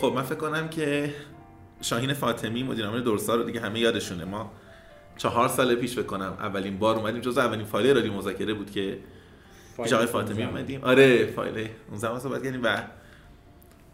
خب 0.00 0.12
من 0.16 0.22
فکر 0.22 0.34
کنم 0.34 0.68
که 0.68 1.14
شاهین 1.80 2.12
فاطمی 2.12 2.62
مدیر 2.62 2.86
عامل 2.86 3.00
دورسا 3.00 3.34
رو 3.34 3.42
دیگه 3.42 3.60
همه 3.60 3.80
یادشونه. 3.80 4.24
ما 4.24 4.52
چهار 5.16 5.48
سال 5.48 5.74
پیش 5.74 5.94
فکر 5.94 6.02
کنم 6.02 6.36
اولین 6.40 6.78
بار 6.78 6.96
اومدیم 6.96 7.20
جز 7.20 7.38
اولین 7.38 7.66
فایل 7.66 7.94
رادیو 7.96 8.12
مذاکره 8.12 8.54
بود 8.54 8.70
که 8.70 8.98
پیش 9.82 9.92
آقای 9.92 10.06
فاطمی 10.06 10.44
اومدیم. 10.44 10.84
آره 10.84 11.26
فایل 11.26 11.68
اون 11.88 11.98
زمان 11.98 12.20
صحبت 12.20 12.44
کردیم 12.44 12.60
و 12.62 12.82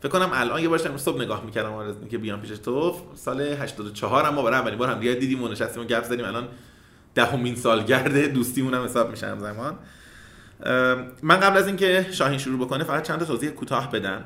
فکر 0.01 0.09
کنم 0.09 0.31
الان 0.33 0.63
یه 0.63 0.69
بارش 0.69 0.81
صبح 0.81 1.23
نگاه 1.23 1.45
می‌کردم 1.45 1.73
آره 1.73 1.95
که 2.11 2.19
بیام 2.19 2.41
پیش 2.41 2.51
تو 2.51 2.97
سال 3.15 3.41
84 3.41 4.25
هم 4.25 4.35
ما 4.35 4.43
برای 4.43 4.59
اولین 4.59 4.79
بار 4.79 4.89
هم 4.89 5.01
دیگه 5.01 5.15
دیدیم 5.15 5.43
و 5.43 5.49
نشستیم 5.49 5.83
و 5.83 5.87
گپ 5.87 6.05
زدیم. 6.05 6.25
الان 6.25 6.49
دهمین 7.15 7.57
سالگرد 7.57 8.33
دوستیمون 8.33 8.75
هم 8.75 8.85
حساب 8.85 9.11
میشه 9.11 9.39
زمان 9.39 9.79
من 11.23 11.41
قبل 11.41 11.57
از 11.57 11.67
اینکه 11.67 12.07
شاهین 12.11 12.39
شروع 12.39 12.67
بکنه 12.67 12.85
فقط 12.85 13.03
چند 13.03 13.19
تا 13.19 13.25
توضیح 13.25 13.51
کوتاه 13.51 13.91
بدم. 13.91 14.25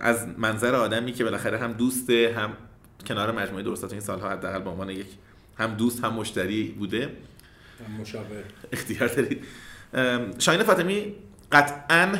از 0.00 0.26
منظر 0.38 0.74
آدمی 0.74 1.12
که 1.12 1.24
بالاخره 1.24 1.58
هم 1.58 1.72
دوست 1.72 2.10
هم 2.10 2.52
کنار 3.06 3.32
مجموعه 3.32 3.62
درسا 3.62 3.80
تو 3.80 3.92
این 3.92 4.00
سالها 4.00 4.30
حداقل 4.30 4.58
به 4.58 4.70
عنوان 4.70 4.90
یک 4.90 5.06
هم 5.58 5.74
دوست 5.74 6.04
هم 6.04 6.12
مشتری 6.12 6.64
بوده. 6.78 7.02
هم 7.88 8.00
مشاور. 8.00 8.44
اختیار 8.72 9.08
دارید. 9.08 9.44
شاهین 10.38 10.62
فاطمی 10.62 11.14
قطعا 11.52 12.12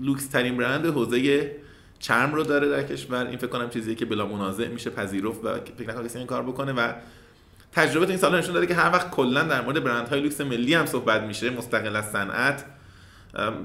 لوکس 0.00 0.26
ترین 0.26 0.56
برند 0.56 0.86
حوزه 0.86 1.52
چرم 1.98 2.34
رو 2.34 2.42
داره 2.44 2.68
در 2.68 2.82
کشور. 2.82 3.26
این 3.26 3.38
فکر 3.38 3.46
کنم 3.46 3.70
چیزیه 3.70 3.94
که 3.94 4.04
بلا 4.04 4.26
منازع 4.26 4.68
میشه 4.68 4.90
پذیرفت 4.90 5.44
و 5.44 5.54
فکر 5.78 5.90
نکنم 5.90 6.06
کسی 6.06 6.18
این 6.18 6.26
کار 6.26 6.42
بکنه 6.42 6.72
و 6.72 6.92
تجربه 7.72 8.08
این 8.08 8.16
سال 8.16 8.38
نشون 8.38 8.54
داده 8.54 8.66
که 8.66 8.74
هر 8.74 8.92
وقت 8.92 9.10
کلا 9.10 9.42
در 9.42 9.60
مورد 9.60 9.84
برندهای 9.84 10.20
لوکس 10.20 10.40
ملی 10.40 10.74
هم 10.74 10.86
صحبت 10.86 11.22
میشه 11.22 11.50
مستقل 11.50 11.96
از 11.96 12.10
صنعت. 12.10 12.64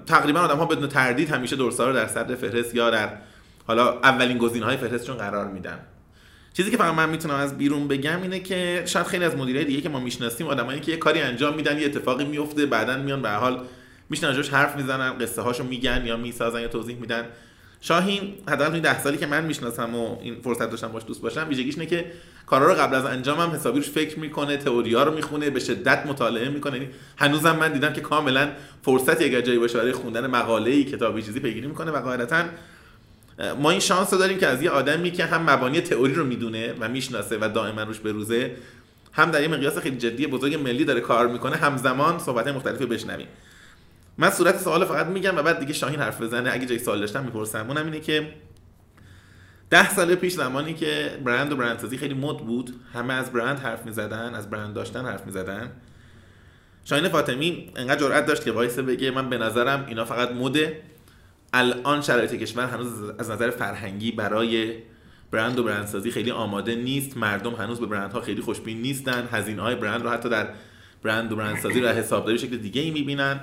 تقریبا 0.06 0.40
آدم 0.40 0.58
ها 0.58 0.66
بدون 0.66 0.90
تردید 0.90 1.30
همیشه 1.30 1.56
دورسا 1.56 1.88
رو 1.88 1.94
در 1.94 2.08
صدر 2.08 2.36
فهرست 2.36 2.76
یا 2.76 2.90
در 2.90 3.10
حالا 3.68 4.00
اولین 4.00 4.38
گزینه 4.38 4.66
های 4.66 4.78
فهرستشون 4.78 5.18
قرار 5.18 5.48
میدن. 5.48 5.80
چیزی 6.54 6.72
که 6.72 6.78
فقط 6.78 6.94
من 6.94 7.10
می‌تونم 7.10 7.36
از 7.36 7.58
بیرون 7.58 7.88
بگم 7.88 8.22
اینه 8.22 8.40
که 8.40 8.84
شاید 8.86 9.06
خیلی 9.06 9.26
از 9.26 9.36
مدیرای 9.36 9.66
دیگه 9.66 9.82
که 9.82 9.90
ما 9.90 10.00
می‌شناسیم 10.00 10.48
آدمایی 10.48 10.80
که 10.80 10.92
یه 10.92 10.98
کاری 10.98 11.22
انجام 11.22 11.56
میدن 11.56 11.80
یه 11.80 11.86
اتفاقی 11.86 12.26
میفته 12.26 12.66
بعدا 12.66 12.98
میان 12.98 13.22
به 13.22 13.30
حال 13.30 13.66
میشنن 14.10 14.44
حرف 14.44 14.76
می‌زنن 14.76 15.18
قصه 15.18 15.42
هاشو 15.42 15.64
میگن 15.64 16.04
یا 16.06 16.18
می‌سازن 16.18 16.62
یا 16.62 16.68
توضیح 16.68 16.98
میدن. 16.98 17.26
شاهین 17.86 18.34
حداقل 18.50 18.72
توی 18.72 18.80
ده 18.80 19.00
سالی 19.00 19.18
که 19.18 19.26
من 19.26 19.46
می‌شناسم 19.46 19.96
و 19.96 20.18
این 20.22 20.36
فرصت 20.44 20.70
داشتم 20.70 20.88
باش 20.88 21.04
دوست 21.08 21.22
باشم 21.22 21.46
ویژگیش 21.50 21.76
اینه 21.76 21.86
که 21.86 22.06
کارا 22.46 22.68
رو 22.68 22.74
قبل 22.74 22.96
از 22.96 23.06
انجام 23.06 23.40
هم 23.40 23.50
حسابی 23.50 23.80
روش 23.80 23.90
فکر 23.90 24.20
می‌کنه 24.20 24.58
تئوریا 24.58 25.04
رو 25.04 25.14
می‌خونه 25.14 25.50
به 25.50 25.60
شدت 25.60 26.06
مطالعه 26.06 26.50
می‌کنه. 26.50 26.78
یعنی 26.78 26.90
هنوزم 27.18 27.56
من 27.56 27.74
دیدم 27.74 27.94
که 27.94 28.02
کاملا 28.02 28.50
فرصت 28.82 29.22
اگر 29.22 29.42
جایی 29.42 29.60
باشه 29.60 29.78
برای 29.78 29.92
خوندن 29.92 30.28
مقاله 30.28 30.72
ای 30.72 30.84
کتابی 30.84 31.22
چیزی 31.22 31.40
پیگیری 31.40 31.68
می‌کنه 31.68 31.92
و 31.92 32.02
قاعدتا 32.02 32.44
ما 33.62 33.72
این 33.72 33.80
شانس 33.80 34.14
رو 34.14 34.20
داریم 34.20 34.38
که 34.38 34.48
از 34.48 34.62
یه 34.62 34.70
آدمی 34.70 35.12
که 35.12 35.26
هم 35.26 35.50
مبانی 35.50 35.82
تئوری 35.82 36.14
رو 36.14 36.26
می‌دونه 36.26 36.74
و 36.80 36.90
می‌شناسه 36.90 37.38
و 37.42 37.50
دائما 37.54 37.84
روش 37.84 38.00
بروزه 38.00 38.52
هم 39.12 39.32
در 39.32 39.42
یه 39.42 39.48
مقیاس 39.48 39.78
خیلی 39.78 39.98
جدی 39.98 40.28
بزرگ 40.28 40.56
ملی 40.56 40.86
داره 40.86 41.02
کار 41.02 41.28
می‌کنه 41.28 41.56
همزمان 41.56 42.20
صحبت 42.20 42.48
مختلفی 42.48 42.86
بشنویم. 42.86 43.28
من 44.18 44.30
صورت 44.30 44.60
سوال 44.60 44.86
فقط 44.86 45.08
میگم 45.08 45.38
و 45.38 45.44
بعد 45.44 45.60
دیگه 45.60 45.74
شاهین 45.74 46.00
حرف 46.00 46.22
بزنه. 46.22 46.52
اگه 46.54 46.66
جای 46.66 46.80
سوال 46.80 47.00
داشتم 47.00 47.24
می‌پرسم. 47.24 47.68
اونم 47.68 47.86
اینه 47.86 48.00
که 48.00 48.34
ده 49.70 49.90
سال 49.90 50.16
پیش 50.16 50.34
زمانی 50.34 50.74
که 50.74 51.20
برند 51.26 51.52
و 51.52 51.56
برندسازی 51.56 51.98
خیلی 51.98 52.14
مد 52.14 52.38
بود 52.38 52.74
همه 52.94 53.14
از 53.14 53.34
برند 53.34 53.60
حرف 53.60 53.86
می‌زدن 53.86 54.36
از 54.36 54.50
برند 54.50 54.74
داشتن 54.74 55.06
حرف 55.06 55.26
می‌زدن. 55.26 55.72
شاهین 56.86 57.10
فاطمی 57.10 57.72
انقدر 57.76 58.00
جرأت 58.00 58.26
داشت 58.26 58.44
که 58.44 58.52
وایسه 58.52 58.82
بگه 58.82 59.12
من 59.12 59.30
به 59.30 59.38
نظرم 59.38 59.86
اینا 59.88 60.06
فقط 60.06 60.32
مده 60.32 60.82
الان 61.54 62.02
شرایط 62.02 62.34
کشور 62.34 62.66
هنوز 62.66 63.10
از 63.20 63.32
نظر 63.32 63.50
فرهنگی 63.50 64.12
برای 64.12 64.74
برند 65.32 65.60
و 65.60 65.64
برندسازی 65.64 66.12
خیلی 66.12 66.32
آماده 66.32 66.76
نیست. 66.76 67.18
مردم 67.18 67.54
هنوز 67.54 67.80
به 67.80 67.86
برندها 67.86 68.22
خیلی 68.22 68.42
خوشبین 68.42 68.82
نیستن. 68.82 69.28
هزینه 69.32 69.62
های 69.62 69.76
برند 69.76 70.04
رو 70.04 70.10
حتی 70.10 70.30
در 70.30 70.50
برند 71.04 71.32
و 71.32 71.36
برندسازی 71.36 71.82
و 71.82 71.88
حسابداری 71.88 72.38
شکل 72.38 72.58
دیگه 72.58 72.82
ای 72.82 72.92
می‌بینن. 72.92 73.40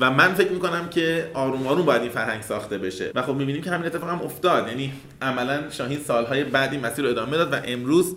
و 0.00 0.10
من 0.10 0.34
فکر 0.34 0.52
می‌کنم 0.52 0.88
که 0.88 1.30
آروم 1.34 1.66
آروم 1.66 1.84
باید 1.84 2.02
این 2.02 2.10
فرهنگ 2.10 2.42
ساخته 2.42 2.78
بشه. 2.78 3.12
و 3.14 3.22
خب 3.22 3.34
می‌بینیم 3.34 3.62
که 3.62 3.70
همین 3.70 3.86
اتفاق 3.86 4.08
هم 4.08 4.22
افتاد. 4.22 4.68
یعنی 4.68 4.92
عملا 5.22 5.70
شاهین 5.70 5.98
سالهای 5.98 6.44
بعد 6.44 6.72
این 6.72 6.86
مسیر 6.86 7.04
رو 7.04 7.10
ادامه 7.10 7.36
داد 7.36 7.52
و 7.52 7.56
امروز 7.64 8.16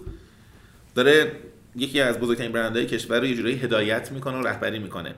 داره 0.95 1.31
یکی 1.75 2.01
از 2.01 2.19
بزرگترین 2.19 2.51
برندهای 2.51 2.85
کشور 2.85 3.19
رو 3.19 3.25
یه 3.25 3.35
جوری 3.35 3.53
هدایت 3.53 4.11
می‌کنه 4.11 4.37
و 4.37 4.47
رهبری 4.47 4.79
می‌کنه. 4.79 5.15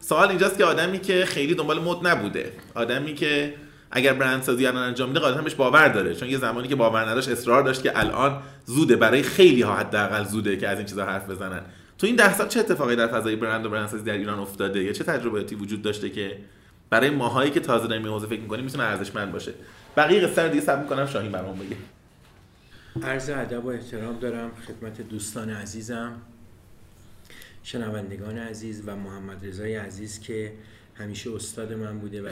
سوال 0.00 0.28
اینجاست 0.28 0.58
که 0.58 0.64
آدمی 0.64 0.98
که 0.98 1.24
خیلی 1.24 1.54
دنبال 1.54 1.80
مد 1.80 2.06
نبوده 2.06 2.52
آدمی 2.74 3.14
که 3.14 3.54
اگر 3.90 4.12
برندسازی 4.12 4.66
الان 4.66 4.82
انجام 4.82 5.08
میده 5.08 5.20
قاعدتا 5.20 5.42
بهش 5.42 5.54
باور 5.54 5.88
داره. 5.88 6.14
چون 6.14 6.28
یه 6.28 6.38
زمانی 6.38 6.68
که 6.68 6.76
باور 6.76 7.08
نداشت 7.08 7.28
اصرار 7.28 7.62
داشت 7.62 7.82
که 7.82 7.98
الان 7.98 8.42
زوده. 8.66 8.96
برای 8.96 9.22
خیلی 9.22 9.62
ها 9.62 9.74
حداقل 9.74 10.24
زوده 10.24 10.56
که 10.56 10.68
از 10.68 10.78
این 10.78 10.86
چیزا 10.86 11.04
حرف 11.04 11.30
بزنن. 11.30 11.60
تو 12.00 12.06
این 12.06 12.16
ده 12.16 12.36
سال 12.36 12.48
چه 12.48 12.60
اتفاقی 12.60 12.96
در 12.96 13.06
فضای 13.06 13.36
برند 13.36 13.66
و 13.66 13.70
برندسازی 13.70 14.04
در 14.04 14.12
ایران 14.12 14.38
افتاده؟ 14.38 14.84
یا 14.84 14.92
چه 14.92 15.04
تجربیاتی 15.04 15.54
وجود 15.54 15.82
داشته 15.82 16.10
که 16.10 16.38
برای 16.90 17.10
ماهایی 17.10 17.50
که 17.50 17.60
تازه 17.60 17.86
داریم 17.86 18.06
حوزه 18.06 18.26
فکر 18.26 18.40
می‌کنیم 18.40 18.64
می‌تونه 18.64 18.84
ارزشمند 18.84 19.32
باشه؟ 19.32 19.54
بقیه 19.96 20.20
قصه 20.20 20.42
رو 20.42 20.48
دیگه 20.48 20.60
صبر 20.60 20.82
می‌کنم 20.82 21.06
شاهین 21.06 21.32
برام 21.32 21.58
بگه. 21.58 21.76
عرض 23.08 23.30
ادب 23.30 23.64
و 23.64 23.68
احترام 23.68 24.18
دارم 24.18 24.50
خدمت 24.66 25.00
دوستان 25.00 25.50
عزیزم 25.50 26.12
شنوندگان 27.62 28.38
عزیز 28.38 28.82
و 28.86 28.96
محمد 28.96 29.46
رضای 29.46 29.76
عزیز 29.76 30.20
که 30.20 30.52
همیشه 30.94 31.34
استاد 31.34 31.72
من 31.72 31.98
بوده 31.98 32.22
و 32.22 32.28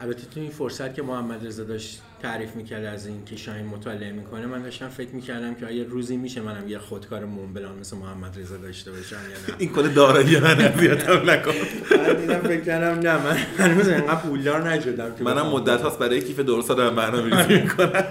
البته 0.00 0.22
تو 0.34 0.40
این 0.40 0.50
فرصت 0.50 0.94
که 0.94 1.02
محمد 1.02 1.46
رضا 1.46 1.64
داشت 1.64 2.02
تعریف 2.22 2.56
می‌کرد 2.56 2.84
از 2.84 3.06
این 3.06 3.24
که 3.24 3.36
شاهین 3.36 3.66
مطالعه 3.66 4.12
می‌کنه 4.12 4.46
من 4.46 4.62
داشتم 4.62 4.88
فکر 4.88 5.10
می‌کردم 5.10 5.54
که 5.54 5.66
آیا 5.66 5.84
روزی 5.84 6.16
میشه 6.16 6.40
منم 6.40 6.68
یه 6.68 6.78
خودکار 6.78 7.24
مونبلان 7.24 7.78
مثل 7.78 7.96
محمد 7.96 8.38
رضا 8.38 8.56
داشته 8.56 8.90
باشم 8.90 9.16
یا 9.16 9.54
نه. 9.54 9.56
این 9.58 9.72
کل 9.72 9.88
دارایی 9.88 10.40
من 10.40 10.60
اذیتم 10.60 11.30
نکن. 11.30 11.52
من 11.90 12.14
دیدم 12.20 12.40
فکر 12.40 12.60
کردم 12.60 13.08
نه 13.08 13.24
من 13.24 13.36
هنوز 13.58 13.88
اینقدر 13.88 14.14
پولدار 14.14 14.70
نشدم 14.72 15.12
منم 15.20 15.46
مدت 15.46 15.80
هاست 15.80 15.98
برای 15.98 16.22
کیف 16.22 16.40
درست 16.40 16.68
دارم 16.68 16.96
برنامه‌ریزی 16.96 17.62
می‌کنم. 17.62 18.04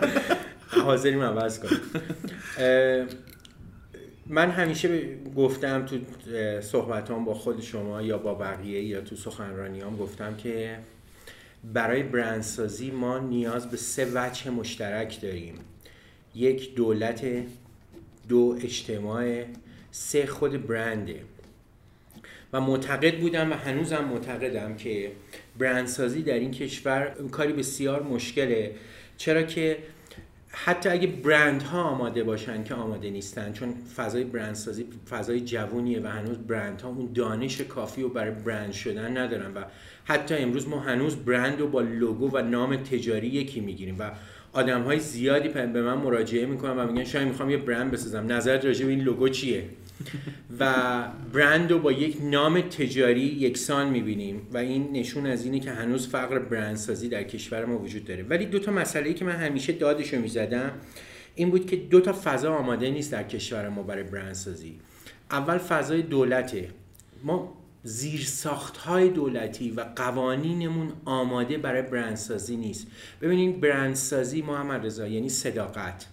حاضریم 0.69 1.21
عوض 1.21 1.59
کنم. 1.59 1.79
من 4.33 4.51
همیشه 4.51 4.99
گفتم 5.35 5.85
تو 5.85 5.97
صحبتام 6.61 7.25
با 7.25 7.33
خود 7.33 7.61
شما 7.61 8.01
یا 8.01 8.17
با 8.17 8.33
بقیه 8.33 8.83
یا 8.83 9.01
تو 9.01 9.15
سخنرانیام 9.15 9.97
گفتم 9.97 10.35
که 10.35 10.77
برای 11.73 12.03
برندسازی 12.03 12.91
ما 12.91 13.19
نیاز 13.19 13.69
به 13.69 13.77
سه 13.77 14.07
وجه 14.13 14.49
مشترک 14.49 15.21
داریم. 15.21 15.55
یک 16.35 16.75
دولت 16.75 17.25
دو 18.29 18.57
اجتماع 18.61 19.43
سه 19.91 20.25
خود 20.25 20.67
برنده 20.67 21.21
و 22.53 22.61
معتقد 22.61 23.19
بودم 23.19 23.51
و 23.51 23.55
هنوزم 23.55 24.03
معتقدم 24.03 24.75
که 24.75 25.11
برندسازی 25.57 26.23
در 26.23 26.33
این 26.33 26.51
کشور 26.51 27.15
کاری 27.31 27.53
بسیار 27.53 28.03
مشکله. 28.03 28.75
چرا 29.17 29.43
که 29.43 29.77
حتی 30.55 30.89
اگه 30.89 31.07
برند 31.07 31.61
ها 31.61 31.81
آماده 31.83 32.23
باشن 32.23 32.63
که 32.63 32.73
آماده 32.73 33.09
نیستن 33.09 33.53
چون 33.53 33.73
فضای 33.95 34.23
برندسازی 34.23 34.85
فضای 35.09 35.41
جوونیه 35.41 36.01
و 36.01 36.07
هنوز 36.07 36.37
برند 36.37 36.81
ها 36.81 36.89
اون 36.89 37.09
دانش 37.13 37.61
کافی 37.61 38.01
رو 38.01 38.09
برای 38.09 38.31
برند 38.31 38.71
شدن 38.71 39.17
ندارن 39.17 39.53
و 39.53 39.63
حتی 40.05 40.35
امروز 40.35 40.67
ما 40.67 40.79
هنوز 40.79 41.15
برند 41.15 41.59
رو 41.59 41.67
با 41.67 41.81
لوگو 41.81 42.29
و 42.29 42.41
نام 42.41 42.75
تجاری 42.75 43.27
یکی 43.27 43.59
می‌گیریم 43.59 43.95
و 43.99 44.11
آدم 44.53 44.81
های 44.81 44.99
زیادی 44.99 45.49
به 45.49 45.81
من 45.81 45.93
مراجعه 45.93 46.45
می‌کنن 46.45 46.77
و 46.77 46.91
میگن 46.91 47.03
شاید 47.03 47.27
می‌خوام 47.27 47.49
یه 47.49 47.57
برند 47.57 47.91
بسازم. 47.91 48.31
نظرت 48.31 48.65
راجع 48.65 48.85
به 48.85 48.91
این 48.91 49.01
لوگو 49.01 49.29
چیه؟ 49.29 49.69
و 50.59 50.73
برند 51.33 51.71
رو 51.71 51.79
با 51.79 51.91
یک 51.91 52.17
نام 52.21 52.61
تجاری 52.61 53.21
یکسان 53.21 53.89
می‌بینیم 53.89 54.47
و 54.51 54.57
این 54.57 54.91
نشون 54.91 55.27
از 55.27 55.45
اینه 55.45 55.59
که 55.59 55.71
هنوز 55.71 56.07
فقر 56.07 56.39
برندسازی 56.39 57.09
در 57.09 57.23
کشور 57.23 57.65
ما 57.65 57.77
وجود 57.77 58.05
داره. 58.05 58.23
ولی 58.23 58.45
دو 58.45 58.59
تا 58.59 58.71
مسئله 58.71 59.13
که 59.13 59.25
من 59.25 59.35
همیشه 59.35 59.73
دادشو 59.73 60.19
می‌زدم 60.19 60.71
این 61.35 61.49
بود 61.49 61.65
که 61.65 61.75
دو 61.75 62.01
تا 62.01 62.15
فضا 62.23 62.55
آماده 62.55 62.89
نیست 62.89 63.11
در 63.11 63.23
کشور 63.23 63.69
ما 63.69 63.83
برای 63.83 64.03
برندسازی. 64.03 64.79
اول 65.31 65.57
فضای 65.57 66.01
دولته. 66.01 66.69
ما 67.23 67.57
زیر 67.83 68.27
های 68.85 69.09
دولتی 69.09 69.71
و 69.71 69.85
قوانینمون 69.95 70.91
آماده 71.05 71.57
برای 71.57 71.81
برندسازی 71.81 72.57
نیست. 72.57 72.87
ببینید 73.21 73.61
برندسازی 73.61 74.41
محمد 74.41 74.85
رضا 74.85 75.07
یعنی 75.07 75.29
صداقت. 75.29 76.05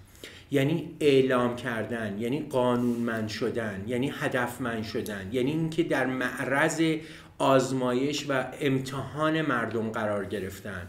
یعنی 0.51 0.97
اعلام 1.01 1.57
کردن 1.57 2.17
یعنی 2.19 2.47
قانونمند 2.51 3.29
شدن 3.29 3.85
یعنی 3.87 4.13
هدفمند 4.21 4.85
شدن 4.85 5.29
یعنی 5.33 5.51
اینکه 5.51 5.83
در 5.83 6.07
معرض 6.07 6.83
آزمایش 7.39 8.27
و 8.29 8.45
امتحان 8.61 9.43
مردم 9.43 9.91
قرار 9.91 10.25
گرفتن. 10.25 10.89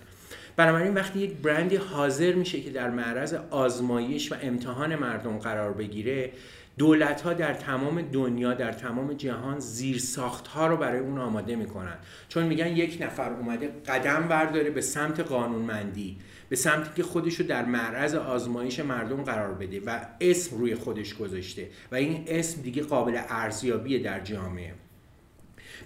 بنابراین 0.55 0.93
وقتی 0.93 1.19
یک 1.19 1.33
برندی 1.33 1.75
حاضر 1.75 2.33
میشه 2.33 2.61
که 2.61 2.69
در 2.69 2.89
معرض 2.89 3.33
آزمایش 3.49 4.31
و 4.31 4.35
امتحان 4.41 4.95
مردم 4.95 5.37
قرار 5.37 5.73
بگیره 5.73 6.31
دولت 6.77 7.21
ها 7.21 7.33
در 7.33 7.53
تمام 7.53 8.01
دنیا 8.01 8.53
در 8.53 8.71
تمام 8.71 9.13
جهان 9.13 9.59
زیر 9.59 9.99
ساخت 9.99 10.47
ها 10.47 10.67
رو 10.67 10.77
برای 10.77 10.99
اون 10.99 11.19
آماده 11.19 11.55
می‌کنن. 11.55 11.95
چون 12.29 12.43
میگن 12.43 12.67
یک 12.67 12.97
نفر 13.01 13.29
اومده 13.29 13.67
قدم 13.87 14.27
برداره 14.27 14.69
به 14.69 14.81
سمت 14.81 15.19
قانونمندی. 15.19 16.17
به 16.51 16.57
سمتی 16.57 16.89
که 16.95 17.03
خودش 17.03 17.35
رو 17.35 17.45
در 17.45 17.65
معرض 17.65 18.15
آزمایش 18.15 18.79
مردم 18.79 19.23
قرار 19.23 19.53
بده 19.53 19.81
و 19.85 19.99
اسم 20.21 20.57
روی 20.57 20.75
خودش 20.75 21.15
گذاشته 21.15 21.69
و 21.91 21.95
این 21.95 22.23
اسم 22.27 22.61
دیگه 22.61 22.83
قابل 22.83 23.21
ارزیابیه 23.29 23.99
در 23.99 24.19
جامعه. 24.19 24.73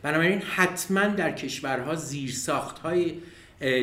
بنابراین 0.02 0.40
حتما 0.40 1.08
در 1.08 1.32
کشورها 1.32 1.96
زیرساخت 1.96 2.80
های 2.80 3.14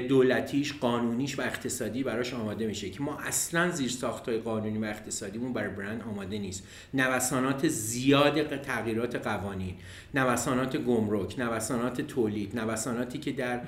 دولتیش 0.09 0.73
قانونیش 0.73 1.39
و 1.39 1.43
اقتصادی 1.43 2.03
براش 2.03 2.35
آماده 2.35 2.67
میشه 2.67 2.91
که 2.91 3.03
ما 3.03 3.19
اصلا 3.19 3.71
زیر 3.71 3.93
های 4.27 4.39
قانونی 4.39 4.79
و 4.79 4.85
اقتصادیمون 4.85 5.53
برای 5.53 5.71
برند 5.71 6.03
آماده 6.03 6.39
نیست. 6.39 6.67
نوسانات 6.95 7.69
زیاد 7.69 8.61
تغییرات 8.61 9.17
قوانین 9.17 9.75
نوسانات 10.15 10.77
گمرک 10.77 11.39
نوسانات 11.39 12.01
تولید 12.01 12.59
نوساناتی 12.59 13.19
که 13.19 13.33
در 13.33 13.61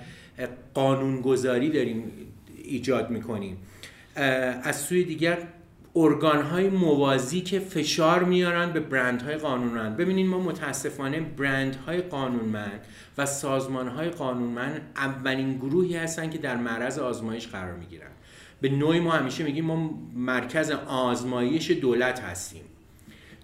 قانونگذاری 0.74 1.70
داریم 1.70 2.12
ایجاد 2.64 3.10
می‌کنیم. 3.10 3.56
از 4.62 4.76
سوی 4.76 5.04
دیگر 5.04 5.38
ارگان 5.96 6.42
های 6.42 6.68
موازی 6.68 7.40
که 7.40 7.58
فشار 7.58 8.24
میارن 8.24 8.72
به 8.72 8.80
برند 8.80 9.22
های 9.22 9.36
قانونمند. 9.36 9.96
ببینید 9.96 10.26
ما 10.26 10.38
متاسفانه 10.38 11.20
برند 11.20 11.76
های 11.86 12.00
قانونمند 12.00 12.80
و 13.18 13.26
سازمان 13.26 13.88
های 13.88 14.08
قانونمند 14.08 14.80
اولین 14.96 15.56
گروهی 15.56 15.96
هستن 15.96 16.30
که 16.30 16.38
در 16.38 16.56
معرض 16.56 16.98
آزمایش 16.98 17.48
قرار 17.48 17.74
می‌گیرن. 17.74 18.10
به 18.60 18.68
نوعی 18.68 19.00
ما 19.00 19.10
همیشه 19.10 19.44
میگیم 19.44 19.64
ما 19.64 19.90
مرکز 20.14 20.70
آزمایش 20.86 21.70
دولت 21.70 22.20
هستیم. 22.20 22.62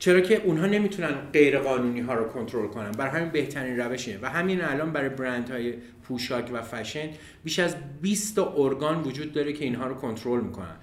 چرا 0.00 0.20
که 0.20 0.43
اونها 0.44 0.67
نمی‌تونن 0.67 1.14
غیر 1.32 1.58
قانونی 1.58 2.00
ها 2.00 2.14
رو 2.14 2.25
کنترل 2.25 2.67
کنن. 2.67 2.91
برای 2.91 3.20
همین 3.20 3.29
بهترین 3.29 3.76
روشه 3.76 4.19
و 4.23 4.31
همین 4.31 4.64
الان 4.64 4.93
برای 4.93 5.08
برند 5.08 5.50
های 5.50 5.75
پوشاک 6.02 6.50
و 6.52 6.62
فشن 6.62 7.08
بیش 7.44 7.58
از 7.58 7.76
20 8.02 8.37
تا 8.37 8.55
ارگان 8.56 9.02
وجود 9.02 9.32
داره 9.32 9.52
که 9.52 9.64
اینها 9.64 9.87
رو 9.87 9.94
کنترل 9.94 10.41
می‌کنن. 10.41 10.76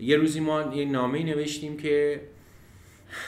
یه 0.00 0.16
روزی 0.16 0.40
ما 0.40 0.74
یه 0.74 0.84
نامه 0.84 1.24
نوشتیم 1.24 1.76
که 1.76 2.20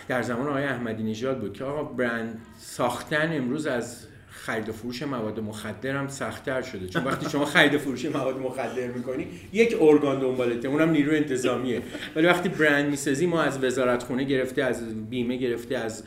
در 0.08 0.22
زمان 0.22 0.46
آقای 0.48 0.64
احمدی 0.64 1.02
نژاد 1.02 1.40
بود 1.40 1.52
که 1.52 1.64
آقا 1.64 1.82
برند 1.82 2.40
ساختن 2.58 3.36
امروز 3.36 3.66
از 3.66 4.06
خرید 4.32 4.68
و 4.68 4.72
فروش 4.72 5.02
مواد 5.02 5.40
مخدر 5.40 5.96
هم 5.96 6.08
سختتر 6.08 6.62
شده. 6.62 6.88
چون 6.88 7.04
وقتی 7.04 7.30
شما 7.30 7.44
خرید 7.44 7.74
و 7.74 7.78
فروش 7.78 8.04
مواد 8.04 8.38
مخدر 8.38 8.86
می‌کنی 8.86 9.26
یک 9.52 9.76
ارگان 9.80 10.20
دنبالته. 10.20 10.68
اونم 10.68 10.90
نیروی 10.90 11.16
انتظامیه. 11.16 11.82
ولی 12.16 12.26
وقتی 12.26 12.48
برند 12.48 12.90
می‌سازی 12.90 13.26
ما 13.26 13.42
از 13.42 13.64
وزارت 13.64 14.02
خونه 14.02 14.24
گرفته 14.24 14.62
از 14.62 15.10
بیمه 15.10 15.36
گرفته 15.36 15.76
از 15.76 16.02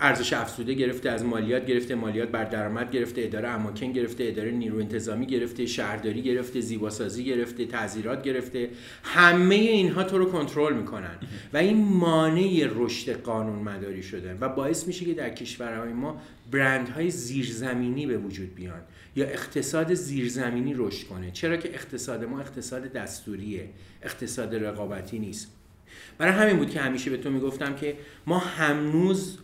ارزش 0.00 0.32
افزوده 0.32 0.74
گرفته 0.74 1.10
از 1.10 1.24
مالیات 1.24 1.66
گرفته 1.66 1.94
مالیات 1.94 2.28
بر 2.28 2.44
درآمد 2.44 2.90
گرفته 2.90 3.22
اداره 3.22 3.48
اماکن 3.48 3.92
گرفته 3.92 4.24
اداره 4.24 4.50
نیرو 4.50 4.78
انتظامی 4.78 5.26
گرفته 5.26 5.66
شهرداری 5.66 6.22
گرفته 6.22 6.60
زیباسازی 6.60 7.24
گرفته 7.24 7.66
تعذیرات 7.66 8.22
گرفته. 8.22 8.70
همه 9.02 9.54
اینها 9.54 10.04
تو 10.04 10.18
رو 10.18 10.24
کنترل 10.24 10.74
می‌کنن. 10.74 11.16
و 11.52 11.56
این 11.56 11.84
مانع 11.84 12.68
رشد 12.74 13.22
قانون 13.22 13.58
مداری 13.58 14.02
شده 14.02 14.34
و 14.34 14.48
باعث 14.48 14.86
میشه 14.86 15.04
که 15.04 15.14
در 15.14 15.30
کشورهای 15.30 15.92
ما 15.92 16.20
برندهای 16.50 17.10
زیرزمینی 17.10 18.06
به 18.06 18.18
وجود 18.18 18.54
بیان 18.54 18.80
یا 19.16 19.26
اقتصاد 19.26 19.94
زیرزمینی 19.94 20.74
رشد 20.76 21.06
کنه. 21.06 21.30
چرا 21.30 21.56
که 21.56 21.68
اقتصاد 21.68 22.24
ما 22.24 22.40
اقتصاد 22.40 22.92
دستوریه 22.92 23.68
اقتصاد 24.02 24.54
رقابتی 24.54 25.18
نیست. 25.18 25.48
برای 26.18 26.32
همین 26.32 26.56
بود 26.56 26.70
که 26.70 26.80
همیشه 26.80 27.10
به 27.10 27.16
تو 27.16 27.30
می‌گفتم 27.30 27.74
که 27.74 27.96
ما 28.26 28.38
هنوز 28.38 29.38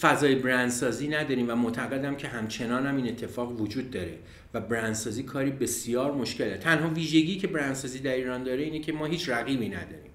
فضای 0.00 0.34
برندسازی 0.34 1.08
نداریم 1.08 1.50
و 1.50 1.54
معتقدم 1.54 2.16
که 2.16 2.28
همچنان 2.28 2.86
هم 2.86 2.96
این 2.96 3.08
اتفاق 3.08 3.60
وجود 3.60 3.90
داره 3.90 4.18
و 4.54 4.60
برندسازی 4.60 5.22
کاری 5.22 5.50
بسیار 5.50 6.12
مشکله. 6.12 6.56
تنها 6.56 6.88
ویژگی 6.88 7.36
که 7.36 7.46
برندسازی 7.46 7.98
در 7.98 8.14
ایران 8.14 8.42
داره 8.42 8.62
اینه 8.62 8.78
که 8.78 8.92
ما 8.92 9.06
هیچ 9.06 9.28
رقیبی 9.28 9.68
نداریم 9.68 10.10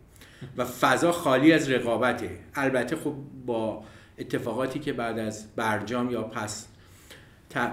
و 0.58 0.66
فضا 0.66 1.12
خالی 1.12 1.52
از 1.52 1.70
رقابته. 1.70 2.30
البته 2.56 2.96
خب 2.96 3.14
با 3.46 3.84
اتفاقاتی 4.18 4.80
که 4.80 4.94
بعد 4.94 5.20
از 5.20 5.56
برجام 5.56 6.12
یا 6.12 6.24
پس 6.24 6.68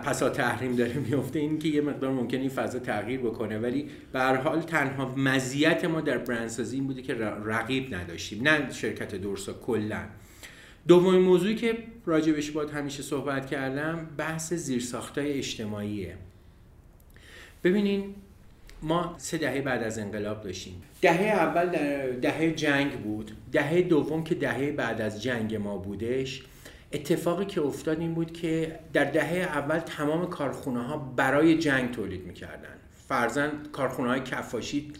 پسا 0.04 0.28
تحریم 0.28 0.76
داره 0.76 0.92
میفته 0.92 1.38
این 1.38 1.58
که 1.58 1.68
یه 1.68 1.80
مقدار 1.80 2.10
ممکن 2.12 2.38
این 2.38 2.48
فضا 2.48 2.78
تغییر 2.78 3.20
بکنه. 3.20 3.58
ولی 3.58 3.88
به 4.12 4.20
حال 4.20 4.60
تنها 4.60 5.14
مزیت 5.16 5.84
ما 5.84 6.00
در 6.00 6.18
برندسازی 6.18 6.76
این 6.76 6.86
بوده 6.86 7.02
که 7.02 7.14
رقیب 7.44 7.94
نداشتیم. 7.94 8.48
نه 8.48 8.72
شرکت 8.72 9.14
دورسا 9.14 9.52
کلا. 9.52 10.02
دومین 10.88 11.20
موضوعی 11.20 11.54
که 11.54 11.78
راجبش 12.06 12.50
باید 12.50 12.70
همیشه 12.70 13.02
صحبت 13.02 13.46
کردم 13.46 14.06
بحث 14.16 14.52
زیرساختای 14.52 15.32
اجتماعیه. 15.32 16.16
ببینین 17.64 18.14
ما 18.82 19.14
سه 19.18 19.38
دهه 19.38 19.60
بعد 19.60 19.82
از 19.82 19.98
انقلاب 19.98 20.42
داشتیم. 20.42 20.82
دهه 21.02 21.22
اول 21.22 21.66
دهه 22.20 22.52
جنگ 22.52 22.92
بود. 22.92 23.30
دهه 23.52 23.82
دوم 23.82 24.24
که 24.24 24.34
دهه 24.34 24.72
بعد 24.72 25.00
از 25.00 25.22
جنگ 25.22 25.54
ما 25.54 25.76
بودش 25.76 26.42
اتفاقی 26.92 27.44
که 27.44 27.60
افتاد 27.60 28.00
این 28.00 28.14
بود 28.14 28.32
که 28.32 28.78
در 28.92 29.04
دهه 29.04 29.36
اول 29.36 29.78
تمام 29.78 30.30
کارخونه 30.30 30.82
ها 30.82 30.96
برای 30.96 31.58
جنگ 31.58 31.90
تولید 31.90 32.26
می‌کردن. 32.26 32.74
فرزن 33.08 33.50
کارخونه 33.72 34.08
های 34.08 34.20
کفاشی 34.20 34.92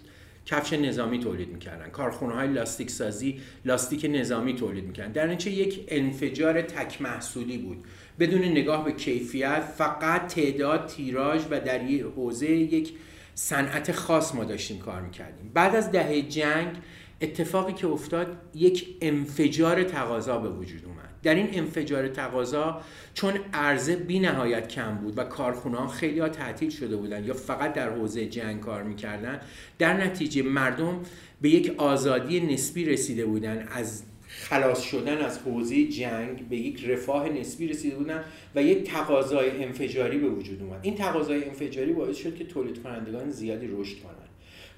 کفش 0.46 0.72
نظامی 0.72 1.18
تولید 1.18 1.48
می‌کردن. 1.48 1.88
کارخونه 1.88 2.34
های 2.34 2.48
لاستیک 2.48 2.90
سازی 2.90 3.40
لاستیک 3.64 4.06
نظامی 4.10 4.54
تولید 4.54 4.84
می‌کردن. 4.84 5.12
در 5.12 5.28
اینچه 5.28 5.50
یک 5.50 5.84
انفجار 5.88 6.62
تک 6.62 7.02
محصولی 7.02 7.58
بود. 7.58 7.84
بدون 8.18 8.44
نگاه 8.44 8.84
به 8.84 8.92
کیفیت 8.92 9.60
فقط 9.60 10.26
تعداد 10.34 10.86
تیراژ 10.86 11.42
و 11.50 11.60
در 11.60 11.82
یه 11.90 12.04
حوزه 12.04 12.50
یک 12.50 12.92
صنعت 13.34 13.92
خاص 13.92 14.34
ما 14.34 14.44
داشتیم 14.44 14.78
کار 14.78 15.02
می‌کردیم. 15.02 15.50
بعد 15.54 15.76
از 15.76 15.92
دهه 15.92 16.22
جنگ 16.22 16.76
اتفاقی 17.20 17.72
که 17.72 17.86
افتاد 17.86 18.36
یک 18.54 18.86
انفجار 19.00 19.84
تقاضا 19.84 20.38
به 20.38 20.48
وجود 20.48 20.84
اومد. 20.84 20.99
در 21.22 21.34
این 21.34 21.48
انفجار 21.52 22.08
تقاضا 22.08 22.80
چون 23.14 23.34
عرضه 23.52 23.96
بی 23.96 24.18
نهایت 24.18 24.68
کم 24.68 24.94
بود 24.94 25.18
و 25.18 25.24
کارخونه 25.24 25.78
ها 25.78 25.86
خیلی 25.86 26.28
تعطیل 26.28 26.70
شده 26.70 26.96
بودن 26.96 27.24
یا 27.24 27.34
فقط 27.34 27.72
در 27.72 27.90
حوزه 27.90 28.26
جنگ 28.26 28.60
کار 28.60 28.82
می‌کردن 28.82 29.40
در 29.78 30.04
نتیجه 30.04 30.42
مردم 30.42 31.00
به 31.40 31.48
یک 31.48 31.74
آزادی 31.76 32.40
نسبی 32.40 32.84
رسیده 32.84 33.26
بودن. 33.26 33.68
از 33.72 34.02
خلاص 34.28 34.82
شدن 34.82 35.18
از 35.18 35.38
حوزه 35.38 35.84
جنگ 35.84 36.48
به 36.48 36.56
یک 36.56 36.84
رفاه 36.84 37.28
نسبی 37.28 37.68
رسیده 37.68 37.96
بودن 37.96 38.24
و 38.54 38.62
یک 38.62 38.90
تقاضای 38.90 39.64
انفجاری 39.64 40.18
به 40.18 40.28
وجود 40.28 40.62
اومد. 40.62 40.78
این 40.82 40.94
تقاضای 40.94 41.44
انفجاری 41.44 41.92
باعث 41.92 42.16
شد 42.16 42.36
که 42.36 42.44
تولید 42.44 42.82
کنندگان 42.82 43.30
زیادی 43.30 43.66
رشد 43.66 44.02
کنند. 44.02 44.28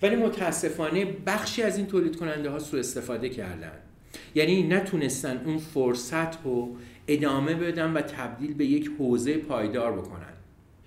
ولی 0.03 0.17
متاسفانه 0.17 1.05
بخشی 1.05 1.63
از 1.63 1.77
این 1.77 1.87
تولید 1.87 2.17
کننده 2.17 2.51
ها 2.51 2.59
سوء 2.59 2.81
استفاده 2.81 3.29
کردند. 3.29 3.92
یعنی 4.35 4.63
نتونستن 4.63 5.43
اون 5.45 5.59
فرصت 5.59 6.45
رو 6.45 6.77
ادامه 7.09 7.55
بدن 7.55 7.93
و 7.93 8.01
تبدیل 8.01 8.55
به 8.55 8.67
یک 8.67 8.91
حوزه 8.99 9.39
پایدار 9.39 9.93
بکنن. 9.93 10.33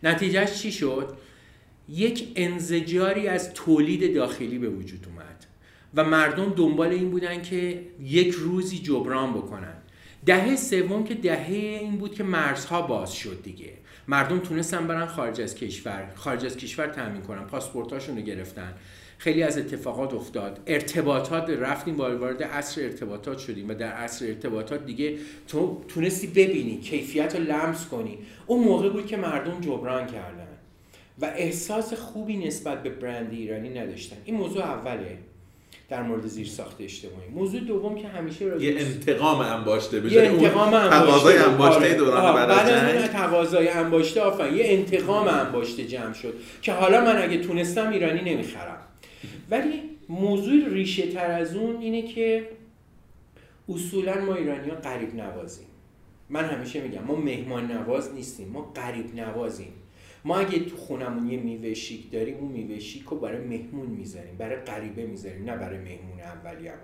نتیجهش 0.03 0.61
چی 0.61 0.71
شد؟ 0.71 1.17
یک 1.89 2.27
انزجاری 2.35 3.27
از 3.27 3.53
تولید 3.53 4.15
داخلی 4.15 4.57
به 4.57 4.69
وجود 4.69 5.07
اومد 5.07 5.45
و 5.93 6.03
مردم 6.03 6.53
دنبال 6.53 6.87
این 6.87 7.11
بودن 7.11 7.41
که 7.41 7.81
یک 8.01 8.33
روزی 8.33 8.79
جبران 8.79 9.33
بکنن. 9.33 9.73
دهه 10.25 10.55
سوم 10.55 11.03
که 11.03 11.13
دهه 11.13 11.53
این 11.81 11.97
بود 11.97 12.15
که 12.15 12.23
مرزها 12.23 12.81
باز 12.81 13.13
شد 13.13 13.43
دیگه. 13.43 13.73
مردم 14.07 14.39
تونستن 14.39 14.87
برن 14.87 15.05
خارج 15.05 15.41
از 15.41 15.55
کشور. 15.55 16.11
خارج 16.15 16.45
از 16.45 16.57
کشور 16.57 16.87
تامین 16.87 17.21
کنن. 17.21 17.43
پاسپورتاشون 17.43 18.17
رو 18.17 18.21
گرفتن. 18.21 18.73
خیلی 19.17 19.43
از 19.43 19.57
اتفاقات 19.57 20.13
افتاد. 20.13 20.59
ارتباطات 20.67 21.49
رفتیم 21.49 21.97
وارد 21.97 22.43
عصر 22.43 22.81
ارتباطات 22.81 23.37
شدیم 23.37 23.69
و 23.69 23.73
در 23.73 23.91
عصر 23.91 24.25
ارتباطات 24.25 24.85
دیگه 24.85 25.15
تو 25.47 25.81
تونستی 25.87 26.27
ببینی 26.27 26.77
کیفیت 26.77 27.35
رو 27.35 27.43
لمس 27.43 27.87
کنی. 27.87 28.17
اون 28.47 28.63
موقع 28.63 28.89
بود 28.89 29.05
که 29.07 29.17
مردم 29.17 29.61
جبران 29.61 30.05
کردن 30.05 30.47
و 31.21 31.25
احساس 31.35 31.93
خوبی 31.93 32.37
نسبت 32.37 32.83
به 32.83 32.89
برند 32.89 33.31
ایرانی 33.31 33.69
نداشتن. 33.69 34.15
این 34.25 34.35
موضوع 34.35 34.63
اوله 34.63 35.17
در 35.89 36.03
مورد 36.03 36.27
زیر 36.27 36.47
ساخت 36.47 36.81
اجتماعی. 36.81 37.29
موضوع 37.35 37.59
دوم 37.59 37.95
که 37.95 38.07
همیشه 38.07 38.63
یه 38.63 38.75
انتقام 38.79 39.39
انباشته 39.39 39.99
بشه 39.99 40.15
یه 40.15 40.21
انتقام 40.21 40.73
انباشته. 40.73 40.99
تقاضای 40.99 41.37
انباشته 41.37 41.93
دوران 41.93 42.33
بعد 42.33 42.49
از 42.49 42.69
جنگ 42.69 43.05
تقاضای 43.05 43.67
انباشته 43.67 44.21
آفرین. 44.21 44.55
یه 44.55 44.65
انتقام 44.65 45.27
انباشته 45.27 45.85
جمع 45.85 46.13
شد 46.13 46.33
که 46.61 46.71
حالا 46.71 47.01
من 47.01 47.21
اگه 47.21 47.37
تونستم 47.37 47.89
ایرانی 47.89 48.33
نمی‌خرم. 48.33 48.77
ولی 49.49 49.81
موضوع 50.09 50.69
ریشه 50.69 51.07
تر 51.07 51.31
از 51.31 51.55
اون 51.55 51.81
اینه 51.81 52.01
که 52.01 52.49
اصولا 53.69 54.25
ما 54.25 54.35
ایرانی 54.35 54.69
ها 54.69 54.75
قریب 54.75 55.15
نوازیم. 55.15 55.67
من 56.29 56.45
همیشه 56.45 56.81
میگم 56.81 57.03
ما 57.03 57.15
مهمان 57.15 57.71
نواز 57.71 58.13
نیستیم 58.13 58.47
ما 58.47 58.61
قریب 58.61 59.15
نوازیم. 59.15 59.73
ما 60.25 60.37
اگه 60.37 60.59
تو 60.59 60.77
خونمون 60.77 61.31
یه 61.31 61.39
میوه 61.39 61.73
شیک 61.73 62.11
داریم 62.11 62.37
اون 62.37 62.51
میوه 62.51 62.79
شیک 62.79 63.03
رو 63.03 63.17
برای 63.17 63.47
مهمون 63.47 63.87
می‌ذاریم 63.87 64.35
برای 64.37 64.55
غریبه 64.55 65.05
می‌ذاریم 65.05 65.43
نه 65.43 65.57
برای 65.57 65.77
مهمون 65.77 66.19
اولیه‌مون 66.19 66.79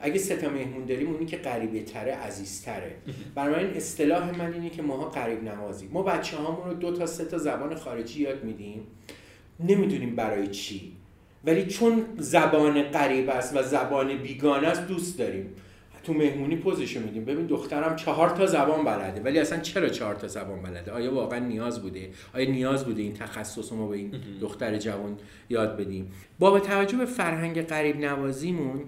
اگه 0.00 0.18
سه 0.18 0.36
تا 0.36 0.48
مهمون 0.48 0.84
داریم 0.84 1.12
اونی 1.12 1.26
که 1.26 1.36
غریبه 1.36 1.82
تره 1.82 2.12
عزیزتره. 2.12 2.96
برای 3.34 3.64
این 3.64 3.74
اصطلاح 3.76 4.38
من 4.38 4.52
اینه 4.52 4.70
که 4.70 4.82
ماها 4.82 5.04
قریب 5.04 5.44
نوازیم. 5.44 5.90
ما 5.92 6.02
بچه 6.02 6.36
هامون 6.36 6.70
رو 6.70 6.74
دو 6.74 6.92
تا 6.92 7.06
سه 7.06 7.24
تا 7.24 7.38
زبان 7.38 7.74
خارجی 7.74 8.22
یاد 8.22 8.44
میدیم. 8.44 8.86
نمی‌دونیم 9.60 10.16
برای 10.16 10.48
چی. 10.48 10.92
ولی 11.46 11.66
چون 11.66 12.04
زبان 12.18 12.82
غریب 12.82 13.30
است 13.30 13.56
و 13.56 13.62
زبان 13.62 14.16
بیگانه 14.16 14.66
است 14.66 14.86
دوست 14.88 15.18
داریم. 15.18 15.46
تو 16.04 16.14
مهمونی 16.14 16.56
پوزشو 16.56 17.00
میدیم. 17.00 17.24
ببین 17.24 17.46
دخترم 17.46 17.96
چهار 17.96 18.30
تا 18.30 18.46
زبان 18.46 18.84
بلده. 18.84 19.20
ولی 19.20 19.38
اصلا 19.38 19.60
چرا 19.60 19.88
چهار 19.88 20.14
تا 20.14 20.28
زبان 20.28 20.62
بلده؟ 20.62 20.92
آیا 20.92 21.14
واقعا 21.14 21.38
نیاز 21.38 21.82
بوده؟ 21.82 22.10
آیا 22.34 22.50
نیاز 22.50 22.84
بوده 22.84 23.02
این 23.02 23.14
تخصص 23.14 23.72
ما 23.72 23.86
به 23.86 23.96
این 23.96 24.14
دختر 24.40 24.78
جوان 24.78 25.16
یاد 25.48 25.76
بدیم؟ 25.76 26.12
با 26.38 26.60
توجه 26.60 26.96
به 26.98 27.04
فرهنگ 27.04 27.62
غریب 27.62 27.96
نوازیمون 27.96 28.84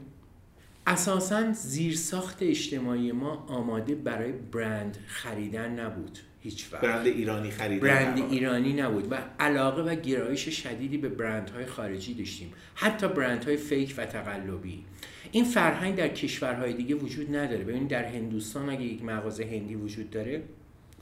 اساسا 0.88 1.52
زیرساخت 1.52 2.36
اجتماعی 2.40 3.12
ما 3.12 3.46
آماده 3.48 3.94
برای 3.94 4.32
برند 4.32 4.98
خریدن 5.06 5.80
نبود 5.80 6.18
هیچ 6.40 6.72
وقت. 6.72 6.82
برند 6.82 7.06
ایرانی 7.06 7.50
خریدن 7.50 7.88
برند 7.88 8.32
ایرانی 8.32 8.72
نبود 8.72 9.12
و 9.12 9.16
علاقه 9.40 9.82
و 9.82 9.94
گرایش 9.94 10.48
شدیدی 10.48 10.98
به 10.98 11.08
برندهای 11.08 11.66
خارجی 11.66 12.14
داشتیم. 12.14 12.52
حتی 12.74 13.08
برندهای 13.08 13.56
فیک 13.56 13.94
و 13.96 14.06
تقلبی. 14.06 14.84
این 15.32 15.44
فرهنگ 15.44 15.96
در 15.96 16.08
کشورهای 16.08 16.72
دیگه 16.72 16.94
وجود 16.94 17.36
نداره. 17.36 17.64
ببینید 17.64 17.88
در 17.88 18.04
هندوستان 18.04 18.70
اگه 18.70 18.82
یک 18.82 19.04
مغازه 19.04 19.44
هندی 19.44 19.74
وجود 19.74 20.10
داره 20.10 20.42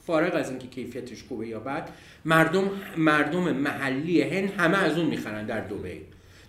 فارغ 0.06 0.34
از 0.34 0.50
اینکه 0.50 0.66
کیفیتش 0.66 1.22
خوبه 1.22 1.48
یا 1.48 1.60
بد 1.60 1.88
مردم 2.24 2.70
مردم 2.96 3.52
محلی 3.52 4.22
هند 4.22 4.50
همه 4.50 4.78
از 4.78 4.98
اون 4.98 5.06
می‌خرن 5.06 5.46
در 5.46 5.60
دبی. 5.60 6.00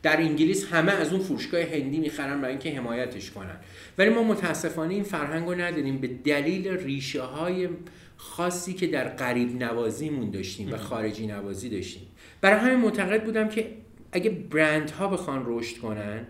در 0.04 0.18
انگلیس 0.18 0.74
همه 0.74 0.92
از 0.92 1.14
اون 1.14 1.22
فروشگاه 1.22 1.62
هندی 1.62 2.00
می‌خرن 2.00 2.42
برای 2.42 2.52
اینکه 2.52 2.72
حمایتش 2.78 3.32
کنن. 3.32 3.58
ولی 3.98 4.10
ما 4.10 4.24
متاسفانه 4.24 4.94
این 4.94 5.04
فرهنگ 5.04 5.48
رو 5.48 5.56
نداریم. 5.56 5.98
به 5.98 6.08
دلیل 6.08 6.68
ریشه 6.68 7.22
های 7.22 7.70
خاصی 8.18 8.74
که 8.74 8.88
در 8.88 9.08
قریب 9.08 9.64
نوازیمون 9.64 10.32
داشتیم 10.32 10.74
و 10.74 10.78
خارجی 10.78 11.28
نوازی 11.28 11.70
داشتیم. 11.70 12.08
برای 12.42 12.60
همین 12.60 12.80
معتقد 12.80 13.24
بودم 13.24 13.50
که 13.50 13.74
اگه 14.12 14.30
برند 14.30 14.90
ها 14.90 15.08
بخوان 15.08 15.44
رشد 15.46 15.78
کنن 15.78 16.28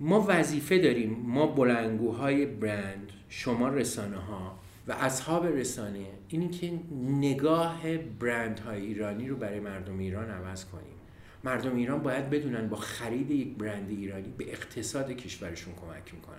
ما 0.00 0.26
وظیفه 0.28 0.78
داریم. 0.78 1.16
ما 1.26 1.46
بلنگوهای 1.46 2.46
برند 2.46 3.12
شما 3.28 3.68
رسانه 3.68 4.16
ها 4.16 4.58
و 4.88 4.92
اصحاب 4.92 5.46
رسانه 5.46 6.06
اینی 6.28 6.48
که 6.48 6.72
نگاه 7.20 7.96
برند 8.20 8.58
های 8.58 8.82
ایرانی 8.82 9.28
رو 9.28 9.36
برای 9.36 9.60
مردم 9.60 9.98
ایران 9.98 10.30
عوض 10.30 10.64
کنیم. 10.64 10.96
مردم 11.46 11.76
ایران 11.76 12.02
باید 12.02 12.30
بدونن 12.30 12.68
با 12.68 12.76
خرید 12.76 13.30
یک 13.30 13.56
برند 13.56 13.90
ایرانی 13.90 14.28
به 14.38 14.52
اقتصاد 14.52 15.10
کشورشون 15.10 15.74
کمک 15.74 16.14
می‌کنن. 16.14 16.36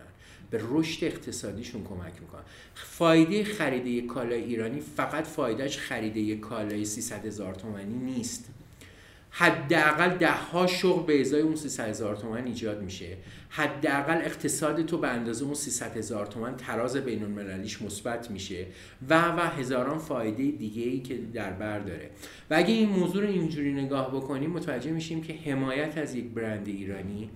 به 0.49 0.61
رشد 0.69 1.03
اقتصادیشون 1.03 1.83
کمک 1.83 2.21
می‌کنن. 2.21 2.41
فایده 2.75 3.43
خرید 3.43 3.87
یک 3.87 4.05
کالای 4.05 4.43
ایرانی 4.43 4.79
فقط 4.79 5.23
فایدهش 5.27 5.77
خرید 5.77 6.17
یک 6.17 6.39
کالای 6.39 6.85
300 6.85 7.25
هزار 7.25 7.55
تومانی 7.55 7.93
نیست. 7.93 8.49
حداقل 9.29 10.10
ده 10.10 10.31
ها 10.31 10.67
شغل 10.67 11.05
به 11.05 11.22
ازای 11.22 11.41
اون 11.41 11.55
300 11.55 11.89
هزار 11.89 12.15
تومن 12.15 12.46
ایجاد 12.46 12.81
میشه. 12.81 13.17
حداقل 13.50 14.17
اقتصاد 14.17 14.86
تو 14.86 14.98
به 14.98 15.07
اندازه 15.07 15.46
اون 15.46 15.53
300 15.53 15.98
هزار 15.98 16.25
تومن 16.25 16.57
تراز 16.57 16.98
بین 16.98 17.24
المللیش 17.24 17.81
مثبت 17.81 18.31
میشه 18.31 18.65
و 19.10 19.27
و 19.27 19.39
هزاران 19.39 19.98
فایده 19.98 20.43
دیگه 20.43 20.84
ای 20.84 21.00
که 21.00 21.17
در 21.34 21.51
بر 21.51 21.79
داره. 21.79 22.10
و 22.50 22.55
اگه 22.55 22.74
این 22.74 22.89
موضوع 22.89 23.24
رو 23.24 23.29
اینجوری 23.29 23.74
نگاه 23.74 24.15
بکنیم 24.15 24.50
متوجه 24.50 24.91
میشیم 24.91 25.22
که 25.22 25.34
حمایت 25.34 25.98
از 25.98 26.15
یک 26.15 26.25
برند 26.25 26.67
ایرانی 26.67 27.29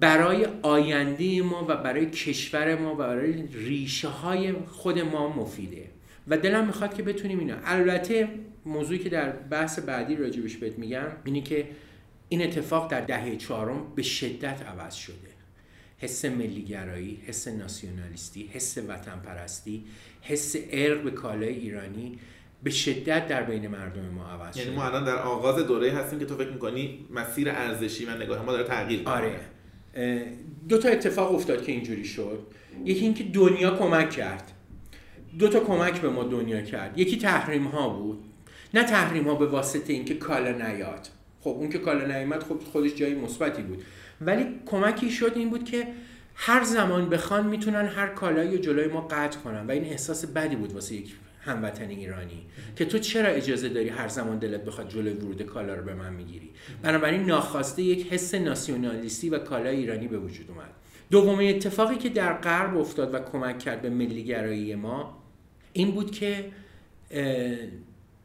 برای 0.00 0.46
آینده 0.62 1.42
ما 1.42 1.66
و 1.68 1.76
برای 1.76 2.10
کشور 2.10 2.74
ما 2.74 2.94
و 2.94 2.96
برای 2.96 3.46
ریشه 3.52 4.08
های 4.08 4.52
خود 4.52 4.98
ما 4.98 5.28
مفیده. 5.28 5.84
و 6.28 6.36
دلم 6.36 6.66
می‌خواد 6.66 6.94
که 6.94 7.02
بتونیم 7.02 7.38
اینا. 7.38 7.54
البته 7.64 8.28
موضوعی 8.66 8.98
که 8.98 9.08
در 9.08 9.30
بحث 9.30 9.78
بعدی 9.78 10.16
راجبش 10.16 10.56
بهت 10.56 10.78
میگم 10.78 11.06
اینه 11.24 11.40
که 11.40 11.68
این 12.28 12.42
اتفاق 12.42 12.90
در 12.90 13.00
دهه 13.00 13.36
چهارم 13.36 13.92
به 13.94 14.02
شدت 14.02 14.62
عوض 14.62 14.94
شده. 14.94 15.30
حس 15.98 16.24
ملیگرایی، 16.24 17.18
حس 17.26 17.48
ناسیونالیستی، 17.48 18.50
حس 18.52 18.78
وطن 18.78 19.20
پرستی، 19.24 19.84
حس 20.22 20.56
ارق 20.70 21.02
به 21.02 21.10
کالای 21.10 21.48
ایرانی 21.48 22.18
به 22.62 22.70
شدت 22.70 23.28
در 23.28 23.42
بین 23.42 23.68
مردم 23.68 24.08
ما 24.08 24.24
عوض 24.24 24.56
یعنی 24.56 24.70
شده. 24.70 24.78
ما 24.78 24.84
الان 24.84 25.04
در 25.04 25.16
آغاز 25.16 25.66
دوره 25.66 25.92
هستیم 25.92 26.18
که 26.18 26.24
تو 26.24 26.36
فکر 26.36 26.50
می‌کنی 26.50 27.06
مسیر 27.10 27.50
ارزشی 27.50 28.04
و 28.04 28.16
نگاه 28.16 28.44
ما 28.44 28.52
داره 28.52 28.64
تغییر 28.64 28.98
می‌کنه. 28.98 29.14
آره. 29.14 29.40
دو 30.68 30.78
تا 30.78 30.88
اتفاق 30.88 31.34
افتاد 31.34 31.62
که 31.62 31.72
اینجوری 31.72 32.04
شد. 32.04 32.46
یکی 32.84 33.00
اینکه 33.00 33.24
دنیا 33.24 33.76
کمک 33.76 34.10
کرد. 34.10 34.52
دو 35.38 35.48
تا 35.48 35.60
کمک 35.60 36.00
به 36.00 36.08
ما 36.08 36.24
دنیا 36.24 36.62
کرد. 36.62 36.98
یکی 36.98 37.16
تحریم 37.16 37.64
ها 37.64 37.88
بود. 37.88 38.24
نه 38.74 38.84
تحریم 38.84 39.28
ها 39.28 39.34
به 39.34 39.46
واسطه 39.46 39.92
اینکه 39.92 40.14
کالا 40.14 40.52
نیاد. 40.52 41.08
خب 41.40 41.50
اون 41.50 41.68
که 41.68 41.78
کالا 41.78 42.06
نیامد 42.06 42.42
خب 42.42 42.60
خودش 42.72 42.94
جای 42.94 43.14
مثبتی 43.14 43.62
بود. 43.62 43.82
ولی 44.20 44.46
کمکی 44.66 45.10
شد 45.10 45.32
این 45.34 45.50
بود 45.50 45.64
که 45.64 45.86
هر 46.34 46.64
زمان 46.64 47.08
بخوان 47.08 47.46
می‌تونن 47.46 47.86
هر 47.86 48.06
کالایی 48.06 48.56
رو 48.56 48.62
جلوی 48.62 48.86
ما 48.88 49.00
قطع 49.00 49.38
کنن. 49.38 49.66
و 49.66 49.70
این 49.70 49.84
احساس 49.84 50.26
بدی 50.26 50.56
بود 50.56 50.72
واسه 50.72 50.94
یک 50.94 51.14
هموطن 51.40 51.88
ایرانی 51.88 52.46
که 52.76 52.84
تو 52.84 52.98
چرا 52.98 53.28
اجازه 53.28 53.68
داری 53.68 53.88
هر 53.88 54.08
زمان 54.08 54.38
دلت 54.38 54.64
بخواد 54.64 54.88
جلوی 54.88 55.12
ورود 55.12 55.42
کالا 55.42 55.74
رو 55.74 55.84
به 55.84 55.94
من 55.94 56.12
می‌گیری؟ 56.12 56.50
بنابراین 56.82 57.24
ناخواسته 57.26 57.82
یک 57.82 58.12
حس 58.12 58.34
ناسیونالیستی 58.34 59.28
و 59.28 59.38
کالای 59.38 59.76
ایرانی 59.76 60.08
به 60.08 60.18
وجود 60.18 60.50
اومد. 60.50 60.70
دومین 61.10 61.56
اتفاقی 61.56 61.96
که 61.96 62.08
در 62.08 62.32
غرب 62.32 62.76
افتاد 62.76 63.14
و 63.14 63.18
کمک 63.18 63.58
کرد 63.58 63.82
به 63.82 63.90
ملیگرایی 63.90 64.74
ما 64.74 65.22
این 65.72 65.90
بود 65.90 66.10
که 66.10 66.44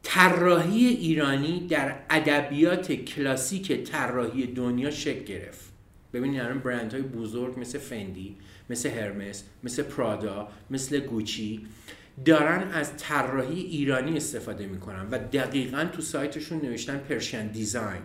طراحی 0.07 0.87
ایرانی 0.87 1.67
در 1.69 1.95
ادبیات 2.09 2.91
کلاسیک 2.91 3.83
طراحی 3.83 4.47
دنیا 4.47 4.91
شکل 4.91 5.23
گرفت. 5.23 5.71
ببینید 6.13 6.41
الان 6.41 6.59
برندهای 6.59 7.01
بزرگ 7.01 7.59
مثل 7.59 7.79
فندی 7.79 8.35
مثل 8.69 8.89
هرمس 8.89 9.43
مثل 9.63 9.83
پرادا 9.83 10.47
مثل 10.69 10.99
گوچی 10.99 11.61
دارن 12.25 12.71
از 12.71 12.97
طراحی 12.97 13.61
ایرانی 13.61 14.17
استفاده 14.17 14.65
می‌کنن 14.67 15.07
و 15.11 15.17
دقیقا 15.17 15.85
تو 15.93 16.01
سایتشون 16.01 16.61
نوشتن 16.61 16.97
پرشن 16.97 17.47
دیزاین. 17.47 18.01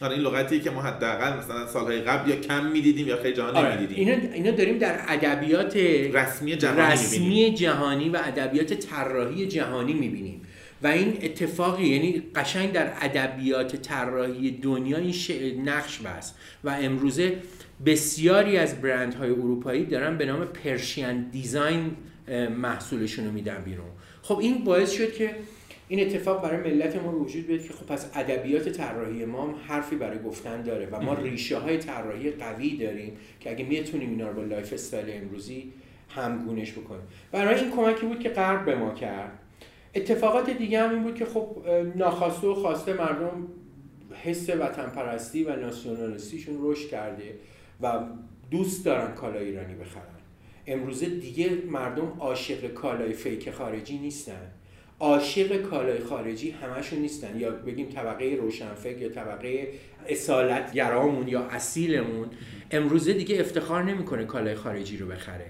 آره 0.00 0.14
این 0.14 0.22
لغتی 0.22 0.60
که 0.60 0.70
ما 0.70 0.82
حداقل 0.82 1.38
مثلا 1.38 1.66
سالهای 1.66 2.00
قبل 2.00 2.30
یا 2.30 2.36
کم 2.36 2.66
می‌دیدیم 2.66 3.08
یا 3.08 3.16
خیلی 3.16 3.34
جهان 3.36 3.66
نمی‌دیدیم 3.66 4.08
اینا 4.08 4.32
اینا 4.32 4.50
داریم 4.50 4.78
در 4.78 5.00
ادبیات 5.08 5.76
رسمی 5.76 6.56
جهانی 6.56 6.92
رسمی 6.92 7.18
می‌بینیم. 7.18 7.54
جهانی 7.54 8.08
و 8.08 8.20
ادبیات 8.24 8.74
طراحی 8.74 9.46
جهانی 9.46 9.92
می‌بینیم. 9.92 10.42
و 10.84 10.86
این 10.86 11.18
اتفاقی 11.22 11.86
یعنی 11.86 12.22
قشنگ 12.34 12.72
در 12.72 12.92
ادبیات 13.00 13.76
طراحی 13.76 14.50
دنیا 14.50 14.98
این 14.98 15.68
نقش 15.68 15.98
بست 15.98 16.38
و 16.64 16.68
امروزه 16.68 17.36
بسیاری 17.86 18.56
از 18.56 18.80
برندهای 18.80 19.30
اروپایی 19.30 19.84
دارن 19.84 20.18
به 20.18 20.26
نام 20.26 20.44
پرشین 20.44 21.22
دیزاین 21.22 21.96
محصولشون 22.58 23.24
رو 23.24 23.32
میدن 23.32 23.62
بیرون. 23.64 23.86
خب 24.22 24.38
این 24.38 24.64
باعث 24.64 24.92
شد 24.92 25.12
که 25.12 25.36
این 25.88 26.00
اتفاق 26.00 26.42
برای 26.42 26.72
ملت 26.72 26.96
ما 26.96 27.18
وجود 27.18 27.46
بیاد 27.46 27.62
که 27.62 27.72
خب 27.72 27.86
پس 27.86 28.10
ادبیات 28.14 28.68
طراحی 28.68 29.24
ما 29.24 29.42
هم 29.42 29.54
حرفی 29.66 29.96
برای 29.96 30.18
گفتن 30.18 30.62
داره 30.62 30.88
و 30.92 31.00
ما 31.00 31.14
ریشه 31.14 31.58
های 31.58 31.78
طراحی 31.78 32.30
قوی 32.30 32.76
داریم 32.76 33.16
که 33.40 33.50
اگه 33.50 33.64
می‌تونیم 33.64 34.10
اینا 34.10 34.28
رو 34.28 34.34
با 34.34 34.42
lifestyle 34.42 35.22
امروزی 35.22 35.72
همگونش 36.08 36.72
بکنیم. 36.72 37.02
برای 37.32 37.60
این 37.60 37.70
کمکی 37.70 38.06
بود 38.06 38.20
که 38.20 38.28
غرب 38.28 38.64
به 38.64 38.74
ما 38.74 38.94
کرد. 38.94 39.38
اتفاقات 39.94 40.50
دیگه 40.50 40.82
هم 40.82 40.90
این 40.90 41.02
بود 41.02 41.14
که 41.14 41.24
خب 41.24 41.56
ناخواسته 41.96 42.46
و 42.46 42.54
خواسته 42.54 42.92
مردم 42.92 43.48
حس 44.22 44.50
وطن 44.50 44.86
پرستی 44.86 45.44
و 45.44 45.56
ناسیونالیستیشون 45.56 46.58
رشد 46.60 46.88
کرده 46.88 47.34
و 47.80 48.00
دوست 48.50 48.84
دارن 48.84 49.14
کالای 49.14 49.44
ایرانی 49.44 49.74
بخرن. 49.74 50.02
امروزه 50.66 51.06
دیگه 51.06 51.50
مردم 51.70 52.12
عاشق 52.20 52.66
کالای 52.66 53.12
fake 53.12 53.50
خارجی 53.50 53.98
نیستن. 53.98 54.50
عاشق 55.00 55.62
کالای 55.62 56.00
خارجی 56.00 56.50
همشون 56.50 56.98
نیستن. 56.98 57.40
یا 57.40 57.50
بگیم 57.50 57.88
طبقه 57.88 58.36
روشنفکر 58.40 58.98
یا 58.98 59.08
طبقه 59.08 59.68
اصالت 60.08 60.72
گرامون 60.72 61.28
یا 61.28 61.40
اصیلمون 61.40 62.28
امروزه 62.70 63.12
دیگه 63.12 63.40
افتخار 63.40 63.82
نمی‌کنه 63.82 64.24
کالای 64.24 64.54
خارجی 64.54 64.96
رو 64.96 65.06
بخره. 65.06 65.46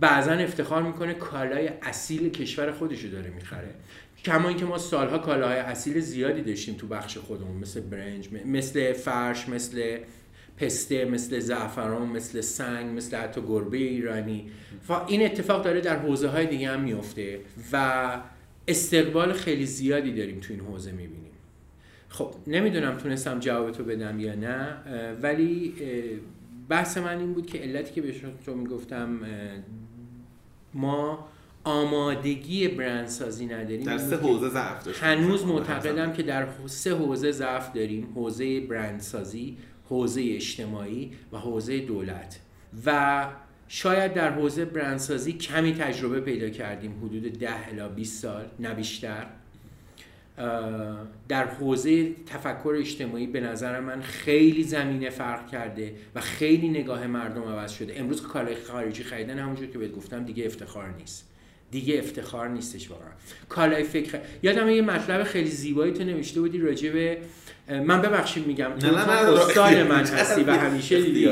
بعضا 0.00 0.32
افتخار 0.32 0.82
می‌کنه 0.82 1.14
کالای 1.14 1.70
اصیل 1.82 2.30
کشور 2.30 2.72
خودش 2.72 3.04
رو 3.04 3.10
داره 3.10 3.30
می‌خره. 3.30 3.74
کما 4.24 4.48
اینکه 4.48 4.64
ما 4.64 4.78
سالها 4.78 5.18
کالاهای 5.18 5.58
اصیل 5.58 6.00
زیادی 6.00 6.42
داشتیم 6.42 6.74
تو 6.74 6.86
بخش 6.86 7.18
خودمون 7.18 7.56
مثل 7.56 7.80
برنج 7.80 8.28
مثل 8.44 8.92
فرش 8.92 9.48
مثل 9.48 9.98
پسته 10.56 11.04
مثل 11.04 11.38
زعفران 11.38 12.08
مثل 12.08 12.40
سنگ 12.40 12.96
مثل 12.96 13.16
حتی 13.16 13.40
گربه 13.40 13.76
ایرانی. 13.76 14.50
و 14.88 14.92
این 15.06 15.24
اتفاق 15.24 15.64
داره 15.64 15.80
در 15.80 15.96
حوزه 15.96 16.28
های 16.28 16.46
دیگه 16.46 16.68
هم 16.68 16.80
میفته 16.80 17.40
و 17.72 18.20
استقبال 18.68 19.32
خیلی 19.32 19.66
زیادی 19.66 20.14
داریم 20.14 20.40
تو 20.40 20.52
این 20.52 20.62
حوزه 20.62 20.92
می‌بینیم. 20.92 21.32
خب 22.08 22.34
نمی‌دونم 22.46 22.96
تونستم 22.96 23.38
جواب 23.38 23.70
تو 23.70 23.84
بدم 23.84 24.20
یا 24.20 24.34
نه 24.34 24.76
ولی 25.22 25.74
بحث 26.68 26.98
من 26.98 27.18
این 27.18 27.32
بود 27.32 27.46
که 27.46 27.58
علتی 27.58 27.94
که 27.94 28.02
به 28.02 28.14
تو 28.46 28.54
می‌گفتم 28.54 29.20
ما 30.74 31.28
آمادگی 31.64 32.68
برندسازی 32.68 33.46
نداریم. 33.46 33.82
در 33.82 33.98
سه 33.98 34.16
حوزه 34.16 34.48
ضعف 34.48 34.84
داشتیم. 34.84 35.08
هنوز. 35.08 35.44
معتقدم 35.44 36.12
که 36.12 36.22
در 36.22 36.48
سه 36.66 36.94
حوزه 36.94 37.32
ضعف 37.32 37.72
داریم. 37.72 38.12
حوزه 38.14 38.60
برندسازی 38.60 39.56
حوزه 39.84 40.22
اجتماعی 40.24 41.12
و 41.32 41.38
حوزه 41.38 41.78
دولت. 41.78 42.40
و 42.86 43.26
شاید 43.68 44.14
در 44.14 44.30
حوزه 44.30 44.64
برندسازی 44.64 45.32
کمی 45.32 45.74
تجربه 45.74 46.20
پیدا 46.20 46.48
کردیم 46.48 46.98
حدود 47.04 47.38
10 47.38 47.68
الی 47.68 47.94
20 47.94 48.22
سال 48.22 48.44
نه 48.60 48.74
بیشتر. 48.74 49.26
در 51.28 51.46
حوزه 51.46 52.12
تفکر 52.26 52.74
اجتماعی 52.78 53.26
به 53.26 53.40
نظر 53.40 53.80
من 53.80 54.02
خیلی 54.02 54.62
زمینه 54.62 55.10
فرق 55.10 55.50
کرده 55.50 55.94
و 56.14 56.20
خیلی 56.20 56.68
نگاه 56.68 57.06
مردم 57.06 57.42
عوض 57.42 57.72
شده. 57.72 58.00
امروز 58.00 58.22
کالای 58.22 58.56
خارجی 58.56 59.02
خریدن 59.02 59.38
همونجور 59.38 59.66
که 59.66 59.78
بهت 59.78 59.92
گفتم 59.92 60.24
دیگه 60.24 60.46
افتخار 60.46 60.94
نیست. 60.98 61.27
دیگه 61.70 61.98
افتخار 61.98 62.48
نیستش 62.48 62.90
واقعا. 62.90 63.08
کالای 63.48 63.84
فکر. 63.84 64.18
یادم 64.42 64.68
یه 64.68 64.82
مطلب 64.82 65.22
خیلی 65.22 65.50
زیبایی 65.50 65.92
تو 65.92 66.04
نوشته 66.04 66.40
بودی 66.40 66.58
راجع 66.58 66.90
به 66.90 67.18
من 67.68 68.02
ببخشید 68.02 68.46
میگم 68.46 68.70
تو 68.78 68.94
استاد 68.96 69.74
من 69.90 70.00
هستی 70.00 70.42
و 70.42 70.52
همیشه 70.52 71.02
دیدی. 71.02 71.28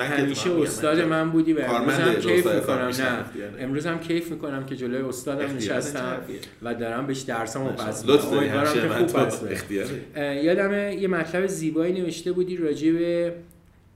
همیشه 0.00 0.50
استاد 0.50 1.00
من 1.00 1.30
بودی 1.30 1.52
و 1.52 1.60
امروز 1.60 1.94
هم 1.94 2.14
کیف 2.14 2.46
می‌کنم. 2.46 2.90
نه. 2.98 3.24
امروز 3.60 3.86
هم 3.86 3.98
کیف 3.98 4.30
می‌کنم 4.30 4.66
که 4.66 4.76
جلوی 4.76 5.02
استادم 5.02 5.56
نشستم 5.56 6.16
و 6.62 6.74
دارم 6.74 7.06
بهش 7.06 7.20
درسامو 7.20 7.72
پس 7.72 8.08
امیدوارم 8.08 8.74
که 8.74 8.88
خوب 8.88 9.78
یادم 10.18 10.98
یه 10.98 11.08
مطلب 11.08 11.46
زیبایی 11.46 11.92
نوشته 11.92 12.32
بودی 12.32 12.56
راجع 12.56 12.92
به 12.92 13.34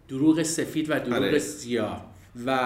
دروغ 0.08 0.42
سفید 0.42 0.90
و 0.90 1.00
دروغ 1.00 1.22
آره. 1.22 1.38
سیاه 1.38 2.06
و 2.46 2.58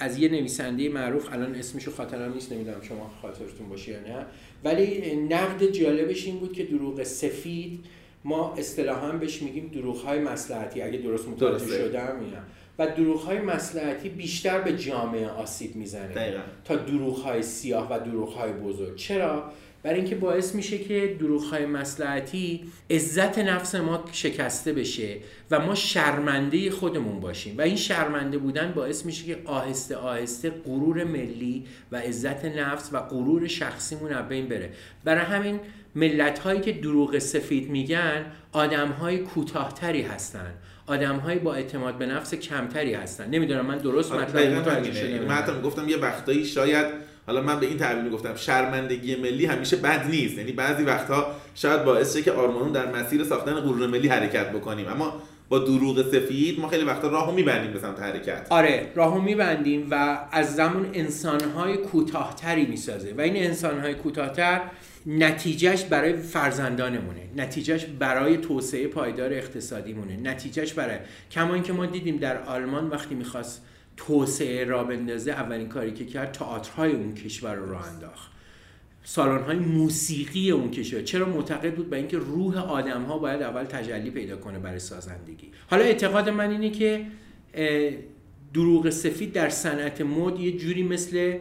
از 0.00 0.18
یه 0.18 0.28
نویسنده 0.28 0.88
معروف 0.88 1.32
الان 1.32 1.54
اسمشو 1.54 1.90
خاطرم 1.90 2.32
نیست 2.32 2.52
نمی‌دونم 2.52 2.82
شما 2.82 3.10
خاطرتون 3.22 3.68
باشه 3.68 3.92
یا 3.92 4.00
نه. 4.00 4.26
ولی 4.64 5.16
نقد 5.16 5.64
جالبش 5.64 6.26
این 6.26 6.38
بود 6.38 6.52
که 6.52 6.64
دروغ 6.64 7.02
سفید 7.02 7.84
ما 8.24 8.54
اصطلاحا 8.58 9.12
بهش 9.12 9.42
میگیم 9.42 9.70
دروغ 9.74 9.96
های 9.96 10.18
مسلحتی 10.18 10.82
اگه 10.82 10.98
درست 10.98 11.28
متوجه 11.28 11.66
شدم 11.66 12.16
اینا 12.20 12.38
و 12.78 12.86
دروغ 12.86 13.20
های 13.20 13.38
مسلحتی 13.38 14.08
بیشتر 14.08 14.60
به 14.60 14.76
جامعه 14.76 15.28
آسیب 15.28 15.76
می‌زنه. 15.76 16.14
تا 16.64 16.76
دروغ 16.76 17.18
های 17.18 17.42
سیاه 17.42 17.88
و 17.90 17.98
دروغ 17.98 18.28
های 18.28 18.52
بزرگ. 18.52 18.96
چرا؟ 18.96 19.52
برای 19.82 19.96
اینکه 19.96 20.14
باعث 20.14 20.54
میشه 20.54 20.78
که 20.78 21.16
های 21.50 21.66
مسلحتی 21.66 22.60
عزت 22.90 23.38
نفس 23.38 23.74
ما 23.74 24.04
شکسته 24.12 24.72
بشه 24.72 25.16
و 25.50 25.60
ما 25.60 25.74
شرمنده 25.74 26.70
خودمون 26.70 27.20
باشیم. 27.20 27.58
و 27.58 27.60
این 27.60 27.76
شرمنده 27.76 28.38
بودن 28.38 28.72
باعث 28.72 29.06
میشه 29.06 29.24
که 29.24 29.38
آهسته 29.44 29.96
آهسته 29.96 30.50
غرور 30.50 31.04
ملی 31.04 31.64
و 31.92 31.96
عزت 31.96 32.44
نفس 32.44 32.90
و 32.92 33.00
غرور 33.00 33.46
شخصیمون 33.46 34.12
از 34.12 34.28
بین 34.28 34.48
بره. 34.48 34.70
برای 35.04 35.24
همین 35.24 35.60
ملت 35.94 36.38
هایی 36.38 36.60
که 36.60 36.72
دروغ 36.72 37.18
سفید 37.18 37.70
میگن 37.70 38.26
آدم 38.52 38.88
های 38.88 39.18
کوتاهتری 39.18 40.02
هستن. 40.02 40.54
آدم 40.86 41.16
های 41.16 41.38
با 41.38 41.54
اعتماد 41.54 41.98
به 41.98 42.06
نفس 42.06 42.34
کمتری 42.34 42.94
هستن. 42.94 43.30
نمی‌دونم 43.30 43.66
من 43.66 43.78
درست 43.78 44.12
آره، 44.12 44.22
مطلب 44.22 44.52
متوجه 44.52 44.92
شدم. 44.92 45.62
گفتم 45.62 45.88
یه 45.88 45.96
وقتایی 45.96 46.44
شاید 46.44 47.09
حالا 47.30 47.42
من 47.42 47.60
به 47.60 47.66
این 47.66 47.78
تعبیر 47.78 48.12
گفتم 48.12 48.34
شرمندگی 48.36 49.16
ملی 49.16 49.46
همیشه 49.46 49.76
بد 49.76 50.06
نیست. 50.10 50.38
یعنی 50.38 50.52
بعضی 50.52 50.82
وقتها 50.82 51.26
شاید 51.54 51.84
باعث 51.84 52.16
شه 52.16 52.22
که 52.22 52.32
آرمانون 52.32 52.72
در 52.72 52.92
مسیر 52.92 53.24
ساختن 53.24 53.54
غرور 53.54 53.86
ملی 53.86 54.08
حرکت 54.08 54.50
بکنیم. 54.52 54.88
اما 54.88 55.22
با 55.48 55.58
دروغ 55.58 56.10
سفید 56.12 56.60
ما 56.60 56.68
خیلی 56.68 56.84
وقتا 56.84 57.08
راهو 57.08 57.32
میبندیم 57.32 57.72
به 57.72 57.78
سمت 57.78 58.00
حرکت. 58.00 58.46
آره 58.50 58.92
راهو 58.94 59.20
میبندیم 59.20 59.86
و 59.90 60.18
از 60.32 60.54
زمان 60.56 60.90
انسانهای 60.92 61.76
کوتاهتری 61.76 62.66
می‌سازه 62.66 63.14
و 63.18 63.20
این 63.20 63.36
انسانهای 63.36 63.94
کوتاهتر 63.94 64.60
نتیجهش 65.06 65.84
برای 65.84 66.16
فرزندانمونه. 66.16 67.20
نتیجهش 67.36 67.84
برای 67.84 68.36
توسعه 68.36 68.86
پایدار 68.86 69.32
اقتصادیمونه. 69.32 70.16
نتیجهش 70.16 70.72
برای 70.72 70.96
کما 71.30 71.54
اینکه 71.54 71.72
ما 71.72 71.86
دیدیم 71.86 72.16
در 72.16 72.42
آلمان 72.42 72.88
وقتی 72.88 73.14
می‌خواست 73.14 73.62
توسعه 74.06 74.64
را 74.64 74.84
بندازه 74.84 75.30
اولین 75.30 75.68
کاری 75.68 75.92
که 75.92 76.04
کرد 76.04 76.32
تئاترهای 76.32 76.92
اون 76.92 77.14
کشور 77.14 77.54
رو 77.54 77.70
راه 77.70 77.88
انداخت. 77.88 78.30
سالن 79.04 79.42
های 79.42 79.56
موسیقی 79.56 80.50
اون 80.50 80.70
کشور. 80.70 81.02
چرا 81.02 81.26
معتقد 81.26 81.74
بود؟ 81.74 81.90
به 81.90 81.96
اینکه 81.96 82.18
روح 82.18 82.70
آدم 82.70 83.02
ها 83.02 83.18
باید 83.18 83.42
اول 83.42 83.64
تجلی 83.64 84.10
پیدا 84.10 84.36
کنه 84.36 84.58
برای 84.58 84.78
سازندگی. 84.78 85.50
حالا 85.70 85.82
اعتقاد 85.82 86.28
من 86.28 86.50
اینه 86.50 86.70
که 86.70 87.06
دروغ 88.54 88.90
سفید 88.90 89.32
در 89.32 89.48
صنعت 89.48 90.00
مد 90.00 90.40
یه 90.40 90.52
جوری 90.52 90.82
مثل 90.82 91.38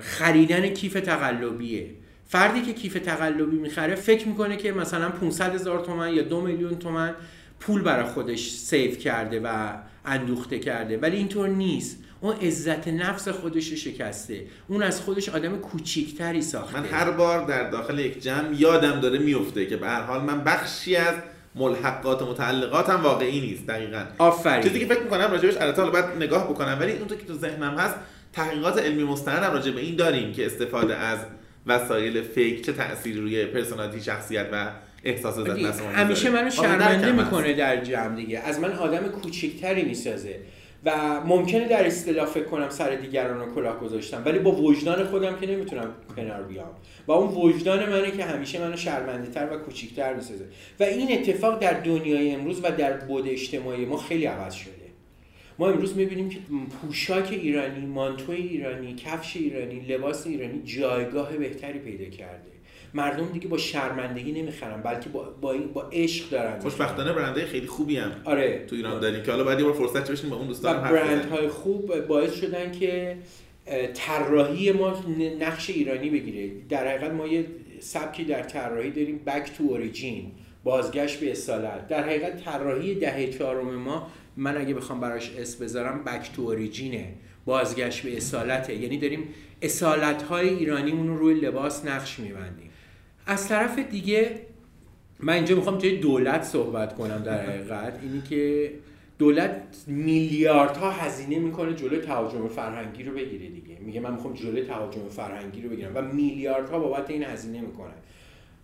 خریدن 0.00 0.68
کیف 0.68 0.92
تقلبیه. 0.92 1.90
فردی 2.26 2.62
که 2.62 2.72
کیف 2.72 2.94
تقلبی 2.94 3.56
می‌خره 3.56 3.94
فکر 3.94 4.28
می‌کنه 4.28 4.56
که 4.56 4.72
مثلا 4.72 5.08
500 5.08 5.54
هزار 5.54 5.84
تومن 5.84 6.14
یا 6.14 6.22
دو 6.22 6.40
میلیون 6.40 6.78
تومن 6.78 7.14
پول 7.62 7.82
برای 7.82 8.04
خودش 8.04 8.50
سیف 8.50 8.98
کرده 8.98 9.40
و 9.40 9.72
اندوخته 10.04 10.58
کرده 10.58 10.98
ولی 10.98 11.16
اینطور 11.16 11.48
نیست. 11.48 11.98
اون 12.20 12.36
عزت 12.36 12.88
نفس 12.88 13.28
خودش 13.28 13.72
شکسته. 13.72 14.46
اون 14.68 14.82
از 14.82 15.00
خودش 15.00 15.28
آدم 15.28 15.56
کوچیکتری 15.56 16.42
ساخته. 16.42 16.80
من 16.80 16.86
هر 16.86 17.10
بار 17.10 17.46
در 17.46 17.70
داخل 17.70 17.98
یک 17.98 18.22
جمع 18.22 18.54
یادم 18.54 19.00
داره 19.00 19.18
میفته 19.18 19.66
که 19.66 19.76
به 19.76 19.86
هر 19.86 20.02
حال 20.02 20.20
من 20.20 20.44
بخشی 20.44 20.96
از 20.96 21.14
ملحقات 21.54 22.22
و 22.22 22.30
متعلقاتم 22.30 23.02
واقعی 23.02 23.40
نیست 23.40 23.66
دقیقا. 23.66 24.04
آفرین. 24.18 24.62
چیزی 24.62 24.80
که 24.80 24.86
فکر 24.86 25.02
می‌کنم 25.02 25.30
راجبش 25.30 25.56
البته 25.56 25.84
بعد 25.84 26.16
نگاه 26.16 26.50
بکنم 26.50 26.76
ولی 26.80 26.92
اون 26.92 27.08
که 27.08 27.16
تو 27.16 27.34
ذهنم 27.34 27.74
هست 27.74 27.94
تحقیقات 28.32 28.78
علمی 28.78 29.04
مستندم 29.04 29.52
راجع 29.52 29.70
به 29.70 29.80
این 29.80 29.96
داریم 29.96 30.32
که 30.32 30.46
استفاده 30.46 30.96
از 30.96 31.18
وسایل 31.66 32.22
فیک 32.22 32.66
چه 32.66 32.72
تأثیری 32.72 33.20
روی 33.20 33.46
پرسونالیتی 33.46 34.00
شخصیت 34.00 34.46
و 34.52 34.70
احساس 35.04 35.38
همیشه 35.94 36.30
منو 36.30 36.50
شرمنده 36.50 37.12
می‌کنه 37.12 37.52
در 37.52 37.84
جمع 37.84 38.16
دیگه. 38.16 38.38
از 38.38 38.60
من 38.60 38.72
آدم 38.72 39.08
کوچیکتری 39.08 39.82
می‌سازه 39.82 40.40
و 40.84 41.20
ممکنه 41.26 41.68
در 41.68 41.86
اصطلاح 41.86 42.26
فکر 42.26 42.44
کنم 42.44 42.68
سر 42.68 42.94
دیگران 42.94 43.40
رو 43.40 43.54
کلاه 43.54 43.80
گذاشتم 43.80 44.22
ولی 44.26 44.38
با 44.38 44.50
وجدان 44.50 45.04
خودم 45.04 45.36
که 45.40 45.46
نمی‌تونم 45.46 45.94
کنار 46.16 46.42
بیام. 46.42 46.70
و 47.06 47.12
اون 47.12 47.34
وجدان 47.34 47.88
منه 47.88 48.10
که 48.10 48.24
همیشه 48.24 48.60
منو 48.60 48.76
شرمنده 48.76 49.30
تر 49.30 49.48
و 49.52 49.56
کوچیکتر 49.56 50.14
می‌سازه. 50.14 50.44
و 50.80 50.82
این 50.82 51.12
اتفاق 51.12 51.58
در 51.58 51.72
دنیای 51.72 52.30
امروز 52.30 52.60
و 52.64 52.70
در 52.70 52.92
بود 52.92 53.28
اجتماعی 53.28 53.84
ما 53.84 53.96
خیلی 53.96 54.26
عوض 54.26 54.54
شده. 54.54 54.72
ما 55.58 55.68
امروز 55.68 55.96
می‌بینیم 55.96 56.28
که 56.28 56.38
پوشاک 56.82 57.28
ایرانی 57.32 57.86
مانتو 57.86 58.32
ایرانی 58.32 58.94
کفش 58.94 59.36
ایرانی 59.36 59.80
لباس 59.80 60.26
ایرانی 60.26 60.62
جایگاه 60.64 61.36
بهتری 61.36 61.78
پیدا 61.78 62.04
کرده. 62.04 62.52
مردم 62.94 63.26
دیگه 63.32 63.48
با 63.48 63.58
شرمندگی 63.58 64.32
نمی‌خرن 64.32 64.82
بلکه 64.82 65.08
با 65.08 65.22
با, 65.40 65.54
با 65.74 65.88
عشق 65.92 66.30
دارن. 66.30 66.58
خوشبختانه 66.60 67.12
برنده 67.12 67.46
خیلی 67.46 67.66
خوبی 67.66 67.96
هم 67.96 68.12
آره. 68.24 68.64
تو 68.66 68.76
ایران 68.76 69.00
داریم 69.00 69.22
که 69.22 69.30
حالا 69.30 69.44
بعد 69.44 69.58
یه 69.58 69.64
بار 69.64 69.74
فرصت 69.74 70.10
بشیم 70.10 70.30
با 70.30 70.36
اون 70.36 70.46
دوستان 70.46 70.82
برندهای 70.82 71.48
خوب 71.48 72.00
باعث 72.06 72.34
شدن 72.34 72.72
که 72.72 73.16
طراحی 73.94 74.72
ما 74.72 75.04
نقش 75.40 75.70
ایرانی 75.70 76.10
بگیره. 76.10 76.50
در 76.68 76.88
حقیقت 76.88 77.12
ما 77.12 77.26
یه 77.26 77.46
سبکی 77.80 78.24
در 78.24 78.42
طراحی 78.42 78.90
داریم 78.90 79.20
بک 79.26 79.50
تو 79.58 79.64
اوریجین 79.64 80.32
بازگشت 80.64 81.20
به 81.20 81.30
اصالت. 81.30 81.88
در 81.88 82.02
حقیقت 82.02 82.44
طراحی 82.44 82.94
دهه 82.94 83.26
چهارم 83.26 83.74
ما 83.74 84.06
من 84.36 84.56
اگه 84.56 84.74
بخوام 84.74 85.00
براش 85.00 85.30
اسم 85.38 85.64
بذارم 85.64 86.04
بک 86.04 86.30
تو 86.36 86.42
اوریجینه 86.42 87.12
بازگشت 87.44 88.02
به 88.02 88.16
اصالته. 88.16 88.74
یعنی 88.74 88.98
داریم 88.98 89.28
اصالت 89.62 90.22
های 90.22 90.48
ایرانیمون 90.48 91.08
رو 91.08 91.18
روی 91.18 91.34
لباس 91.34 91.86
نقش 91.86 92.18
میبندیم. 92.18 92.70
از 93.26 93.48
طرف 93.48 93.78
دیگه 93.78 94.40
من 95.20 95.34
اینجا 95.34 95.56
می‌خوام 95.56 95.78
توی 95.78 95.98
دولت 95.98 96.42
صحبت 96.42 96.94
کنم 96.94 97.18
در 97.18 97.42
حقیقت. 97.46 97.98
اینی 98.02 98.22
که 98.22 98.72
دولت 99.18 99.62
میلیاردها 99.86 100.90
هزینه 100.90 101.38
می‌کنه 101.38 101.74
جلوی 101.74 101.98
تهاجم 101.98 102.48
فرهنگی 102.48 103.02
رو 103.02 103.14
بگیره 103.14 103.48
دیگه. 103.48 103.78
میگه 103.80 104.00
من 104.00 104.12
می‌خوام 104.12 104.34
جلوی 104.34 104.62
تهاجم 104.62 105.08
فرهنگی 105.08 105.62
رو 105.62 105.70
بگیرم 105.70 105.92
و 105.94 106.02
میلیاردها 106.02 106.78
بابت 106.78 107.10
این 107.10 107.22
هزینه 107.22 107.60
می‌کنه. 107.60 107.92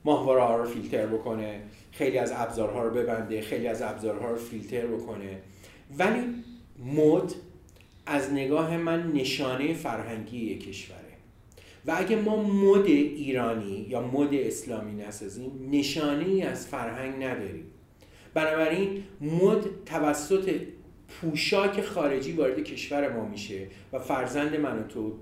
ماهواره 0.05 0.43
ها 0.43 0.57
رو 0.57 0.65
فیلتر 0.65 1.07
بکنه 1.07 1.61
خیلی 1.93 2.19
از 2.19 2.33
ابزارها 2.37 2.83
رو 2.83 2.95
ببنده 2.95 3.41
خیلی 3.41 3.67
از 3.67 3.83
ابزارها 3.83 4.31
رو 4.31 4.37
فیلتر 4.37 4.87
بکنه. 4.87 5.39
ولی 5.99 6.21
مد 6.85 7.35
از 8.07 8.33
نگاه 8.33 8.77
من 8.77 9.13
نشانه 9.13 9.75
فرهنگی 9.75 10.59
کشوره 10.59 10.98
و 11.87 11.95
اگه 11.97 12.17
ما 12.17 12.43
مد 12.43 12.87
ایرانی 12.87 13.87
یا 13.89 14.03
مد 14.03 14.35
اسلامی 14.35 14.93
نسازیم 14.93 15.69
نشانه 15.71 16.25
ای 16.25 16.43
از 16.43 16.67
فرهنگ 16.67 17.25
نداریم. 17.25 17.65
بنابراین 18.35 19.03
مد 19.21 19.85
توسط 19.87 20.61
پوشاک 21.09 21.81
خارجی 21.81 22.33
وارد 22.33 22.65
کشور 22.65 23.13
ما 23.13 23.29
میشه 23.29 23.67
و 23.93 23.99
فرزند 23.99 24.57
من 24.57 24.79
و 24.79 24.83
تو 24.83 25.13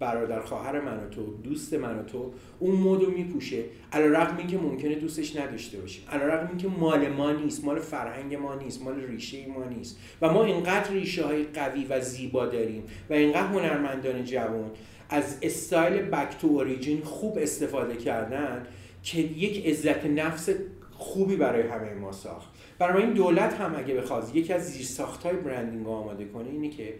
برادر 0.00 0.40
خواهر 0.40 0.80
من 0.80 0.96
و 0.96 1.08
تو 1.08 1.36
دوست 1.36 1.74
من 1.74 1.98
و 1.98 2.02
تو 2.02 2.32
اون 2.58 2.76
مد 2.76 3.02
رو 3.02 3.10
میپوشه. 3.10 3.64
علا 3.92 4.06
رقم 4.06 4.36
این 4.36 4.46
که 4.46 4.58
ممکنه 4.58 4.94
دوستش 4.94 5.36
نداشته 5.36 5.78
باشیم. 5.78 6.04
علا 6.12 6.26
رقم 6.26 6.48
این 6.48 6.58
که 6.58 6.68
مال 6.68 7.08
ما 7.08 7.32
نیست 7.32 7.64
مال 7.64 7.78
فرهنگ 7.78 8.34
ما 8.34 8.54
نیست 8.54 8.82
مال 8.82 9.00
ریشه 9.00 9.46
ما 9.46 9.64
نیست. 9.64 9.98
و 10.22 10.32
ما 10.32 10.44
اینقدر 10.44 10.90
ریشه 10.90 11.24
های 11.24 11.44
قوی 11.44 11.84
و 11.84 12.00
زیبا 12.00 12.46
داریم 12.46 12.82
و 13.10 13.12
اینقدر 13.12 13.46
هنرمندان 13.46 14.24
جوان 14.24 14.70
از 15.10 15.38
استایل 15.42 16.02
بک 16.02 16.38
تو 16.40 16.46
اوریجین 16.46 17.02
خوب 17.02 17.38
استفاده 17.38 17.96
کردن 17.96 18.66
که 19.02 19.18
یک 19.18 19.66
عزت 19.66 20.06
نفس 20.06 20.48
خوبی 20.92 21.36
برای 21.36 21.62
همه 21.62 21.94
ما 21.94 22.12
ساخت. 22.12 22.48
برای 22.78 23.02
این 23.02 23.12
دولت 23.12 23.54
هم 23.54 23.74
اگه 23.76 23.94
بخواد 23.94 24.30
یکی 24.36 24.52
از 24.52 24.94
های 25.24 25.36
برندینگ 25.36 25.84
رو 25.86 25.90
آماده 25.90 26.24
کنه 26.24 26.48
اینه 26.50 26.68
که 26.68 26.94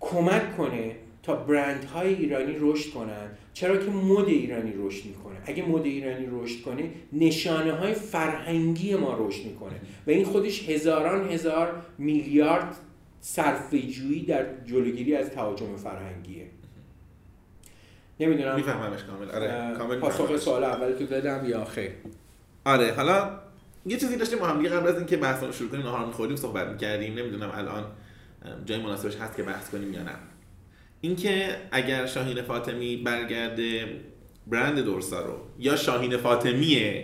کمک 0.00 0.56
کنه 0.56 0.96
تا 1.22 1.36
برندهای 1.36 2.14
ایرانی 2.14 2.56
رشد 2.60 2.90
کنن. 2.90 3.30
چرا 3.52 3.76
که 3.76 3.90
مد 3.90 4.28
ایرانی 4.28 4.72
رشد 4.78 5.04
می‌کنه. 5.04 5.36
اگه 5.44 5.68
مد 5.68 5.84
ایرانی 5.84 6.26
رشد 6.30 6.62
کنه 6.62 6.90
نشانه 7.12 7.72
های 7.72 7.94
فرهنگی 7.94 8.96
ما 8.96 9.16
رشد 9.20 9.44
می‌کنه. 9.44 9.80
و 10.06 10.10
این 10.10 10.24
خودش 10.24 10.68
هزاران 10.68 11.30
هزار 11.30 11.82
میلیارد 11.98 12.76
صرفه‌جویی 13.20 14.24
در 14.24 14.46
جلوگیری 14.64 15.14
از 15.14 15.30
تهاجم 15.30 15.76
فرهنگیه. 15.76 16.46
نمی‌دونم. 18.20 18.54
میفهممش 18.54 19.04
کامل. 19.04 19.30
آره 19.30 19.74
کامل 19.78 19.96
پاسخ 19.96 20.36
سوال 20.36 20.64
اول 20.64 20.92
تو 20.92 21.06
دادم 21.06 21.48
یا 21.48 21.64
خیر 21.64 21.90
آره 22.64 22.92
حالا 22.92 23.30
یه 23.86 23.96
چیزی 23.96 24.16
داشتیم 24.16 24.38
ما 24.38 24.46
هم 24.46 24.68
قبل 24.68 24.88
از 24.88 24.96
اینکه 24.96 25.16
بحث 25.16 25.42
رو 25.42 25.52
شروع 25.52 25.70
کنیم 25.70 25.82
نهار 25.82 26.06
می‌خوردیم 26.06 26.36
صحبت 26.36 26.68
می‌کردیم. 26.68 27.18
نمی‌دونم 27.18 27.50
الان 27.54 27.84
جای 28.64 28.82
مناسبش 28.82 29.16
هست 29.16 29.36
که 29.36 29.42
بحث 29.42 29.70
کنیم 29.70 29.92
یا 29.92 30.02
نه. 30.02 30.12
اینکه 31.00 31.56
اگر 31.72 32.06
شاهین 32.06 32.42
فاطمی 32.42 32.96
برگرده 32.96 33.86
برند 34.46 34.78
دورسا 34.78 35.20
رو 35.20 35.38
یا 35.58 35.76
شاهین 35.76 36.16
فاطمی 36.16 37.02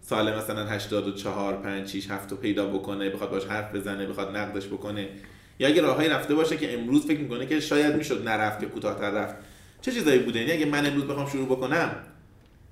سال 0.00 0.36
مثلا 0.36 0.66
84 0.66 1.56
5 1.56 1.88
6 1.88 2.10
7 2.10 2.34
پیدا 2.34 2.66
بکنه 2.66 3.10
بخواد 3.10 3.30
باش 3.30 3.44
حرف 3.44 3.74
بزنه 3.74 4.06
بخواد 4.06 4.36
نقدش 4.36 4.66
بکنه 4.66 5.08
یا 5.58 5.68
اگه 5.68 5.82
راههایی 5.82 6.08
رفته 6.08 6.34
باشه 6.34 6.56
که 6.56 6.74
امروز 6.74 7.06
فکر 7.06 7.20
می‌کنه 7.20 7.46
که 7.46 7.60
شاید 7.60 7.96
می‌شد 7.96 8.28
نرفت 8.28 8.62
یا 8.62 8.68
کوتاه‌تر 8.68 9.10
رفت. 9.10 9.36
چه 9.80 9.92
چیزایی 9.92 10.18
بوده؟ 10.18 10.38
یعنی 10.38 10.52
اگه 10.52 10.66
من 10.66 10.86
امروز 10.86 11.04
بخوام 11.04 11.28
شروع 11.28 11.46
بکنم 11.46 11.96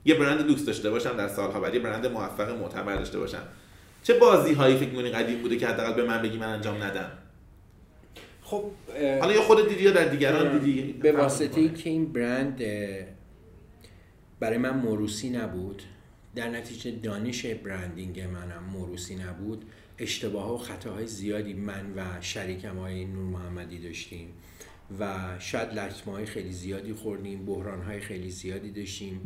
یه 0.05 0.15
برند 0.15 0.47
لوکس 0.47 0.65
داشته 0.65 0.91
باشم 0.91 1.17
در 1.17 1.29
سالها 1.29 1.61
بعد 1.61 1.75
یه 1.75 1.81
برند 1.81 2.07
موفق 2.07 2.59
معتبر 2.59 2.97
داشته 2.97 3.19
باشم. 3.19 3.43
چه 4.03 4.15
بازی 4.15 4.55
هایی 4.55 4.77
فکر 4.77 4.89
می‌کنی 4.89 5.11
قدیم 5.11 5.39
بوده 5.39 5.57
که 5.57 5.67
حداقل 5.67 5.93
به 5.93 6.05
من 6.05 6.23
بگی 6.23 6.39
من 6.39 6.49
انجام 6.49 6.83
ندم؟ 6.83 7.11
خب 8.43 8.65
حالا 9.21 9.33
یا 9.33 9.43
خودت 9.43 9.69
دیدی 9.69 9.83
یا 9.83 9.91
در 9.91 10.05
دیگران 10.05 10.59
دیدی؟ 10.59 10.93
به 10.93 11.13
واسطه 11.13 11.61
ای 11.61 11.69
که 11.69 11.91
این 11.91 12.13
برند 12.13 12.63
برای 14.41 14.59
من 14.59 14.77
موروسی 14.77 15.31
نبود 15.31 15.83
در 16.35 16.49
نتیجه 16.49 16.91
دانش 16.91 17.47
برندینگ 17.47 18.21
منم 18.21 18.65
موروسی 18.73 19.17
نبود 19.17 19.65
اشتباه 19.99 20.55
و 20.55 20.59
خطاهای 20.59 21.07
زیادی 21.07 21.55
من 21.55 21.93
و 21.97 22.03
شریکم 22.21 22.79
های 22.79 23.05
نور 23.05 23.25
محمدی 23.25 23.79
داشتیم. 23.79 24.29
و 25.01 25.15
شاید 25.39 25.69
لطمه 25.69 26.25
خیلی 26.25 26.53
زیادی 26.53 26.93
خوردیم 26.93 27.47
بحران 27.47 27.83
های 27.83 28.01
خیلی 28.01 28.31
زیادی 28.31 28.71
داشتیم. 28.71 29.21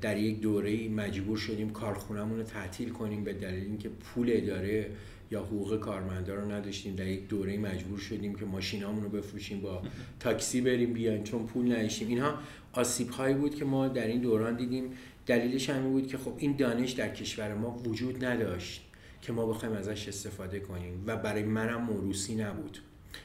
در 0.00 0.16
یک 0.16 0.40
دوره 0.40 0.88
مجبور 0.88 1.36
شدیم 1.38 1.70
کارخونهمون 1.70 2.38
رو 2.38 2.44
تعطیل 2.44 2.88
کنیم 2.88 3.24
به 3.24 3.32
دلیل 3.32 3.64
اینکه 3.64 3.88
پول 3.88 4.30
اداره 4.32 4.90
یا 5.30 5.40
حقوق 5.40 5.80
کارمندا 5.80 6.34
رو 6.34 6.52
نداشتیم. 6.52 6.96
در 6.96 7.06
یک 7.06 7.28
دوره 7.28 7.58
مجبور 7.58 7.98
شدیم 7.98 8.34
که 8.34 8.44
ماشینامون 8.44 9.02
رو 9.02 9.08
بفروشیم 9.08 9.60
با 9.60 9.82
تاکسی 10.20 10.60
بریم 10.60 10.92
بیایم 10.92 11.24
چون 11.24 11.46
پول 11.46 11.72
نداشتیم. 11.72 12.08
اینها 12.08 12.34
آسیب 12.72 13.10
هایی 13.10 13.34
بود 13.34 13.54
که 13.54 13.64
ما 13.64 13.88
در 13.88 14.06
این 14.06 14.20
دوران 14.20 14.56
دیدیم. 14.56 14.84
دلیلش 15.26 15.70
همین 15.70 15.92
بود 15.92 16.06
که 16.06 16.18
خب 16.18 16.34
این 16.38 16.56
دانش 16.56 16.92
در 16.92 17.08
کشور 17.08 17.54
ما 17.54 17.70
وجود 17.84 18.24
نداشت 18.24 18.82
که 19.22 19.32
ما 19.32 19.46
بخوایم 19.46 19.74
ازش 19.74 20.08
استفاده 20.08 20.60
کنیم 20.60 21.04
و 21.06 21.16
برای 21.16 21.42
منم 21.42 21.82
موروسی 21.82 22.34
نبود. 22.34 22.78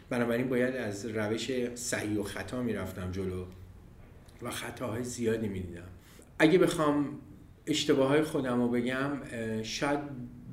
بنابراین 0.09 0.49
باید 0.49 0.75
از 0.75 1.05
روش 1.05 1.51
صحیح 1.75 2.19
و 2.19 2.23
خطا 2.23 2.61
می‌رفتم 2.63 3.11
جلو 3.11 3.45
و 4.41 4.51
خطاهای 4.51 5.03
زیادی 5.03 5.47
می‌دیدم. 5.47 5.87
اگه 6.39 6.57
بخوام 6.57 7.19
اشتباه 7.67 8.07
های 8.07 8.21
خودم 8.21 8.61
رو 8.61 8.67
بگم 8.67 9.11
شاید 9.63 9.99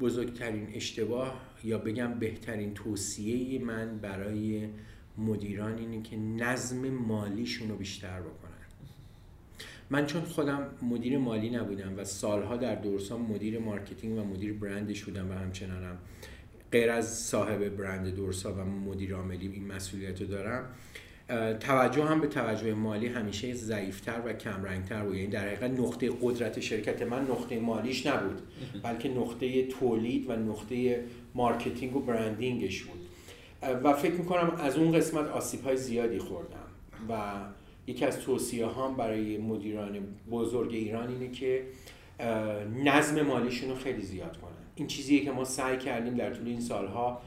بزرگترین 0.00 0.68
اشتباه 0.74 1.40
یا 1.64 1.78
بگم 1.78 2.14
بهترین 2.14 2.74
توصیه 2.74 3.64
من 3.64 3.98
برای 3.98 4.68
مدیران 5.18 5.78
اینه 5.78 6.02
که 6.02 6.16
نظم 6.16 6.90
مالیشون 6.90 7.68
رو 7.68 7.76
بیشتر 7.76 8.20
بکنن. 8.20 8.48
من 9.90 10.06
چون 10.06 10.22
خودم 10.22 10.66
مدیر 10.82 11.18
مالی 11.18 11.50
نبودم 11.50 11.94
و 11.96 12.04
سالها 12.04 12.56
در 12.56 12.74
دورسا 12.74 13.20
مدیر 13.20 13.58
marketing 13.58 14.18
و 14.18 14.24
مدیر 14.24 14.52
برندش 14.52 15.04
بودم 15.04 15.30
و 15.30 15.34
همچنانم 15.34 15.98
غیر 16.72 16.90
از 16.90 17.18
صاحب 17.18 17.68
برند 17.68 18.14
دورسا 18.14 18.52
و 18.52 18.64
مدیر 18.64 19.14
عاملی 19.14 19.48
این 19.48 19.66
مسئولیت 19.66 20.20
رو 20.20 20.26
دارم 20.26 20.64
توجه 21.60 22.04
هم 22.04 22.20
به 22.20 22.26
توجه 22.26 22.74
مالی 22.74 23.06
همیشه 23.06 23.54
ضعیفتر 23.54 24.22
و 24.26 24.32
کمرنگتر 24.32 25.04
بود. 25.04 25.14
یعنی 25.14 25.28
در 25.28 25.46
حقیقت 25.46 25.70
نقطه 25.70 26.10
قدرت 26.22 26.60
شرکت 26.60 27.02
من 27.02 27.22
نقطه 27.22 27.60
مالیش 27.60 28.06
نبود 28.06 28.42
بلکه 28.82 29.08
نقطه 29.08 29.66
تولید 29.66 30.30
و 30.30 30.32
نقطه 30.32 31.04
marketing 31.34 31.96
و 31.96 32.00
branding 32.00 32.66
ش 32.66 32.82
بود. 32.82 33.00
و 33.84 33.92
فکر 33.92 34.12
می‌کنم 34.12 34.52
از 34.58 34.76
اون 34.76 34.92
قسمت 34.92 35.28
آسیب 35.28 35.62
های 35.62 35.76
زیادی 35.76 36.18
خوردم 36.18 36.56
و 37.08 37.32
یکی 37.86 38.04
از 38.04 38.20
توصیه 38.20 38.68
هم 38.68 38.96
برای 38.96 39.38
مدیران 39.38 39.98
بزرگ 40.30 40.74
ایران 40.74 41.08
اینه 41.08 41.30
که 41.30 41.62
نظم 42.84 43.22
مالیشون 43.22 43.70
رو 43.70 43.76
خیلی 43.76 44.02
زیاد 44.02 44.36
کنن. 44.36 44.57
این 44.78 44.86
چیزیه 44.86 45.24
که 45.24 45.30
ما 45.30 45.44
سعی 45.44 45.76
کردیم 45.76 46.14
در 46.14 46.34
طول 46.34 46.48
این 46.48 46.60
سالها 46.60 47.20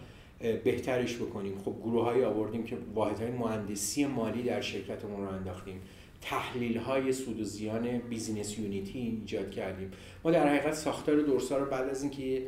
بهترش 0.63 1.15
بکنیم. 1.15 1.57
خب 1.57 1.75
گروه 1.83 2.03
های 2.03 2.25
آوردیم 2.25 2.63
که 2.63 2.77
واحد 2.93 3.19
های 3.19 3.31
مهندسی 3.31 4.05
مالی 4.05 4.43
در 4.43 4.61
شرکتمون 4.61 5.21
رو 5.21 5.33
انداختیم. 5.33 5.81
تحلیل 6.21 6.77
های 6.77 7.13
سود 7.13 7.39
و 7.39 7.43
زیان 7.43 7.97
business 7.97 8.59
unit 8.59 8.91
ی 8.91 8.99
ایجاد 8.99 9.51
کردیم. 9.51 9.91
ما 10.23 10.31
در 10.31 10.47
حقیقت 10.47 10.73
ساختار 10.73 11.15
دورسا 11.15 11.57
رو 11.57 11.65
بعد 11.65 11.89
از 11.89 12.01
اینکه 12.01 12.41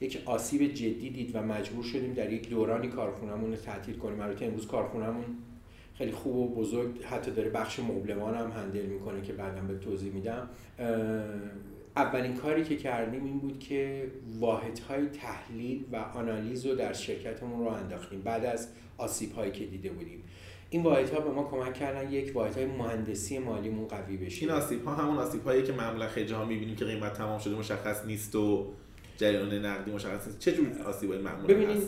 یک 0.00 0.22
آسیب 0.24 0.74
جدی 0.74 1.10
دید 1.10 1.30
و 1.36 1.42
مجبور 1.42 1.84
شدیم 1.84 2.12
در 2.12 2.32
یک 2.32 2.48
دورانی 2.48 2.88
کارخونهمون 2.88 3.50
رو 3.50 3.56
تعطیل 3.56 3.96
کنیم. 3.96 4.20
البته 4.20 4.44
امروز 4.44 4.66
کارخونهمون 4.66 5.24
خیلی 5.94 6.12
خوب 6.12 6.36
و 6.36 6.54
بزرگ 6.54 7.02
حتی 7.02 7.30
داره 7.30 7.50
بخش 7.50 7.78
مبلمان 7.80 8.34
هم 8.34 8.50
handle 8.50 8.86
می‌کنه 8.86 9.22
که 9.22 9.32
بعدا 9.32 9.60
به 9.60 9.78
توضیح 9.78 10.12
میدم. 10.12 10.48
اولین 11.96 12.36
کاری 12.36 12.64
که 12.64 12.76
کردیم 12.76 13.24
این 13.24 13.38
بود 13.38 13.58
که 13.58 14.10
واحدهای 14.40 15.06
تحلیل 15.06 15.84
و 15.92 15.96
آنالیز 15.96 16.66
رو 16.66 16.74
در 16.74 16.92
شرکتمون 16.92 17.60
رو 17.60 17.66
انداختیم 17.66 18.20
بعد 18.20 18.44
از 18.44 18.68
آسیب 18.98 19.32
هایی 19.32 19.52
که 19.52 19.66
دیده 19.66 19.90
بودیم. 19.90 20.22
این 20.70 20.82
واحد 20.82 21.10
ها 21.10 21.20
به 21.20 21.30
ما 21.30 21.44
کمک 21.44 21.74
کردن 21.74 22.12
یک 22.12 22.36
واحد 22.36 22.56
های 22.56 22.66
مهندسی 22.66 23.38
مالیمون 23.38 23.88
قوی 23.88 24.16
بشه. 24.16 24.42
این 24.42 24.50
آسیب 24.50 24.84
ها 24.84 24.94
همون 24.94 25.18
آسیب 25.18 25.44
هایی 25.44 25.62
که 25.62 25.72
معمولا 25.72 26.08
خیلی 26.08 26.26
جاها 26.26 26.44
می‌بینیم 26.44 26.76
که 26.76 26.84
قیمت 26.84 27.12
تمام 27.12 27.38
شده 27.38 27.54
مشخص 27.54 28.04
نیست 28.06 28.36
و 28.36 28.66
جریان 29.16 29.54
نقدی 29.66 29.90
مشخص 29.90 30.26
نیست. 30.26 30.38
چه 30.38 30.52
جور 30.52 30.66
آسیب 30.86 31.10
های 31.10 31.22
معمولا 31.22 31.46
ببینید 31.46 31.82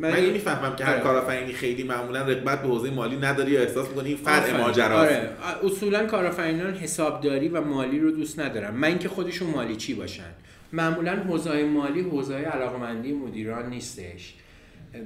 من, 0.00 0.10
من 0.10 0.30
می‌فهمم 0.30 0.76
که 0.76 0.84
هر 0.84 0.92
آره. 0.92 1.02
کارآفرینی 1.02 1.52
خیلی 1.52 1.82
معمولا 1.82 2.22
رغبت 2.22 2.62
به 2.62 2.68
حوزه 2.68 2.90
مالی 2.90 3.16
نداری 3.16 3.50
یا 3.50 3.60
احساس 3.60 3.88
می‌کنی 3.88 4.08
این 4.08 4.16
فرع 4.16 4.60
ماجرا 4.60 4.98
آره. 4.98 5.30
اصولا 5.64 6.06
کارآفرینان 6.06 6.74
حسابداری 6.74 7.48
و 7.48 7.60
مالی 7.60 7.98
رو 7.98 8.10
دوست 8.10 8.40
ندارن. 8.40 8.70
من 8.70 8.88
اینکه 8.88 9.08
خودشون 9.08 9.50
مالی 9.50 9.76
چی 9.76 9.94
باشن؟ 9.94 10.30
معمولا 10.72 11.16
حوزه 11.16 11.64
مالی 11.64 12.00
حوزه 12.00 12.34
علاقمندی 12.34 13.12
مدیران 13.12 13.70
نیستش. 13.70 14.34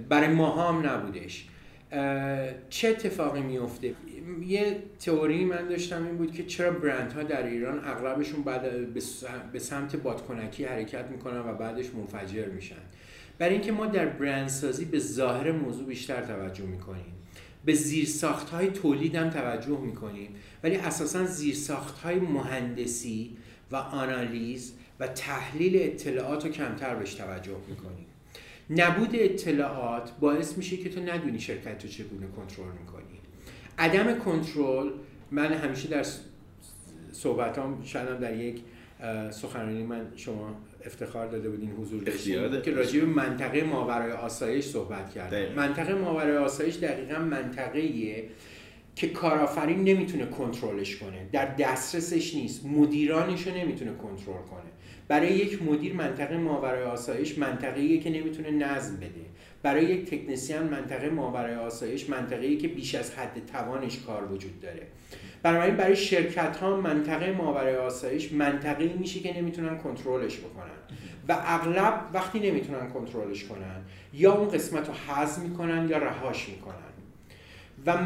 برای 0.09 0.29
ما 0.29 0.71
هم 0.71 0.87
نبودش. 0.87 1.45
چه 2.71 2.89
اتفاقی 2.89 3.41
میفته 3.41 3.95
یه 4.47 4.83
تئوری 5.01 5.45
من 5.45 5.69
داشتم 5.69 6.07
این 6.07 6.17
بود 6.17 6.33
که 6.33 6.45
چرا 6.45 6.71
برندها 6.71 7.23
در 7.23 7.47
ایران 7.47 7.85
اغلبشون 7.85 8.43
بعد 8.43 8.93
به 9.53 9.59
سمت 9.59 9.97
بادکنکی 9.97 10.65
حرکت 10.65 11.05
می‌کنن 11.11 11.41
و 11.41 11.55
بعدش 11.55 11.87
منفجر 11.95 12.47
میشن. 12.47 12.75
برای 13.39 13.53
اینکه 13.53 13.73
ما 13.73 13.87
در 13.87 14.07
برندسازی 14.07 14.85
به 14.85 14.99
ظاهر 14.99 15.53
موضوع 15.53 15.87
بیشتر 15.87 16.23
توجه 16.23 16.65
می‌کنیم. 16.65 17.15
به 17.65 17.75
زیرساخت 17.75 18.51
های 18.51 18.67
تولید 18.67 19.15
هم 19.15 19.31
توجه 19.31 19.81
می‌کنیم. 19.81 20.35
ولی 20.63 20.77
اساسا 20.77 21.25
زیرساخت 21.25 21.99
های 21.99 22.17
مهندسی 22.17 23.37
و 23.73 23.77
آنالیز 23.77 24.73
و 25.01 25.07
تحلیل 25.07 25.77
اطلاعات 25.77 26.47
رو 26.47 26.53
کمتر 26.53 26.95
بهش 26.95 27.15
توجه 27.15 27.57
می‌کنیم. 27.69 28.07
نبود 28.71 29.11
اطلاعات 29.13 30.11
باعث 30.21 30.57
میشه 30.57 30.77
که 30.77 30.89
تو 30.89 31.01
ندونی 31.01 31.41
شرکت 31.41 31.83
رو 31.85 31.91
چگونه 31.91 32.27
کنترل 32.37 32.73
می‌کنی. 32.81 33.05
عدم 33.79 34.19
کنترل 34.19 34.91
من 35.31 35.53
همیشه 35.53 35.89
در 35.89 36.07
صحبتام 37.13 37.83
شاید 37.85 38.19
در 38.19 38.37
یک 38.37 38.61
سخنرانی 39.31 39.83
من 39.83 40.07
شما 40.17 40.57
افتخار 40.87 41.27
داده 41.27 41.51
بودین 41.51 41.71
حضور 41.71 42.03
داشتین 42.03 42.63
که 42.63 42.71
راجع 42.71 43.01
به 43.01 43.07
منطقه 43.07 43.65
ماورای 43.65 44.13
آسایش 44.13 44.65
صحبت 44.65 45.11
کرد 45.11 45.35
منطقه 45.57 45.95
ماورای 45.95 46.37
آسایش 46.37 46.77
دقیقا 46.77 47.19
منطقه 47.19 47.79
ایه 47.79 48.29
که 48.97 49.09
کارآفرین 49.09 49.85
نمی‌تونه 49.85 50.27
کنترلش 50.27 50.97
کنه. 50.97 51.29
در 51.33 51.55
دسترسش 51.55 52.35
نیست. 52.35 52.67
مدیرانش 52.67 53.47
رو 53.47 53.55
نمی‌تونه 53.55 53.93
کنترل 53.95 54.43
کنه. 54.43 54.71
برای 55.09 55.33
یک 55.33 55.63
مدیر 55.63 55.95
منطقه 55.95 56.37
ماورای 56.37 56.85
آسایش 56.85 57.39
منطقه 57.39 57.99
که 57.99 58.11
نمی‌تونه 58.11 58.51
نظم 58.51 58.97
بده. 58.97 59.25
برای 59.63 59.85
یک 59.85 60.11
تکنسیان 60.11 60.67
منطقه 60.67 61.11
ماورای 61.11 61.55
آسایش 61.55 62.11
منطقه 62.11 62.47
ای 62.47 62.57
که 62.57 62.69
بیش 62.69 62.95
از 62.95 63.15
حد 63.15 63.47
توانش 63.53 63.99
کار 64.07 64.33
وجود 64.33 64.61
داره. 64.61 64.87
بنابراین 65.43 65.77
برای 65.77 65.97
شرکت 65.97 66.57
ها 66.57 66.77
منطقه 66.77 67.33
ماورای 67.33 67.77
آسایش 67.77 68.33
منطقه 68.33 68.95
میشه 68.99 69.21
که 69.21 69.37
نمی‌تونن 69.39 69.79
کنترلش 69.79 70.39
بکنن 70.39 70.65
و 71.29 71.37
اغلب 71.47 72.11
وقتی 72.13 72.51
نمی‌تونن 72.51 72.89
کنترلش 72.89 73.45
کنن 73.45 73.81
یا 74.13 74.35
اون 74.35 74.49
قسمت 74.49 74.89
رو 74.89 74.95
حذف 74.95 75.39
می‌کنن 75.39 75.89
یا 75.89 75.99
رهاش 75.99 76.49
می‌کنن. 76.49 76.75
و 77.87 77.99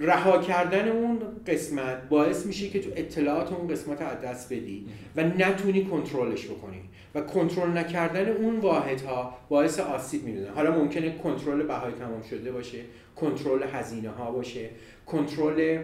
رها 0.00 0.38
کردن 0.38 0.88
اون 0.88 1.18
قسمت 1.46 2.08
باعث 2.08 2.46
میشه 2.46 2.68
که 2.68 2.80
تو 2.80 2.90
اطلاعات 2.96 3.52
اون 3.52 3.68
قسمت 3.68 4.02
از 4.02 4.20
دست 4.20 4.52
بدی 4.52 4.86
و 5.16 5.22
نتونی 5.22 5.84
کنترلش 5.84 6.46
بکنی 6.46 6.80
و 7.14 7.20
کنترل 7.20 7.78
نکردن 7.78 8.28
اون 8.28 8.56
واحدها 8.56 9.38
باعث 9.48 9.80
آسیب 9.80 10.24
می‌دونه 10.24 10.50
حالا 10.50 10.70
ممکنه 10.70 11.18
کنترل 11.18 11.62
بهای 11.62 11.92
تمام 11.92 12.22
شده 12.30 12.52
باشه 12.52 12.78
کنترل 13.16 13.62
هزینه 13.62 14.10
ها 14.10 14.30
باشه 14.30 14.70
کنترل 15.06 15.78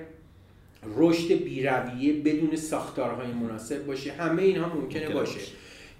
رشد 0.97 1.33
بیرویه 1.33 2.13
بدون 2.13 2.57
ساختارهای 2.57 3.33
مناسب 3.33 3.87
باشه. 3.87 4.13
همه 4.13 4.43
اینها 4.43 4.75
ممکنه 4.75 5.09
باشه. 5.09 5.41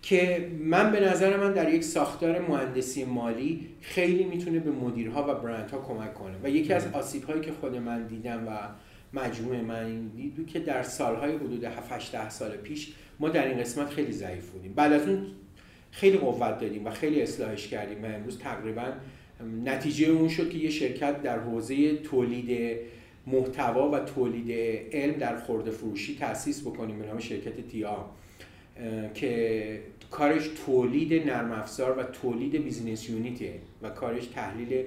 که 0.03 0.51
من 0.61 0.93
به 0.93 1.01
نظر 1.01 1.37
من 1.37 1.53
در 1.53 1.75
یک 1.75 1.85
ساختار 1.85 2.41
مهندسی 2.41 3.05
مالی 3.05 3.69
خیلی 3.81 4.25
می‌تونه 4.25 4.59
به 4.59 4.71
مدیرها 4.71 5.23
و 5.29 5.35
برندها 5.41 5.79
کمک 5.79 6.15
کنه. 6.15 6.35
و 6.43 6.51
یکی 6.51 6.73
از 6.73 6.87
آسیب 6.93 7.25
هایی 7.25 7.41
که 7.41 7.53
خود 7.53 7.77
من 7.77 8.07
دیدم 8.07 8.49
و 8.49 8.51
مجموعه 9.13 9.63
من 9.63 10.07
دیدو 10.07 10.45
که 10.45 10.59
در 10.59 10.83
سالهای 10.83 11.37
حدود 11.37 11.65
7 11.65 12.13
ده 12.13 12.31
سال 12.31 12.51
پیش 12.51 12.93
ما 13.21 13.29
در 13.29 13.49
این 13.49 13.59
قسمت 13.59 13.89
خیلی 13.89 14.13
ضعیف 14.13 14.51
بودیم. 14.51 14.73
بعد 14.73 14.93
از 14.93 15.09
اون 15.09 15.27
خیلی 15.91 16.19
قوت 16.19 16.59
دادیم 16.59 16.87
و 16.87 16.91
خیلی 16.91 17.23
اصلاحش 17.23 17.69
کردیم 17.69 18.05
و 18.05 18.07
امروز 18.07 18.39
تقریبا 18.39 18.93
نتیجه 19.65 20.07
اون 20.07 20.29
شد 20.29 20.51
که 20.51 20.59
یه 20.59 20.71
شرکت 20.71 21.23
در 21.23 21.39
حوزه 21.39 21.97
تولید 21.97 22.79
محتوا 23.27 23.91
و 23.91 23.99
تولید 23.99 24.51
علم 24.93 25.13
در 25.13 25.37
خورده 25.37 25.71
فروشی 25.71 26.17
تأسیس 26.17 26.61
بکنیم 26.61 26.99
به 26.99 27.07
نام 27.07 27.19
شرکت 27.19 27.69
تیا 27.69 28.11
که 29.15 29.81
کارش 30.13 30.51
تولید 30.67 31.29
نرم 31.29 31.53
افزار 31.53 31.99
و 31.99 32.03
تولید 32.03 32.65
بیزینس 32.65 33.11
یونیته 33.11 33.61
و 33.83 33.91
کارش 33.91 34.27
تحلیل 34.27 34.85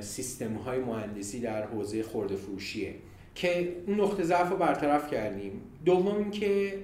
سیستم 0.00 0.54
های 0.54 0.78
مهندسی 0.78 1.40
در 1.40 1.66
حوزه 1.66 2.02
خورده 2.02 2.36
فروشیه 2.36 2.94
که 3.34 3.76
اون 3.86 4.00
نقطه 4.00 4.22
ضعف 4.22 4.50
رو 4.50 4.56
برطرف 4.56 5.10
کردیم. 5.10 5.60
دوم 5.84 6.16
اینکه 6.16 6.78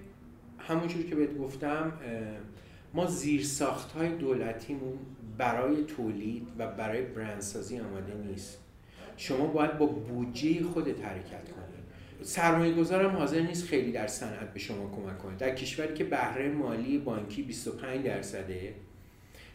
همونجور 0.58 1.02
که 1.02 1.14
بهت 1.14 1.38
گفتم 1.38 1.92
ما 2.94 3.06
زیرساخت 3.06 3.92
های 3.92 4.08
دولتیمون 4.08 4.98
برای 5.38 5.84
تولید 5.84 6.48
و 6.58 6.66
برای 6.66 7.02
برندسازی 7.02 7.78
آماده 7.78 8.14
نیست. 8.14 8.58
شما 9.16 9.46
باید 9.46 9.78
با 9.78 9.86
بودجه 9.86 10.62
خودت 10.62 11.04
حرکت 11.04 11.52
کنید 11.52 11.59
سرمایه 12.22 12.74
گذارم 12.74 13.16
حاضر 13.16 13.40
نیست 13.40 13.66
خیلی 13.66 13.92
در 13.92 14.06
صنعت 14.06 14.52
به 14.52 14.58
شما 14.58 14.90
کمک 14.96 15.18
کنه. 15.18 15.36
در 15.36 15.54
کشوری 15.54 15.94
که 15.94 16.04
بهره 16.04 16.48
مالی 16.48 16.98
بانکی 16.98 17.42
25 17.42 18.06
درصده 18.06 18.74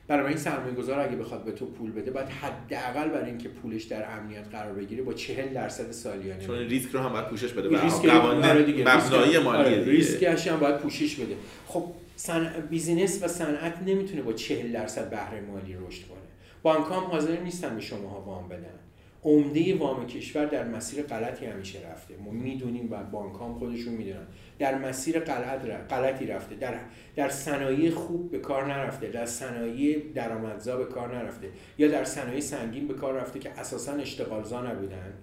برای 0.08 0.28
این 0.28 0.38
سرمایه 0.38 0.74
گذار 0.74 1.00
اگه 1.00 1.16
بخواد 1.16 1.44
به 1.44 1.52
تو 1.52 1.66
پول 1.66 1.92
بده 1.92 2.12
باید 2.12 2.28
حداقل 2.30 3.10
برای 3.10 3.30
اینکه 3.30 3.50
پولش 3.50 3.84
در 3.84 4.18
امنیت 4.18 4.48
قرار 4.52 4.74
بگیره 4.74 5.04
با 5.04 5.14
40 5.14 5.54
درصد 5.54 5.92
سالیانه. 5.92 6.46
چون 6.46 6.58
ریسک 6.58 6.92
رو 6.92 7.00
هم 7.00 7.14
باید 7.14 7.28
پوشش 7.28 7.54
بده 7.54 7.82
ریسک 7.82 8.06
مبنایی 8.06 9.38
مالی 9.38 9.84
ریسکش 9.84 10.48
هم 10.48 10.60
باید 10.60 10.78
پوشش 10.78 11.16
بده. 11.16 11.36
خب 11.68 11.86
سن... 12.16 12.68
business 12.70 13.24
و 13.24 13.28
صنعت 13.28 13.78
نمی‌تونه 13.86 14.22
با 14.22 14.34
40 14.34 14.72
درصد 14.72 15.10
بهره 15.10 15.42
مالی 15.42 15.78
رشد 15.88 16.08
کنه. 16.08 16.18
بانک 16.64 16.86
هم 16.86 16.92
حاضر 16.94 17.40
نیستن 17.40 17.76
به 17.76 17.82
شما 17.82 18.22
وام 18.22 18.50
بدن. 18.50 18.85
عمده 19.26 19.76
وام 19.76 20.08
کشور 20.08 20.46
در 20.46 20.68
مسیر 20.68 21.04
غلطی 21.04 21.46
همیشه 21.46 21.80
رفته. 21.92 22.14
ما 22.26 22.32
می‌دونیم 22.32 22.92
و 22.92 23.04
بانک 23.04 23.36
هم 23.42 23.54
خودشون 23.54 23.94
می‌دونن. 23.94 24.28
در 24.60 24.78
مسیر 24.78 25.20
غلط 25.20 25.62
غلطی 25.90 26.26
رفته. 26.26 26.56
در 26.56 26.74
در 27.16 27.30
صنایع 27.30 27.90
خوب 27.90 28.32
به 28.32 28.40
کار 28.40 28.74
نرفته. 28.74 29.08
در 29.08 29.26
صنایع 29.26 30.02
درآمدزا 30.14 30.78
به 30.78 30.86
کار 30.86 31.18
نرفته. 31.18 31.48
یا 31.78 31.88
در 31.88 32.04
صنایع 32.04 32.40
سنگین 32.40 32.88
به 32.88 32.94
کار 32.94 33.14
رفته 33.14 33.40
که 33.40 33.52
اساسا 33.52 33.92
اشتغالزا 33.92 34.72
نبودن. 34.72 35.14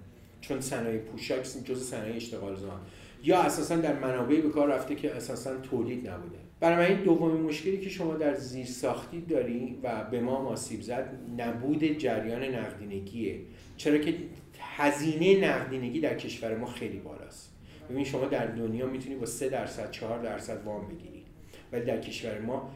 چون 0.40 0.60
صنایع 0.60 0.98
پوشاک 0.98 1.42
جز 1.64 1.90
صنایع 1.90 2.16
اشتغالزا. 2.16 2.80
یا 3.24 3.42
اساسا 3.42 3.76
در 3.76 3.98
منابعی 3.98 4.40
به 4.40 4.48
کار 4.50 4.68
رفته 4.68 4.94
که 4.94 5.14
اساسا 5.14 5.56
تولید 5.56 6.08
نبوده. 6.08 6.38
برای 6.60 6.86
این 6.86 7.02
دومین 7.02 7.40
مشکلی 7.40 7.78
که 7.78 7.90
شما 7.90 8.14
در 8.14 8.34
زیر 8.34 8.66
ساختی 8.66 9.20
داری 9.20 9.78
و 9.82 10.04
به 10.10 10.20
ما 10.20 10.36
آسیب 10.36 10.80
زد 10.80 11.18
نبود 11.38 11.84
جریان 11.98 12.44
نقدینگیه. 12.44 13.40
چرا 13.76 13.98
که 13.98 14.14
هزینه 14.76 15.48
نقدینگی 15.48 16.00
در 16.00 16.14
کشور 16.14 16.56
ما 16.56 16.66
خیلی 16.66 16.98
بالاست. 16.98 17.52
ببین 17.90 18.04
شما 18.04 18.24
در 18.24 18.46
دنیا 18.46 18.86
می‌تونی 18.86 19.14
با 19.14 19.26
3 19.26 19.48
درصد 19.48 19.90
4 19.90 20.22
درصد 20.22 20.64
وام 20.64 20.88
بگیری. 20.88 21.22
ولی 21.72 21.84
در 21.84 22.00
کشور 22.00 22.40
ما 22.40 22.70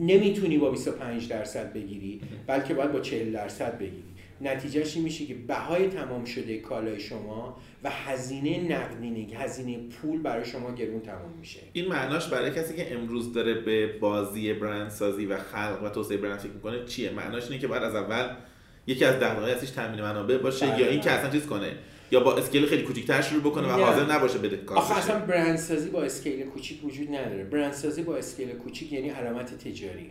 نمی‌تونی 0.00 0.58
با 0.58 0.70
25 0.70 1.28
درصد 1.28 1.72
بگیری 1.72 2.20
بلکه 2.46 2.74
باید 2.74 2.92
با 2.92 3.00
40 3.00 3.32
درصد 3.32 3.78
بگیری. 3.78 4.04
نتیجهش 4.40 4.94
این 4.94 5.04
میشه 5.04 5.26
که 5.26 5.34
بهای 5.34 5.88
تمام 5.88 6.24
شده 6.24 6.58
کالای 6.58 7.00
شما 7.00 7.56
و 7.84 7.90
هزینه 7.90 8.76
نقدینگی 8.76 9.34
هزینه 9.34 9.78
پول 9.78 10.22
برای 10.22 10.44
شما 10.44 10.74
گرون 10.74 11.00
تمام 11.00 11.34
میشه. 11.40 11.60
این 11.72 11.88
معناش 11.88 12.28
برای 12.28 12.50
کسی 12.50 12.76
که 12.76 12.94
امروز 12.94 13.32
داره 13.32 13.54
به 13.54 13.98
بازی 13.98 14.52
برندسازی 14.52 15.26
و 15.26 15.36
خلق 15.38 15.82
و 15.84 15.88
توسعه 15.88 16.16
برند 16.16 16.38
فکر 16.38 16.52
می‌کنه 16.52 16.84
چیه؟ 16.84 17.10
معناش 17.10 17.44
اینه 17.44 17.58
که 17.58 17.68
بعد 17.68 17.82
از 17.82 17.94
اول 17.94 18.36
یکی 18.86 19.04
از 19.04 19.14
دغدغه‌های 19.14 19.52
اصلیش 19.52 19.70
تامین 19.70 20.00
منابع 20.00 20.36
باشه 20.36 20.80
یا 20.80 20.88
این 20.88 21.00
که 21.00 21.10
اصلا 21.10 21.30
چیز 21.30 21.46
کنه 21.46 21.72
یا 22.10 22.20
با 22.20 22.36
scale 22.36 22.66
خیلی 22.66 22.82
کوچیک‌تر 22.82 23.22
شروع 23.22 23.42
بکنه 23.42 23.68
و 23.68 23.70
حاضر 23.70 24.12
نباشه 24.12 24.38
بده 24.38 24.56
کار 24.56 24.78
آخه 24.78 24.98
اصلا 24.98 25.18
برندسازی 25.18 25.88
با 25.88 26.02
scale 26.02 26.42
کوچیک 26.42 26.84
وجود 26.84 27.08
نداره. 27.08 27.44
برندسازی 27.44 28.02
با 28.02 28.16
scale 28.16 28.52
کوچیک 28.52 28.92
یعنی 28.92 29.08
علامت 29.08 29.58
تجاری. 29.68 30.10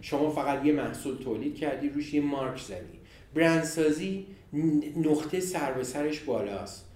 شما 0.00 0.30
فقط 0.30 0.64
یه 0.64 0.72
محصول 0.72 1.16
تولید 1.16 1.56
کردی 1.56 1.88
روش 1.88 2.14
یه 2.14 2.20
مارک 2.20 2.58
زدی. 2.60 2.98
برندسازی 3.34 4.26
نقطه 4.96 5.40
سر 5.40 5.72
به 5.72 5.84
سرش 5.84 6.20
بالاست. 6.20 6.90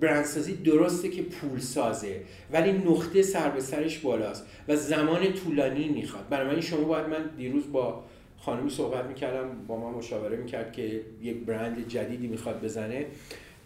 برندسازی 0.00 0.54
درسته 0.54 1.08
که 1.08 1.22
پول 1.22 1.58
سازه 1.58 2.20
ولی 2.52 2.72
نقطه 2.72 3.22
سر 3.22 3.48
به 3.50 3.60
سرش 3.60 3.98
بالاست 3.98 4.46
و 4.68 4.76
زمان 4.76 5.32
طولانی 5.32 5.88
می‌خواد. 5.88 6.28
برای 6.28 6.62
شما 6.62 6.84
باید 6.84 7.06
من 7.06 7.30
دیروز 7.36 7.72
با 7.72 8.04
خانمی 8.40 8.70
صحبت 8.70 9.04
می‌کردم 9.04 9.66
با 9.66 9.76
ما 9.76 9.98
مشاوره 9.98 10.36
می‌کرد 10.36 10.72
که 10.72 11.00
یک 11.22 11.36
برند 11.36 11.88
جدیدی 11.88 12.26
می‌خواد 12.26 12.64
بزنه. 12.64 13.06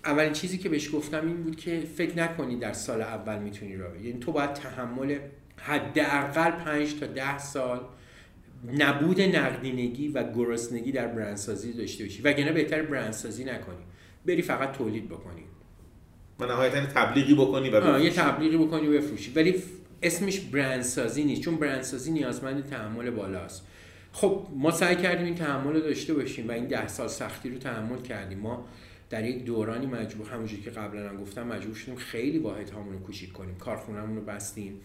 اولین 0.05 0.33
چیزی 0.33 0.59
که 0.59 0.69
بهش 0.69 0.95
گفتم 0.95 1.27
این 1.27 1.43
بود 1.43 1.57
که 1.57 1.81
فکر 1.97 2.19
نکنی 2.19 2.57
در 2.57 2.73
سال 2.73 3.01
اول 3.01 3.39
می‌تونی 3.39 3.77
را 3.77 3.97
یعنی 3.97 4.19
تو 4.19 4.33
باید 4.33 4.53
تحمل 4.53 5.19
حداقل 5.57 6.51
5 6.51 6.95
تا 7.01 7.07
ده 7.07 7.39
سال 7.39 7.81
نبود 8.79 9.21
نقدینگی 9.21 10.09
و 10.09 10.33
گرسنگی 10.33 10.93
در 10.93 11.07
برندسازی 11.07 11.73
داشته 11.73 12.05
باشی. 12.05 12.23
وگرنه 12.23 12.53
بهتر 12.53 12.83
برندسازی 12.83 13.45
نکنی. 13.45 13.85
بری 14.27 14.43
فقط 14.43 14.73
تولید 14.73 15.09
بکنی. 15.09 15.43
و 16.41 16.47
نهایتا 16.47 16.87
تبلیغی 16.87 17.35
بکنی 17.35 17.71
و 17.71 18.01
یه 18.01 18.11
تبلیغی 18.11 18.57
بکنی 18.57 18.87
و 18.87 18.93
بفروشی. 18.93 19.33
ولی 19.37 19.63
اسمش 20.03 20.41
برندسازی 20.41 21.25
نیست 21.25 21.41
چون 21.41 21.57
برندسازی 21.57 22.13
نیازمند 22.13 22.67
تحمل 22.67 23.11
بالاست. 23.11 23.67
خب 24.17 24.47
ما 24.57 24.71
سعی 24.71 24.97
کردیم 24.97 25.25
این 25.25 25.35
تحمل 25.35 25.73
رو 25.73 25.81
داشته 25.81 26.15
باشیم 26.15 26.49
و 26.49 26.53
این 26.53 26.67
ده 26.67 26.89
سال 26.89 27.09
سختی 27.09 27.51
رو 27.51 27.59
تحمل 27.59 28.03
کردیم. 28.03 28.39
ما 28.39 28.67
در 29.11 29.25
یک 29.25 29.45
دورانی 29.45 29.87
مجبور 29.87 30.29
همونجوری 30.29 30.63
که 30.63 30.71
قبلا 30.71 31.09
هم 31.09 31.17
گفتم 31.17 31.47
مجبور 31.47 31.75
شدیم 31.75 31.97
خیلی 31.97 32.39
واحد 32.39 32.71
هامون 32.71 32.93
رو 32.93 32.99
کوچیک 32.99 33.33
کنیم. 33.33 33.55
کارخونهمون 33.55 34.17
رو 34.17 34.23
بستیم 34.23 34.81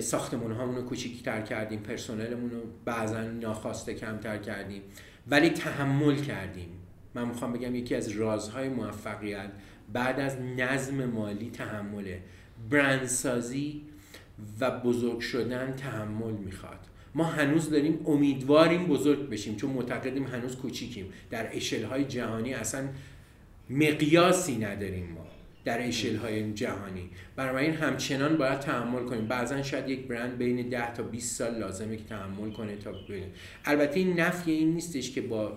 ساختمون 0.00 0.52
هامون 0.52 0.76
رو 0.76 0.82
کوچیکتر 0.82 1.40
کردیم 1.40 1.80
پرسنلمون 1.80 2.50
رو 2.50 2.60
بعضا 2.84 3.20
ناخواسته 3.20 3.94
کمتر 3.94 4.38
کردیم. 4.38 4.82
ولی 5.28 5.50
تحمل 5.50 6.16
کردیم. 6.16 6.68
من 7.14 7.28
می‌خوام 7.28 7.52
بگم 7.52 7.74
یکی 7.74 7.94
از 7.94 8.08
رازهای 8.08 8.68
موفقیت 8.68 9.50
بعد 9.92 10.20
از 10.20 10.40
نظم 10.40 11.04
مالی 11.04 11.50
تحمله. 11.50 12.22
برندسازی 12.70 13.82
و 14.60 14.70
بزرگ 14.70 15.20
شدن 15.20 15.72
تحمل 15.76 16.32
می‌خواد. 16.32 16.81
ما 17.14 17.24
هنوز 17.24 17.70
داریم 17.70 17.98
امیدواریم 18.06 18.86
بزرگ 18.86 19.28
بشیم 19.28 19.56
چون 19.56 19.70
معتقدیم 19.70 20.26
هنوز 20.26 20.56
کوچیکیم. 20.56 21.06
در 21.30 21.56
اشل 21.56 21.84
های 21.84 22.04
جهانی 22.04 22.54
اصلا 22.54 22.88
مقیاسی 23.70 24.56
نداریم 24.56 25.04
ما 25.04 25.26
در 25.64 25.88
اشل 25.88 26.16
های 26.16 26.52
جهانی. 26.52 27.10
برای 27.36 27.66
این 27.66 27.74
همچنان 27.74 28.36
باید 28.36 28.58
تحمل 28.58 29.04
کنیم. 29.04 29.26
بعضا 29.26 29.62
شاید 29.62 29.88
یک 29.88 30.06
برند 30.06 30.38
بین 30.38 30.68
10 30.68 30.94
تا 30.94 31.02
20 31.02 31.36
سال 31.36 31.58
لازمه 31.58 31.96
که 31.96 32.04
تحمل 32.04 32.50
کنه 32.50 32.76
تا 32.76 32.92
ببینه. 32.92 33.26
البته 33.64 34.00
این 34.00 34.20
نفی 34.20 34.50
این 34.50 34.74
نیستش 34.74 35.10
که 35.10 35.20
با 35.20 35.52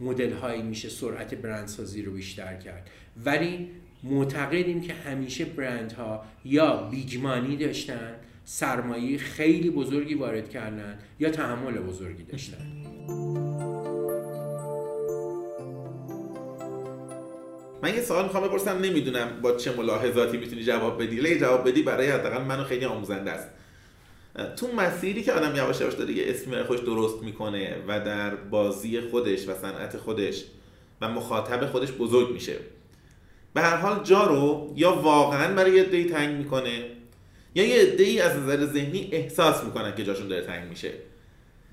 مدل 0.00 0.32
هایی 0.32 0.62
میشه 0.62 0.88
سرعت 0.88 1.34
برندسازی 1.34 2.02
رو 2.02 2.12
بیشتر 2.12 2.56
کرد. 2.56 2.90
ولی 3.24 3.68
معتقدیم 4.02 4.80
که 4.80 4.94
همیشه 4.94 5.44
برندها 5.44 6.24
یا 6.44 6.76
بیگمانی 6.76 7.56
داشتن 7.56 8.14
سرمایه 8.48 9.18
خیلی 9.18 9.70
بزرگی 9.70 10.14
وارد 10.14 10.50
کردن 10.50 10.98
یا 11.18 11.30
تحمل 11.30 11.78
بزرگی 11.78 12.22
داشتن. 12.22 12.72
من 17.82 17.94
یه 17.94 18.00
سوال 18.00 18.24
می‌خوام 18.24 18.44
بپرسم 18.44 18.78
نمی‌دونم 18.78 19.40
با 19.42 19.52
چه 19.52 19.76
ملاحظاتی 19.76 20.36
می‌تونی 20.36 20.64
جواب 20.64 21.02
بدی. 21.02 21.16
لی 21.16 21.40
جواب 21.40 21.68
بدی 21.68 21.82
برای 21.82 22.10
حداقل 22.10 22.42
منو 22.42 22.64
خیلی 22.64 22.84
آموزنده 22.84 23.30
است. 23.30 23.48
تو 24.56 24.72
مسیری 24.76 25.22
که 25.22 25.32
آدم 25.32 25.56
یواش 25.56 25.80
یواش 25.80 25.94
داره 25.94 26.12
یه 26.12 26.24
اسم 26.26 26.62
خوش 26.62 26.80
درست 26.80 27.22
می‌کنه 27.22 27.76
و 27.88 28.00
در 28.00 28.34
بازی 28.34 29.00
خودش 29.00 29.48
و 29.48 29.54
صنعت 29.54 29.96
خودش 29.96 30.44
و 31.00 31.08
مخاطب 31.08 31.66
خودش 31.66 31.92
بزرگ 31.92 32.32
میشه. 32.32 32.56
به 33.54 33.60
هر 33.60 33.76
حال 33.76 34.04
جا 34.04 34.24
رو 34.24 34.72
یا 34.76 34.92
واقعا 34.92 35.54
برای 35.54 35.72
یه 35.72 35.84
دی 35.84 36.04
تنگ 36.04 36.36
می‌کنه 36.36 36.95
یا 37.56 37.64
یه 37.64 37.82
عده 37.82 38.24
از 38.24 38.36
نظر 38.36 38.66
ذهنی 38.66 39.08
احساس 39.12 39.64
می‌کنن 39.64 39.94
که 39.94 40.04
جاشون 40.04 40.28
داره 40.28 40.42
تنگ 40.42 40.68
میشه. 40.68 40.90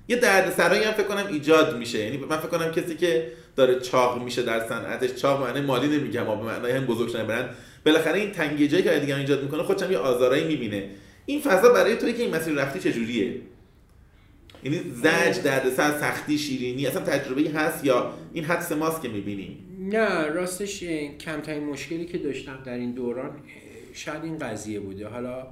یه 0.08 0.16
درد 0.16 0.52
سرایی 0.52 0.84
هم 0.84 0.92
فکر 0.92 1.06
کنم 1.06 1.26
ایجاد 1.26 1.78
میشه. 1.78 1.98
یعنی 1.98 2.16
من 2.16 2.36
فکر 2.36 2.48
کنم 2.48 2.70
کسی 2.72 2.96
که 2.96 3.32
داره 3.56 3.80
چاق 3.80 4.22
میشه 4.22 4.42
در 4.42 4.68
صنعتش 4.68 5.14
چاق 5.14 5.42
معنی 5.42 5.60
مالی 5.60 5.88
نمیگم 5.98 6.24
به 6.24 6.34
معنای 6.34 6.72
هم 6.72 6.86
بزرگ 6.86 7.08
شدن 7.08 7.26
برن. 7.26 7.48
بالاخره 7.86 8.18
این 8.18 8.30
تنگی 8.30 8.68
جایی 8.68 8.82
که 8.82 8.98
دیگه 8.98 9.16
ایجاد 9.16 9.42
می‌کنه 9.42 9.62
خودش 9.62 9.82
هم 9.82 9.92
یه 9.92 9.98
آزارایی 9.98 10.44
می‌بینه. 10.44 10.88
این 11.26 11.40
فضا 11.40 11.72
برای 11.72 11.96
توی 11.96 12.12
که 12.12 12.22
این 12.22 12.34
مسیر 12.34 12.54
رفتی 12.54 12.90
چجوریه؟ 12.90 13.40
یعنی 14.64 14.80
زج 15.02 15.42
دردسر 15.42 16.00
سختی 16.00 16.38
شیرینی 16.38 16.86
اصلا 16.86 17.02
تجربه 17.02 17.50
هست 17.50 17.84
یا 17.84 18.12
این 18.32 18.44
حدس 18.44 18.72
ماست 18.72 19.02
که 19.02 19.08
می‌بینیم؟ 19.08 19.58
نه 19.80 20.26
راستش 20.26 20.82
کمترین 21.20 21.64
مشکلی 21.64 22.04
که 22.04 22.18
داشتم 22.18 22.58
در 22.66 22.74
این 22.74 22.92
دوران 22.92 23.30
شاید 23.92 24.24
این 24.24 24.38
قضیه 24.38 24.80
بوده. 24.80 25.08
حالا 25.08 25.46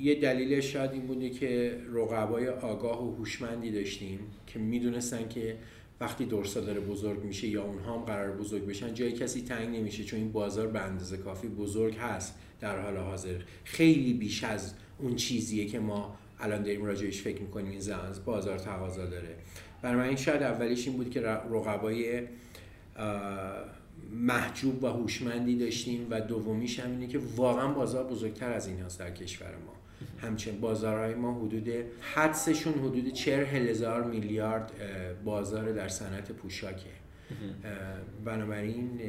یه 0.00 0.20
دلیلش 0.20 0.72
شاید 0.72 0.92
این 0.92 1.06
بوده 1.06 1.30
که 1.30 1.80
رقبای 1.92 2.48
آگاه 2.48 3.04
و 3.04 3.16
هوشمندی 3.16 3.70
داشتیم 3.70 4.18
که 4.46 4.58
می‌دونستن 4.58 5.28
که 5.28 5.56
وقتی 6.00 6.24
دورسا 6.24 6.60
داره 6.60 6.80
بزرگ 6.80 7.24
میشه 7.24 7.48
یا 7.48 7.64
اونها 7.64 7.98
هم 7.98 8.04
قرار 8.04 8.36
بزرگ 8.36 8.66
بشن 8.66 8.94
جای 8.94 9.12
کسی 9.12 9.42
تنگ 9.42 9.76
نمیشه 9.76 10.04
چون 10.04 10.18
این 10.18 10.32
بازار 10.32 10.66
به 10.66 10.80
اندازه 10.80 11.16
کافی 11.16 11.48
بزرگ 11.48 11.96
هست 11.96 12.34
در 12.60 12.80
حال 12.80 12.96
حاضر. 12.96 13.36
خیلی 13.64 14.12
بیش 14.12 14.44
از 14.44 14.74
اون 14.98 15.16
چیزیه 15.16 15.66
که 15.66 15.78
ما 15.78 16.16
الان 16.40 16.62
داریم 16.62 16.84
راجعش 16.84 17.22
فکر 17.22 17.42
می‌کنیم 17.42 17.70
این 17.70 17.80
زمان 17.80 18.12
بازار 18.24 18.58
تقاضا 18.58 19.06
داره. 19.06 19.36
برای 19.82 19.96
من 19.96 20.06
این 20.06 20.16
شاید 20.16 20.42
اولیش 20.42 20.86
این 20.86 20.96
بود 20.96 21.10
که 21.10 21.20
رقبای 21.20 22.22
محجوب 24.12 24.84
و 24.84 24.86
هوشمندی 24.86 25.56
داشتیم 25.56 26.06
و 26.10 26.20
دومیش 26.20 26.80
هم 26.80 26.90
اینه 26.90 27.06
که 27.06 27.20
واقعا 27.36 27.68
بازار 27.68 28.04
بزرگتر 28.04 28.52
از 28.52 28.66
این 28.66 28.80
هست 28.80 28.98
در 28.98 29.10
کشور 29.10 29.50
ما. 29.66 29.72
همچنین 30.18 30.60
بازارهای 30.60 31.14
ما 31.14 31.34
حدود 31.34 31.68
حدسشون 32.00 32.72
حدود 32.72 33.12
چهر 33.12 33.42
هزار 33.42 34.04
میلیارد 34.04 34.72
بازار 35.24 35.72
در 35.72 35.88
صنعت 35.88 36.32
پوشاکه. 36.32 36.90
بنابراین 38.24 39.00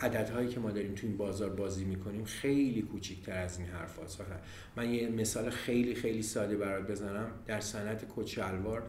عددهایی 0.00 0.48
که 0.48 0.60
ما 0.60 0.70
داریم 0.70 0.94
تو 0.94 1.06
این 1.06 1.16
بازار 1.16 1.50
بازی 1.50 1.84
می‌کنیم 1.84 2.24
خیلی 2.24 2.82
کوچیکتر 2.82 3.38
از 3.38 3.58
این 3.58 3.68
حرف 3.68 4.02
هست. 4.02 4.20
من 4.76 4.94
یه 4.94 5.08
مثال 5.08 5.50
خیلی 5.50 5.94
خیلی 5.94 6.22
ساده 6.22 6.56
برات 6.56 6.90
بزنم. 6.90 7.30
در 7.46 7.60
صنعت 7.60 8.04
کچلوار 8.16 8.82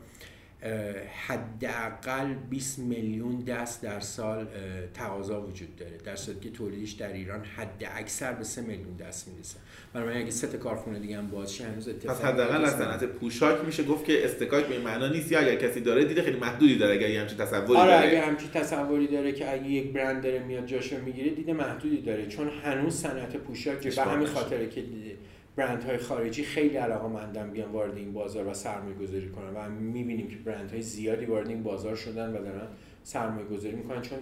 حداقل 1.28 2.34
20 2.50 2.80
میلیون 2.80 3.40
دست 3.40 3.82
در 3.84 4.00
سال 4.00 4.48
تقاضا 4.94 5.42
وجود 5.42 5.76
داره. 5.76 5.98
در 6.06 6.16
صورتی 6.16 6.50
که 6.50 6.56
تولیدش 6.58 6.92
در 6.92 7.14
ایران 7.14 7.44
حد 7.44 7.92
اکثر 7.96 8.34
به 8.34 8.44
3 8.44 8.62
میلیون 8.62 8.96
دست 8.96 9.28
می‌رسه. 9.28 9.58
برای 9.94 10.22
اگه 10.22 10.32
سه 10.32 10.48
تا 10.48 10.58
کارخونه 10.58 11.00
دیگه 11.00 11.18
هم 11.18 11.28
باز 11.28 11.56
شه 11.56 11.64
هنوز 11.64 11.88
اتفاق 11.88 12.16
پس 12.16 12.26
حداقل 12.26 12.66
از 12.66 12.74
صنعت 12.74 13.04
پوشاک 13.04 13.66
میشه 13.66 13.84
گفت 13.84 14.06
که 14.06 14.26
استکاک 14.26 14.66
به 14.66 14.74
این 14.74 14.84
معنا 14.84 15.08
نیست 15.08 15.32
یا 15.32 15.40
اگر 15.40 15.56
کسی 15.56 15.82
داره 15.82 16.06
دیده 16.06 16.22
خیلی 16.22 16.40
محدودی 16.40 16.78
داره 16.78 16.94
اگه 16.96 17.22
همچین 17.22 17.38
تصوری 17.38 17.76
آره 17.76 17.92
داره. 17.92 18.08
اگه 18.08 18.22
همچین 18.22 18.50
تصوری 18.50 19.08
داره 19.08 19.32
که 19.32 19.54
اگه 19.54 19.68
یک 19.68 19.94
برند 19.94 20.24
داره 20.24 20.40
میاد 20.40 20.66
جاشو 20.66 21.02
می‌گیره 21.06 21.30
دیده 21.30 21.54
محدودی 21.54 22.02
داره. 22.02 22.28
چون 22.28 22.50
هنوز 22.64 22.96
صنعت 22.96 23.36
پوشاک 23.38 23.96
به 23.96 24.02
همین 24.02 24.28
خاطره 24.28 24.70
که 24.70 24.82
دیده. 24.82 25.16
برندهای 25.56 25.98
خارجی 25.98 26.44
خیلی 26.44 26.78
علاقه 26.78 27.08
مندن 27.08 27.50
بیان 27.50 27.72
وارد 27.72 27.98
این 27.98 28.14
بازار 28.14 28.48
و 28.48 28.54
سرمایه 28.54 28.96
گذاری 28.96 29.30
کنن 29.30 29.50
و 29.56 29.70
می‌بینیم 29.70 30.28
که 30.28 30.36
برندهای 30.36 30.82
زیادی 30.82 31.26
وارد 31.26 31.50
این 31.50 31.64
بازار 31.64 31.96
شدن 31.96 32.30
و 32.30 32.44
دارن 32.44 32.68
سرمایه 33.04 33.46
گذاری 33.46 33.76
می‌کنن. 33.76 34.02
چون 34.02 34.20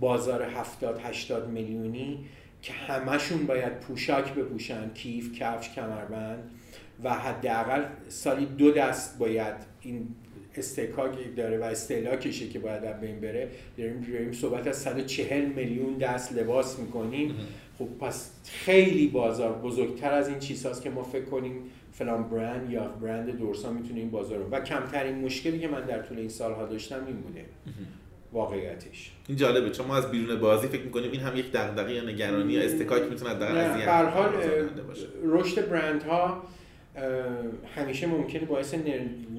بازار 0.00 0.42
70 0.42 1.00
80 1.04 1.48
میلیونی 1.50 2.24
که 2.62 2.72
همشون 2.72 3.46
باید 3.46 3.80
پوشاک 3.80 4.34
بپوشن 4.34 4.90
کیف 4.94 5.38
کفش 5.38 5.70
کمربند 5.74 6.50
و 7.04 7.14
حداقل 7.14 7.84
سالی 8.08 8.46
دو 8.46 8.70
دست 8.70 9.18
باید 9.18 9.54
این 9.80 10.08
استکاک 10.56 11.36
داره 11.36 11.58
و 11.58 11.62
استهلاکشه 11.62 12.48
که 12.48 12.58
باید 12.58 12.84
از 12.84 13.00
بین 13.00 13.20
بره. 13.20 13.48
داریم 13.78 14.00
داریم 14.00 14.32
صحبت 14.32 14.66
از 14.66 14.76
140 14.76 15.44
میلیون 15.44 15.98
دست 15.98 16.32
لباس 16.32 16.78
می‌کنیم. 16.78 17.34
خب 17.82 18.06
پس 18.06 18.30
خیلی 18.44 19.06
بازار 19.06 19.52
بزرگتر 19.52 20.12
از 20.12 20.28
این 20.28 20.38
چیزهاست 20.38 20.82
که 20.82 20.90
ما 20.90 21.02
فکر 21.02 21.24
کنیم 21.24 21.62
فلان 21.92 22.28
برند 22.28 22.70
یا 22.70 22.84
برند 22.84 23.38
دورسا 23.38 23.72
می‌تونه 23.72 24.00
این 24.00 24.10
بازار 24.10 24.38
رو 24.38 24.48
و 24.50 24.60
کمترین 24.60 25.18
مشکلی 25.18 25.58
که 25.58 25.68
من 25.68 25.80
در 25.80 26.02
طول 26.02 26.18
این 26.18 26.28
سالها 26.28 26.66
داشتم 26.66 27.06
این 27.06 27.16
بوده. 27.16 27.44
واقعیتش. 28.32 29.12
این 29.28 29.36
جالبه. 29.36 29.70
چون 29.70 29.86
ما 29.86 29.96
از 29.96 30.10
بیرون 30.10 30.40
بازی 30.40 30.68
فکر 30.68 30.82
می‌کنیم 30.82 31.10
این 31.10 31.20
هم 31.20 31.36
یک 31.36 31.52
دغدغه 31.52 31.92
یا 31.92 32.04
نگرانی 32.04 32.52
یا 32.52 32.62
استکاک 32.62 33.02
می‌تونه 33.10 33.34
در 33.34 33.56
از 33.56 33.80
هر 33.80 34.04
حال 34.04 34.30
رشد 35.24 35.68
برندها 35.70 36.42
همیشه 37.76 38.06
ممکنه 38.06 38.44
باعث 38.44 38.74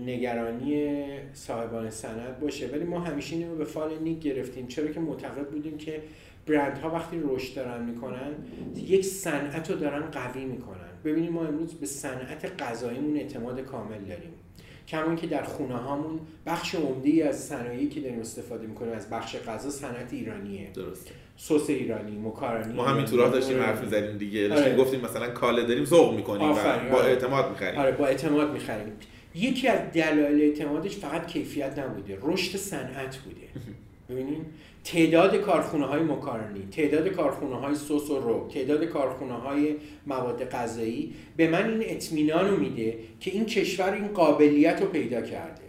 نگرانی 0.06 0.98
صاحبان 1.34 1.90
سند 1.90 2.40
باشه. 2.42 2.68
ولی 2.68 2.84
ما 2.84 3.00
همیشه 3.00 3.36
اینو 3.36 3.56
به 3.56 3.66
فال 3.66 3.90
نیک 4.04 4.20
گرفتیم. 4.20 4.68
چرا 4.68 4.88
که 4.88 5.00
معتقد 5.00 5.48
بودیم 5.48 5.78
که 5.78 6.02
برندها 6.48 6.90
وقتی 6.90 7.20
رشد 7.24 7.56
دارن 7.56 7.84
می‌کنن 7.84 8.32
یک 8.76 9.06
صنعت 9.06 9.72
رو 9.72 9.78
دارن 9.78 10.02
قوی 10.12 10.46
می‌کنن. 10.46 10.78
ببینیم 11.06 11.32
ما 11.32 11.46
امروز 11.46 11.74
به 11.74 11.86
صنعت 11.86 12.62
غذاییمون 12.62 13.18
اعتماد 13.18 13.60
کامل 13.60 14.00
داریم. 14.00 14.30
کمون 14.88 15.16
که 15.16 15.28
در 15.28 15.44
خونه 15.44 15.76
هامون 15.76 16.20
بخش 16.46 16.76
عمده 16.76 17.10
ای 17.10 17.22
از 17.22 17.44
صنایعی 17.44 17.90
که 17.90 18.02
داریم 18.02 18.20
استفاده 18.20 18.68
می‌کنیم 18.68 18.94
از 18.94 19.10
بخش 19.10 19.36
غذا 19.36 19.70
صنعت 19.70 20.14
ایرانیه. 20.14 20.70
درست 20.74 21.08
سس 21.38 21.70
ایرانی 21.70 22.20
مکارونی 22.20 22.74
ما 22.74 22.86
همین 22.86 23.06
تو 23.06 23.18
راه 23.18 23.32
داشتیم 23.32 23.62
حرف 23.62 23.84
می‌زدیم 23.84 24.18
دیگه. 24.18 24.48
داشتیم 24.48 24.74
آره. 24.74 24.84
گفتیم 24.84 25.02
مثلا 25.02 25.30
کاله 25.30 25.64
داریم 25.64 25.86
ذوق 25.86 26.16
می‌کنیم 26.16 26.50
با 26.92 26.98
آره. 26.98 27.10
اعتماد 27.10 27.50
می‌خریم. 27.50 27.80
آره 27.80 27.92
با 27.92 28.08
اعتماد 28.08 28.54
می‌خریم. 28.54 28.94
یکی 29.36 29.68
از 29.68 29.80
دلایل 29.94 30.42
اعتمادش 30.42 30.98
فقط 30.98 31.28
کیفیت 31.28 31.80
نبوده 31.80 32.18
رشد 32.22 32.58
صنعت 32.58 33.18
بوده. 33.18 33.48
ببینیم 34.10 34.46
تعداد 34.84 35.36
کارخونه 35.36 35.86
های 35.86 36.04
مکارنی 36.04 36.68
تعداد 36.72 37.08
کارخونه 37.08 37.56
های 37.56 37.76
سس 37.76 38.10
و 38.10 38.20
رو 38.20 38.50
تعداد 38.54 38.86
کارخونه 38.86 39.34
های 39.34 39.76
مواد 40.08 40.50
غذایی 40.50 41.14
به 41.38 41.50
من 41.50 41.70
این 41.70 41.82
اطمینان 41.84 42.50
رو 42.50 42.58
میده 42.58 42.98
که 43.20 43.32
این 43.32 43.46
کشور 43.46 43.94
این 43.94 44.08
قابلیت 44.08 44.82
رو 44.82 44.88
پیدا 44.88 45.22
کرده. 45.22 45.62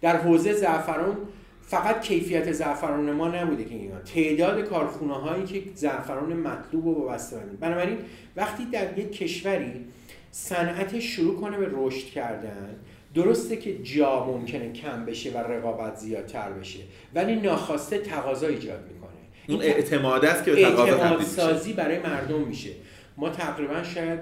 در 0.00 0.16
حوزه 0.16 0.52
زعفران 0.52 1.16
فقط 1.62 2.00
کیفیت 2.00 2.52
زعفران 2.52 3.12
ما 3.12 3.28
نبوده 3.28 3.64
که 3.64 3.74
اینا. 3.74 3.98
تعداد 3.98 4.60
کارخونه 4.64 5.14
هایی 5.14 5.44
که 5.44 5.62
زعفران 5.74 6.32
مطلوب 6.32 6.86
و 6.86 6.94
وابسته 6.94 7.36
بنابراین 7.60 7.98
وقتی 8.36 8.64
در 8.64 8.98
یک 8.98 9.12
کشوری 9.12 9.84
صنعت 10.30 11.00
شروع 11.00 11.40
کنه 11.40 11.58
به 11.58 11.70
رشد 11.72 12.06
کردن 12.06 12.76
درسته 13.16 13.56
که 13.56 13.82
جا 13.82 14.24
ممکنه 14.24 14.72
کم 14.72 15.04
بشه 15.04 15.30
و 15.30 15.38
رقابت 15.38 15.96
زیادتر 15.96 16.50
بشه 16.50 16.78
ولی 17.14 17.36
ناخواسته 17.36 17.98
تقاضا 17.98 18.46
ایجاد 18.46 18.80
می‌کنه. 18.92 19.10
اون 19.48 19.62
اعتماد 19.62 20.24
است 20.24 20.44
که 20.44 20.52
به 20.52 20.66
اعتماد 20.66 21.22
سازی 21.22 21.72
برای 21.72 21.98
مردم 21.98 22.40
میشه. 22.40 22.70
ما 23.16 23.28
تقریبا 23.28 23.82
شاید 23.82 24.20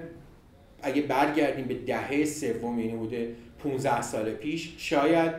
اگه 0.81 1.01
برگردیم 1.01 1.65
به 1.65 1.73
دهه 1.73 2.25
سوم 2.25 2.79
یعنی 2.79 2.95
بوده 2.95 3.35
15 3.63 4.01
سال 4.01 4.31
پیش 4.31 4.73
شاید 4.77 5.33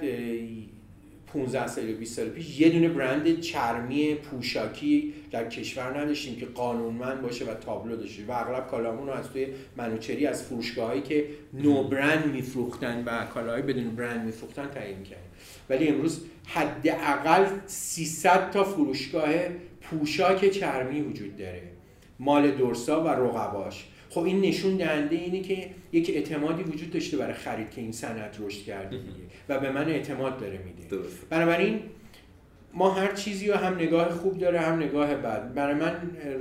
15 1.33 1.67
سال 1.67 1.89
یا 1.89 1.97
20 1.97 2.17
سال 2.17 2.29
پیش 2.29 2.61
یه 2.61 2.69
دونه 2.69 2.89
برند 2.89 3.41
چرمی 3.41 4.15
پوشاکی 4.15 5.15
در 5.31 5.49
کشور 5.49 6.01
نداشتیم 6.01 6.37
که 6.37 6.47
قانونمند 6.47 7.23
باشه 7.23 7.45
و 7.45 7.55
تابلو 7.55 7.97
داشته 7.97 8.23
و 8.29 8.33
اغلب 8.33 8.67
کالامون 8.67 9.07
رو 9.07 9.13
از 9.13 9.31
توی 9.31 9.47
منوچری 9.77 10.27
از 10.27 10.43
فروشگاهایی 10.43 11.03
که 11.03 11.27
نو 11.55 11.89
برند 11.89 12.27
میفروختن 12.27 13.05
و 13.05 13.27
کالاهای 13.27 13.63
بدون 13.63 13.97
برند 13.97 14.27
میفروختن 14.27 14.67
تعیین 14.67 15.03
کردیم 15.03 15.31
ولی 15.71 15.89
امروز 15.89 16.21
حداقل 16.47 17.47
300 17.67 18.51
تا 18.51 18.65
فروشگاه 18.65 19.31
پوشاک 19.81 20.51
چرمی 20.51 21.01
وجود 21.01 21.37
داره. 21.37 21.63
مال 22.19 22.51
دورسا 22.51 23.05
و 23.05 23.09
رقباش. 23.09 23.87
خب 24.17 24.25
این 24.25 24.41
نشون 24.41 24.77
دهنده 24.77 25.17
اینه 25.17 25.41
که 25.41 25.71
یک 25.93 26.11
اعتمادی 26.11 26.63
وجود 26.63 26.91
داشته 26.91 27.17
برای 27.17 27.35
خرید 27.35 27.71
که 27.71 27.81
این 27.81 27.93
صنعت 27.93 28.37
رشد 28.41 28.65
کرده 28.65 28.97
دیگه. 28.97 29.13
و 29.49 29.61
به 29.61 29.73
من 29.73 29.89
اعتماد 29.89 30.39
داره 30.39 30.61
میده. 30.65 31.03
بنابراین 31.31 31.81
ما 32.77 32.91
هر 32.91 33.13
چیزی 33.13 33.49
رو 33.49 33.55
هم 33.55 33.75
نگاه 33.75 34.11
خوب 34.11 34.39
داره 34.39 34.61
هم 34.61 34.83
نگاه 34.83 35.15
بد. 35.15 35.55
برای 35.55 35.75
من 35.75 35.93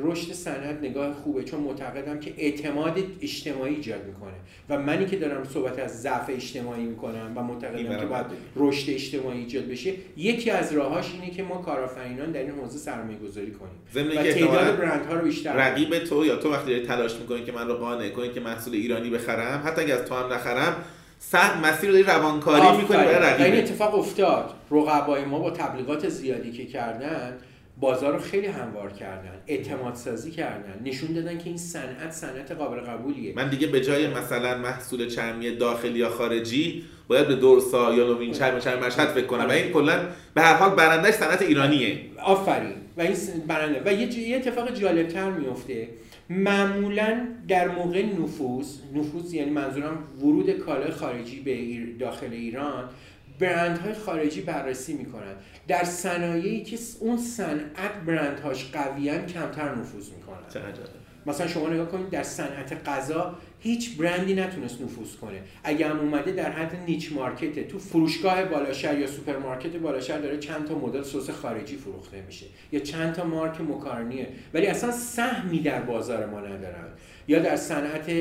رشد 0.04 0.34
صنعت 0.34 0.80
نگاه 0.82 1.14
خوبه 1.14 1.44
چون 1.44 1.60
معتقدم 1.60 2.20
که 2.20 2.34
اعتماد 2.38 3.00
اجتماعی 3.22 3.76
ایجاد 3.76 4.06
می‌کنه. 4.06 4.34
و 4.70 4.80
منی 4.82 5.06
که 5.06 5.18
دارم 5.18 5.44
صحبت 5.44 5.80
از 5.80 6.02
ضعف 6.02 6.30
اجتماعی 6.30 6.84
می‌کنم 6.84 7.32
و 7.36 7.44
معتقدم 7.44 8.00
که 8.00 8.06
باید 8.06 8.26
رشد 8.56 8.90
اجتماعی 8.90 9.40
ایجاد 9.40 9.68
بشه 9.68 9.94
یکی 10.18 10.52
از 10.52 10.74
راهاش 10.74 11.12
اینه 11.14 11.36
که 11.36 11.44
ما 11.44 11.58
کارآفرینان 11.58 12.32
در 12.32 12.40
این 12.40 12.52
حوزه 12.52 12.78
سرمایه 12.78 13.18
گذاری 13.18 13.52
کنیم 13.52 14.10
و 14.16 14.24
تعداد 14.24 14.78
برندها 14.78 15.16
رو 15.16 15.22
بیشتر 15.22 15.54
رقیب 15.54 16.00
تو 16.00 16.26
یا 16.26 16.36
تو 16.36 16.52
وقتی 16.52 16.72
داری 16.72 16.86
تلاش 16.86 17.16
می‌کنی 17.16 17.44
که 17.44 17.52
من 17.52 17.68
رو 17.68 17.74
قانع 17.74 18.10
کنی 18.10 18.30
که 18.30 18.40
محصول 18.40 18.74
ایرانی 18.74 19.10
بخرم 19.10 19.62
حتی 19.66 19.82
اگه 19.82 19.94
از 19.94 20.06
تو 20.06 20.16
هم 20.16 20.34
نخرم 20.34 20.76
سخت 21.32 21.58
مسیر 21.66 21.90
رو 21.90 21.98
روانکاری 21.98 22.78
می‌کنی 22.78 22.98
برای 22.98 23.16
رقیب 23.16 23.46
این 23.46 23.64
اتفاق 23.64 23.96
افتاد. 23.96 24.54
رقبای 24.72 25.26
ما 25.26 25.40
با 25.40 25.52
تبلیغات 25.52 26.10
زیادی 26.10 26.52
که 26.52 26.66
کردن 26.66 27.38
بازار 27.80 28.14
رو 28.14 28.20
خیلی 28.20 28.48
هموار 28.48 28.92
کردن 28.92 29.32
اعتماد 29.48 29.96
سازی 29.96 30.32
کردن 30.32 30.82
نشون 30.86 31.14
دادن 31.14 31.38
که 31.38 31.44
این 31.46 31.58
صنعت 31.58 32.12
صنعت 32.12 32.52
قابل 32.52 32.80
قبولیه. 32.80 33.34
من 33.36 33.50
دیگه 33.50 33.68
به 33.68 33.82
جای 33.82 34.08
مثلا 34.08 34.58
محصول 34.58 35.10
چرمی 35.10 35.56
داخلی 35.56 36.00
یا 36.00 36.10
خارجی 36.10 36.84
باید 37.08 37.28
به 37.28 37.36
دورسا 37.36 37.94
یا 37.94 38.08
نوین 38.08 38.32
چرم 38.32 38.60
چرم 38.60 38.86
مشهد 38.86 39.08
فکر 39.08 39.26
کنم. 39.26 39.46
و 39.46 39.52
این 39.52 39.72
کلا 39.72 40.00
به 40.34 40.42
هر 40.42 40.54
حال 40.54 40.70
برندش 40.70 41.14
صنعت 41.14 41.42
ایرانیه. 41.42 42.00
آفرین. 42.24 42.76
و 42.98 43.02
این 43.02 43.16
برنده. 43.48 43.82
و 43.86 43.94
یه 43.94 44.38
اتفاق 44.38 44.74
جالبتر 44.74 45.32
میفته 45.32 45.90
معمولا 46.30 47.28
در 47.48 47.68
موقع 47.68 48.06
نفوذ 48.06 48.78
نفوذ 48.94 49.34
یعنی 49.34 49.50
منظورم 49.50 50.04
ورود 50.22 50.52
کالای 50.52 50.92
خارجی 50.92 51.40
به 51.40 51.78
داخل 52.00 52.34
ایران 52.34 52.90
برندهای 53.40 53.94
خارجی 53.94 54.42
بررسی 54.42 54.94
می‌کنن 54.94 55.36
در 55.68 55.84
صنایعی 55.84 56.64
که 56.64 56.78
اون 57.00 57.18
صنعت 57.18 57.92
برندهاش 58.08 58.72
قویان 58.72 59.26
کمتر 59.26 59.76
نفوذ 59.76 60.10
می‌کنن 60.10 60.74
مثلا 61.26 61.48
شما 61.48 61.70
نگاه 61.70 61.88
کنید 61.88 62.10
در 62.10 62.24
صنعت 62.24 62.90
غذا 62.90 63.38
هیچ 63.66 63.98
برندی 63.98 64.34
نتونست 64.34 64.82
نفوذ 64.82 65.16
کنه. 65.16 65.42
اگه 65.64 65.88
هم 65.88 66.00
اومده 66.00 66.32
در 66.32 66.52
حد 66.52 66.76
niche 66.88 67.12
market 67.12 67.56
ه 67.56 67.64
تو 67.64 67.80
فروشگاه 67.80 68.46
بالاشهر 68.46 69.00
یا 69.00 69.08
سوپرمارکت 69.08 69.76
بالاشهر 69.76 70.18
داره 70.18 70.38
چند 70.38 70.66
تا 70.68 70.76
مدل 70.80 71.04
سس 71.04 71.30
خارجی 71.30 71.76
فروخته 71.76 72.22
میشه. 72.22 72.46
یا 72.72 72.80
چند 72.80 73.14
تا 73.14 73.24
مارک 73.24 73.62
مکارنیه. 73.62 74.28
ولی 74.54 74.68
اصلا 74.68 74.92
سهمی 74.92 75.60
در 75.60 75.82
بازار 75.82 76.26
ما 76.26 76.40
ندارن. 76.40 76.88
یا 77.28 77.40
در 77.40 77.56
صنعت 77.56 78.12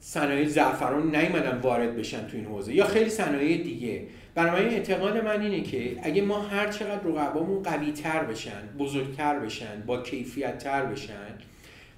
صنایع 0.00 0.48
زعفران 0.48 1.16
نیومدن 1.16 1.58
وارد 1.58 1.96
بشن 1.96 2.26
تو 2.26 2.36
این 2.36 2.46
حوزه. 2.46 2.74
یا 2.74 2.84
خیلی 2.84 3.10
صنایع 3.10 3.62
دیگه. 3.62 4.02
بنابراین 4.34 4.68
اعتقاد 4.68 5.24
من 5.24 5.40
اینه 5.40 5.60
که 5.60 5.96
اگه 6.02 6.22
ما 6.22 6.40
هر 6.40 6.68
چقدر 6.68 7.00
رقبامون 7.06 7.62
قوی 7.62 7.92
تر 7.92 8.24
بشن 8.24 8.62
بزرگتر 8.78 9.38
بشن 9.38 9.82
با 9.86 10.02
کیفیت 10.02 10.58
تر 10.58 10.84
بشن 10.84 11.49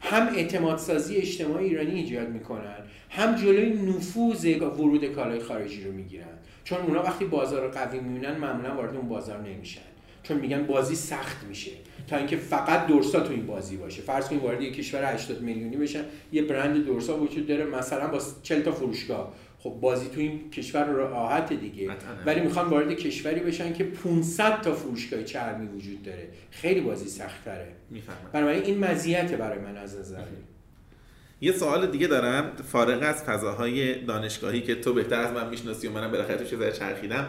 هم 0.03 0.28
اعتماد 0.36 0.78
سازی 0.78 1.16
اجتماعی 1.16 1.66
ایرانی 1.66 1.90
ایجاد 1.90 2.28
می‌کنن 2.28 2.76
هم 3.11 3.34
جلوی 3.34 3.72
نفوذ 3.72 4.44
ورود 4.78 5.05
کالای 5.05 5.40
خارجی 5.40 5.84
رو 5.84 5.92
می‌گیرن. 5.92 6.24
چون 6.64 6.78
اونا 6.78 7.03
وقتی 7.03 7.24
بازار 7.24 7.68
قوی 7.68 8.00
می‌بینن 8.00 8.36
معمولا 8.36 8.74
وارد 8.74 8.96
اون 8.96 9.09
بازار 9.09 9.40
نمیشن. 9.40 9.80
چون 10.22 10.36
میگن 10.36 10.66
بازی 10.66 10.94
سخت 10.94 11.44
میشه. 11.48 11.70
تا 12.09 12.16
اینکه 12.16 12.36
فقط 12.36 12.86
دورسا 12.86 13.20
تو 13.20 13.32
این 13.32 13.46
بازی 13.46 13.76
باشه. 13.76 14.03
فرض 14.03 14.28
کنید 14.28 14.42
وارد 14.42 14.62
یک 14.62 14.74
کشور 14.74 15.14
80 15.14 15.42
میلیونی 15.42 15.76
بشن 15.76 16.05
یه 16.32 16.42
برند 16.42 16.84
دورسا 16.84 17.18
وجود 17.18 17.46
داره 17.46 17.64
مثلا 17.64 18.07
با 18.07 18.20
40 18.42 18.62
تا 18.62 18.72
فروشگاه. 18.72 19.34
خب 19.62 19.70
بازی 19.80 20.08
تو 20.08 20.20
این 20.20 20.50
کشور 20.50 20.84
راحت 20.84 21.52
دیگه. 21.52 21.90
ولی 22.26 22.40
می‌خوان 22.40 22.68
وارد 22.68 22.92
کشوری 22.92 23.40
بشن 23.40 23.72
که 23.72 23.84
500 23.84 24.60
تا 24.60 24.72
فروشگاه 24.72 25.22
چرمی 25.22 25.66
وجود 25.66 26.02
داره. 26.02 26.28
خیلی 26.50 26.80
بازی 26.80 27.08
سخت 27.08 27.44
تره 27.44 27.72
می‌فهمم. 27.90 28.30
بنابراین 28.32 28.62
این 28.62 28.78
مزیت 28.78 29.34
برای 29.34 29.58
من 29.58 29.76
از 29.76 29.98
نظر. 29.98 30.22
یه 31.40 31.52
سوال 31.52 31.90
دیگه 31.90 32.06
دارم. 32.06 32.52
فارغ 32.72 33.02
از 33.02 33.24
فضاهای 33.24 34.04
دانشگاهی 34.04 34.60
که 34.60 34.74
تو 34.74 34.94
بهتر 34.94 35.20
از 35.20 35.32
من 35.32 35.48
می‌شناسی 35.48 35.88
و 35.88 35.90
منم 35.92 36.10
بالاخره 36.10 36.36
تو 36.36 36.44
چیزای 36.44 36.72
چرخیدم 36.72 37.28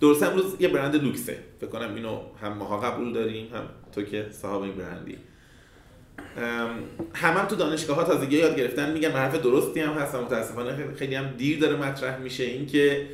درست 0.00 0.22
امروز 0.22 0.56
یه 0.60 0.68
برند 0.68 0.96
لوکسه. 0.96 1.38
فکر 1.60 1.70
کنم 1.70 1.94
اینو 1.94 2.20
هم 2.42 2.52
ماها 2.52 2.80
قبول 2.80 3.12
داریم 3.12 3.54
هم 3.54 3.68
تو 3.92 4.02
که 4.02 4.26
صاحب 4.30 4.62
این 4.62 4.74
برندی. 4.74 5.18
همم 7.14 7.36
هم 7.36 7.46
تو 7.46 7.56
دانشگاه 7.56 7.96
ها 7.96 8.04
تازگی 8.04 8.36
یاد 8.36 8.56
گرفتن 8.56 8.92
میگن 8.92 9.10
حرف 9.10 9.42
درستی 9.42 9.80
هم 9.80 9.92
هست 9.92 10.14
متاسفانه 10.14 10.94
خیلی 10.98 11.14
هم 11.14 11.26
دیر 11.38 11.58
داره 11.58 11.76
مطرح 11.76 12.18
میشه 12.18 12.44
اینکه 12.44 13.06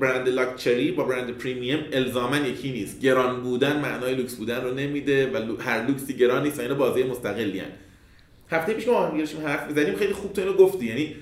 برند 0.00 0.28
لاکچری 0.28 0.92
با 0.92 1.04
برند 1.04 1.38
premium 1.38 1.78
الزاما 1.92 2.36
یکی 2.36 2.72
نیست. 2.72 3.00
گران 3.00 3.42
بودن 3.42 3.80
معنای 3.80 4.14
لوکس 4.14 4.34
بودن 4.34 4.64
رو 4.64 4.74
نمیده 4.74 5.30
و 5.30 5.56
هر 5.62 5.86
لوکسی 5.86 6.14
گران 6.14 6.42
نیست 6.42 6.58
و 6.58 6.62
اینا 6.62 6.74
بازی 6.74 7.02
مستقلی 7.02 7.58
هستن. 7.58 7.70
هفته 8.50 8.72
پیش 8.72 8.88
ما 8.88 9.06
حرف 9.46 9.66
می‌زنیم 9.68 9.96
خیلی 9.96 10.12
خوب 10.12 10.32
تو 10.32 10.40
اینو 10.40 10.52
گفتی. 10.52 10.86
یعنی 10.86 11.16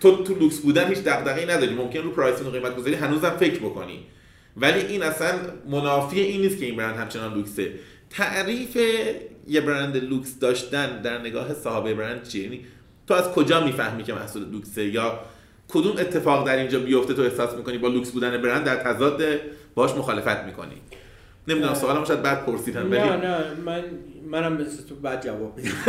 تو 0.00 0.24
تو 0.24 0.34
لوکس 0.34 0.58
بودن 0.58 0.88
هیچ 0.88 0.98
دغدغه‌ای 0.98 1.46
نداری. 1.46 1.74
ممکن 1.74 1.98
رو 1.98 2.10
pricing 2.10 2.46
و 2.46 2.50
قیمت 2.50 2.76
گذاری 2.76 2.94
هنوزم 2.94 3.36
فکر 3.40 3.58
بکنی. 3.58 4.06
ولی 4.56 4.80
این 4.80 5.02
اصلا 5.02 5.38
منافی 5.70 6.20
این 6.20 6.40
نیست 6.40 6.58
که 6.58 6.66
این 6.66 6.76
برند 6.76 6.96
همچنان 6.96 7.34
لوکسه. 7.34 7.72
تعریف 8.10 8.78
یه 9.48 9.60
برند 9.60 9.96
لوکس 9.96 10.38
داشتن 10.38 11.02
در 11.02 11.18
نگاه 11.18 11.54
صاحب 11.54 11.92
برند 11.92 12.22
چیه؟ 12.22 12.42
یعنی 12.42 12.64
تو 13.06 13.14
از 13.14 13.28
کجا 13.28 13.64
می‌فهمی 13.64 14.02
که 14.02 14.14
محصول 14.14 14.44
لوکسه؟ 14.50 14.84
یا 14.84 15.18
کدوم 15.68 15.96
اتفاق 15.98 16.46
در 16.46 16.56
اینجا 16.56 16.78
بیفته 16.78 17.14
تو 17.14 17.22
احساس 17.22 17.54
می‌کنی 17.54 17.78
با 17.78 17.88
لوکس 17.88 18.10
بودن 18.10 18.42
برند 18.42 18.64
در 18.64 18.76
تضاد 18.76 19.22
باش 19.74 19.90
مخالفت 19.90 20.44
می‌کنی؟ 20.44 20.82
نمی‌دونم 21.48 21.74
سوالم 21.74 22.04
شاید 22.04 22.22
بد 22.22 22.46
پرسیدم 22.46 22.94
نه 22.94 23.16
نه 23.16 23.36
من 23.66 23.82
منم 24.30 24.52
مثل 24.52 24.88
تو 24.88 24.94
بد 24.94 25.24
جواب 25.24 25.56
میدم. 25.56 25.70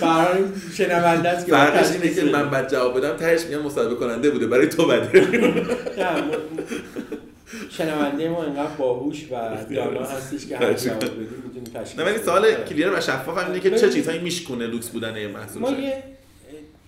برای 0.00 0.44
شنونده 0.74 1.28
است 1.28 1.46
که 1.46 1.52
فرقش 1.52 1.92
اینه 1.92 2.14
که 2.14 2.24
من 2.24 2.50
بد 2.50 2.70
جواب 2.70 2.98
بدم 2.98 3.16
تهش 3.16 3.44
میگم 3.44 3.62
مصاحبه 3.62 3.94
کننده 3.94 4.30
بوده 4.30 4.46
برای 4.46 4.68
تو 4.68 4.86
بده. 4.86 5.20
نه 5.98 6.22
شنونده 7.70 8.28
ما 8.28 8.44
اینقدر 8.44 8.74
باهوش 8.78 9.24
و 9.30 9.64
دانا 9.74 10.00
هستش 10.00 10.46
که 10.46 10.56
هر 10.56 10.72
جواب 10.72 11.04
بدیم 11.04 11.42
می‌تونیم 11.44 11.64
تشکیل 11.74 12.00
نه 12.00 12.06
ولی 12.06 12.18
سوال 12.18 12.54
clear 12.54 12.90
و 12.90 13.00
شفاف 13.00 13.38
هم 13.38 13.46
اینه 13.46 13.60
که 13.60 13.70
چه 13.70 13.90
چیزهایی 13.90 14.20
میشکونه 14.20 14.66
لوکس 14.66 14.88
بودن 14.88 15.16
یه 15.16 15.28
محصول 15.28 15.62
ما 15.62 15.70
یه 15.70 16.02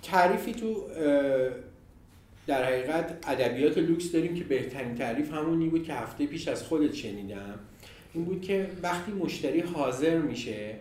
تعریفی 0.02 0.52
تو 0.52 0.86
در 2.46 2.64
حقیقت 2.64 3.18
ادبیات 3.28 3.78
لوکس 3.78 4.12
داریم 4.12 4.34
که 4.34 4.44
بهترین 4.44 4.94
تعریف 4.94 5.32
همونی 5.32 5.68
بود 5.68 5.84
که 5.84 5.94
هفته 5.94 6.26
پیش 6.26 6.48
از 6.48 6.62
خودت 6.62 6.94
شنیدم. 6.94 7.58
این 8.14 8.24
بود 8.24 8.42
که 8.42 8.70
وقتی 8.82 9.12
مشتری 9.12 9.60
حاضر 9.60 10.18
میشه 10.18 10.74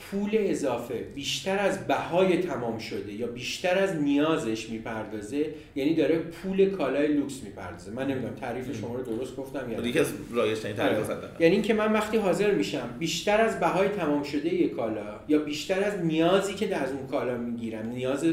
پول 0.00 0.30
اضافه 0.32 0.94
بیشتر 1.14 1.58
از 1.58 1.86
بهای 1.86 2.38
تمام 2.38 2.78
شده 2.78 3.12
یا 3.12 3.26
بیشتر 3.26 3.78
از 3.78 3.96
نیازش 3.96 4.70
می‌پردازه 4.70 5.54
یعنی 5.74 5.94
داره 5.94 6.18
پول 6.18 6.70
کالای 6.70 7.08
لوکس 7.08 7.42
می‌پردازه. 7.42 7.90
من 7.90 8.06
نمی‌دونم 8.06 8.34
تعریف 8.34 8.80
شما 8.80 8.94
رو 8.94 9.02
درست 9.02 9.36
گفتم 9.36 9.72
یا 9.72 9.86
یکی 9.86 9.98
از 9.98 10.12
رایج 10.32 10.58
تعریف 10.58 11.10
آره. 11.10 11.18
یعنی 11.40 11.54
اینکه 11.54 11.74
من 11.74 11.92
وقتی 11.92 12.16
حاضر 12.16 12.54
میشم 12.54 12.94
بیشتر 12.98 13.40
از 13.40 13.60
بهای 13.60 13.88
تمام 13.88 14.22
شده 14.22 14.54
یک 14.54 14.72
کالا 14.72 15.20
یا 15.28 15.38
بیشتر 15.38 15.84
از 15.84 15.98
نیازی 15.98 16.54
که 16.54 16.66
در 16.66 16.82
از 16.82 16.92
اون 16.92 17.06
کالا 17.06 17.36
می‌گیرم 17.36 17.88
نیاز 17.88 18.26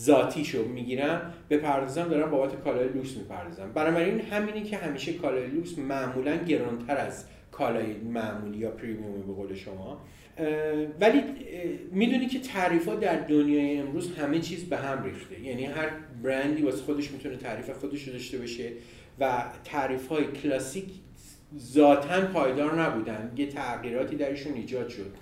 ذاتیشو 0.00 0.64
می‌گیرم 0.64 1.34
بپردازم 1.48 2.04
دارم 2.04 2.30
بابت 2.30 2.64
کالای 2.64 2.88
لوکس 2.88 3.16
می‌پردازم. 3.16 3.72
بنابراین 3.74 4.20
همینی 4.20 4.62
که 4.62 4.76
همیشه 4.76 5.12
کالای 5.12 5.46
لوکس 5.46 5.78
معمولا 5.78 6.36
گرانتر 6.36 6.96
از 6.96 7.24
کالای 7.52 7.94
معمولی 7.94 8.58
یا 8.58 8.70
پریمیوم 8.70 9.22
به 9.26 9.32
قول 9.32 9.54
شما. 9.54 10.00
ولی 11.00 11.22
می‌دونی 11.92 12.26
که 12.26 12.40
تعریف 12.40 12.88
ها 12.88 12.94
در 12.94 13.16
دنیای 13.16 13.78
امروز 13.78 14.16
همه 14.16 14.40
چیز 14.40 14.64
به 14.64 14.76
هم 14.76 15.04
ریخته. 15.04 15.40
یعنی 15.40 15.64
هر 15.64 15.90
برندی 16.22 16.62
واسه 16.62 16.82
خودش 16.82 17.10
می‌تونه 17.10 17.36
تعریف 17.36 17.70
خودش 17.70 18.02
رو 18.02 18.12
داشته 18.12 18.38
باشه 18.38 18.72
و 19.20 19.44
تعریف 19.64 20.08
های 20.08 20.24
کلاسیک 20.24 20.84
ذاتا 21.58 22.20
پایدار 22.20 22.82
نبودن. 22.82 23.32
یه 23.36 23.46
تغییراتی 23.46 24.16
درشون 24.16 24.54
ایجاد 24.54 24.88
شد. 24.88 25.14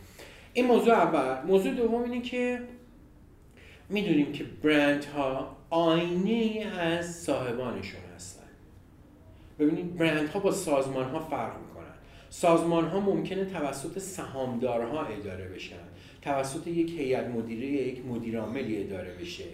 این 0.53 0.67
موضوع 0.67 0.95
اول. 0.95 1.47
موضوع 1.47 1.75
دوم 1.75 2.03
اینه 2.03 2.21
که 2.21 2.61
می‌دونیم 3.89 4.33
که 4.33 4.45
برند 4.63 5.05
ها 5.05 5.57
آینه 5.71 6.67
از 6.79 7.15
صاحبانشون 7.17 8.01
هستن. 8.15 8.47
ببینید 9.59 9.97
برند 9.97 10.29
ها 10.29 10.41
با 10.41 10.53
سازمان 10.53 11.05
ها 11.05 11.21
فرق 11.21 11.53
سازمان 12.31 12.85
ها 12.85 13.01
ممکنه 13.01 13.45
توسط 13.45 13.99
سهامدارها 13.99 15.07
اداره 15.07 15.45
بشن. 15.45 15.77
توسط 16.23 16.67
یک 16.67 16.91
هیئت 16.91 17.27
مدیره 17.27 17.67
یا 17.67 17.87
یک 17.87 18.07
مدیر 18.07 18.41
عاملی 18.41 18.83
اداره 18.83 19.15
بشه. 19.21 19.45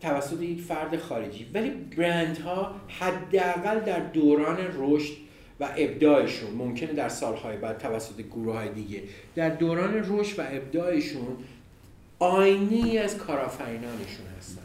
توسط 0.00 0.42
یک 0.42 0.60
فرد 0.60 0.96
خارجی. 0.96 1.46
ولی 1.54 1.70
برند 1.70 2.38
ها 2.38 2.74
حداقل 2.88 3.80
در 3.80 4.00
دوران 4.00 4.58
رشد 4.78 5.12
و 5.60 5.68
ابداعشون 5.76 6.50
ممکنه 6.50 6.92
در 6.92 7.08
سالهای 7.08 7.56
بعد 7.56 7.78
توسط 7.78 8.20
گروه 8.20 8.54
های 8.54 8.68
دیگه 8.68 9.02
در 9.34 9.48
دوران 9.48 10.04
رشد 10.08 10.38
و 10.38 10.42
ابداعشون 10.50 11.36
آینی 12.18 12.98
از 12.98 13.16
کارآفرینانشون 13.18 14.26
هستن. 14.38 14.59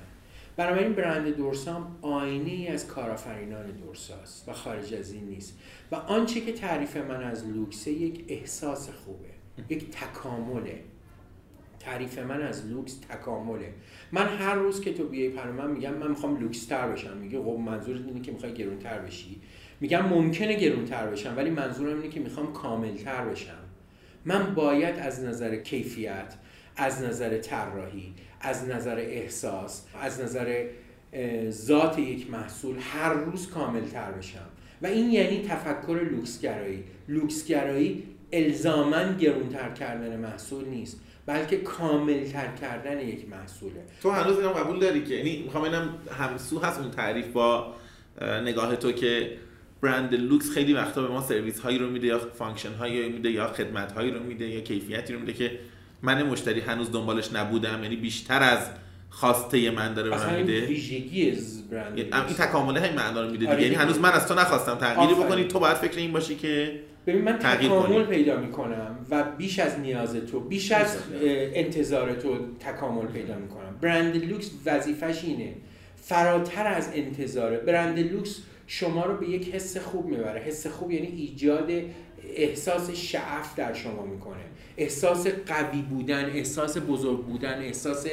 بنابراین 0.58 0.94
برند 0.94 1.28
دورسا 1.28 1.74
هم 1.74 1.98
آینه 2.02 2.52
ای 2.52 2.68
از 2.68 2.88
کارآفرینان 2.88 3.72
دورساست 3.72 4.50
و 4.50 4.54
خارج 4.54 4.94
از 4.94 5.12
این 5.12 5.24
نیست. 5.24 5.60
و 5.92 5.96
آنچه 5.96 6.42
که 6.42 6.52
تعریف 6.52 6.98
من 6.98 7.24
از 7.24 7.48
لوکسه 7.48 7.92
یک 7.92 8.26
احساس 8.28 8.90
خوبه 8.90 9.30
یک 9.70 9.90
تکامله. 9.90 10.80
تعریف 11.80 12.20
من 12.20 12.42
از 12.42 12.66
لوکس 12.66 13.00
تکامله. 13.10 13.74
من 14.12 14.28
هر 14.28 14.56
روز 14.56 14.82
که 14.82 14.94
تو 14.94 15.08
بیای 15.08 15.30
پر 15.30 15.52
من 15.52 15.72
میگم 15.72 15.94
من 15.94 16.08
می‌خوام 16.08 16.40
لوکس 16.40 16.66
تر 16.66 16.88
بشم. 16.88 17.18
میگه 17.18 17.40
خب 17.40 17.46
منظورت 17.46 18.02
اینه 18.08 18.22
که 18.22 18.32
می‌خوای 18.32 18.54
گرون 18.54 18.80
تر 18.80 19.00
بشی؟ 19.00 19.42
میگم 19.80 20.06
ممکنه 20.06 20.54
گرون 20.54 20.86
تر 20.86 21.08
بشم 21.08 21.38
ولی 21.38 21.50
منظورم 21.50 21.98
اینه 21.98 22.10
که 22.10 22.20
می‌خوام 22.20 22.54
کامل 22.54 22.96
تر 22.96 23.26
بشم. 23.26 23.58
من 24.26 24.56
باید 24.56 25.00
از 25.00 25.24
نظر 25.24 25.56
کیفیت 25.56 26.36
از 26.76 27.04
نظر 27.04 27.38
طراحی 27.38 28.14
از 28.46 28.70
نظر 28.70 28.96
احساس 28.96 29.86
از 30.02 30.22
نظر 30.22 30.66
ذات 31.50 32.00
یک 32.00 32.30
محصول 32.30 32.76
هر 32.80 33.14
روز 33.14 33.50
کامل 33.50 33.82
تر 33.82 34.12
بشم. 34.12 34.48
و 34.82 34.88
این 34.88 35.12
یعنی 35.12 35.42
تفکر 35.48 36.08
لوکسگرایی. 36.12 36.84
لوکسگرایی 37.08 38.04
الزاما 38.34 39.04
گرونتر 39.20 39.70
کردن 39.70 40.20
محصول 40.20 40.66
نیست 40.66 41.00
بلکه 41.26 41.58
کامل 41.58 42.24
تر 42.24 42.48
کردن 42.62 43.00
یک 43.00 43.30
محصوله. 43.30 43.84
تو 44.02 44.10
هنوز 44.10 44.38
اینم 44.38 44.52
قبول 44.52 44.80
داری 44.80 45.04
که؟ 45.04 45.14
یعنی 45.14 45.42
می‌خوام 45.44 45.64
اینم 45.64 45.96
همسو 46.20 46.60
هست 46.60 46.80
اون 46.80 46.92
تعریف 46.92 47.28
با 47.28 47.74
نگاه 48.22 48.76
تو 48.76 48.92
که 48.92 49.38
برند 49.82 50.14
لوکس 50.14 50.50
خیلی 50.50 50.74
وقتا 50.74 51.02
به 51.02 51.08
ما 51.08 51.22
سرویس 51.22 51.60
هایی 51.60 51.78
رو 51.78 51.90
میده 51.90 52.08
یا 52.08 52.20
function 52.20 52.74
هایی 52.74 53.04
رو 53.04 53.10
میده 53.10 53.32
یا 53.32 53.48
خدمت 53.48 53.92
هایی 53.92 54.12
رو 54.12 54.24
میده 54.24 54.50
یا 54.50 54.62
کیفیتی 54.62 55.14
رو 55.14 55.20
میده 55.20 55.34
که 55.34 55.60
من 56.02 56.24
مشتری 56.24 56.60
هنوز 56.60 56.92
دنبالش 56.92 57.34
نبودم 57.34 57.84
یعنی 57.84 57.96
بیشتر 57.96 58.44
از 58.44 58.60
خواسته 59.10 59.72
من 59.72 59.94
داره 59.94 60.10
به 60.10 60.18
من 60.18 60.36
میده. 60.36 60.66
ویژگی 60.66 61.38
برند 61.72 61.98
این 61.98 62.10
تکامله 62.38 62.80
همین 62.80 62.96
معنا 62.96 63.22
رو 63.22 63.32
میده 63.32 63.46
دیگه. 63.46 63.62
یعنی 63.62 63.76
هنوز 63.76 64.00
من 64.00 64.12
از 64.12 64.28
تو 64.28 64.34
نخواستم 64.34 64.76
تغییری 64.76 65.14
بکنی. 65.14 65.44
تو 65.44 65.60
باید 65.60 65.76
فکر 65.78 65.98
این 65.98 66.12
باشی 66.12 66.36
که 66.36 66.80
ببین 67.08 67.22
من 67.22 67.38
تکامل 67.38 68.04
پیدا 68.04 68.38
می‌کنم 68.40 68.98
و 69.10 69.24
بیش 69.38 69.60
از 69.60 69.80
نیاز 69.80 70.16
تو 70.16 70.40
بیش 70.40 70.72
از 70.72 70.98
انتظار 71.22 72.14
تو 72.14 72.38
تکامل 72.60 73.06
پیدا 73.06 73.36
می‌کنم. 73.36 73.76
برند 73.82 74.26
لوکس 74.26 74.52
وظیفش 74.66 75.24
اینه. 75.24 75.54
فراتر 75.96 76.68
از 76.68 76.90
انتظار 76.94 77.58
برند 77.58 78.00
لوکس 78.00 78.40
شما 78.68 79.06
رو 79.06 79.18
به 79.18 79.30
یک 79.30 79.56
حس 79.56 79.78
خوب 79.78 80.06
می‌بره. 80.06 80.42
حس 80.42 80.68
خوب 80.68 80.92
یعنی 80.92 81.08
ایجاد 81.08 81.72
احساس 82.36 82.92
شعف 82.92 83.56
در 83.56 83.74
شما 83.74 84.06
می‌کنه. 84.06 84.44
احساس 84.78 85.28
قوی 85.28 85.82
بودن 85.82 86.26
احساس 86.26 86.78
بزرگ 86.78 87.26
بودن 87.26 87.62
احساس 87.62 88.08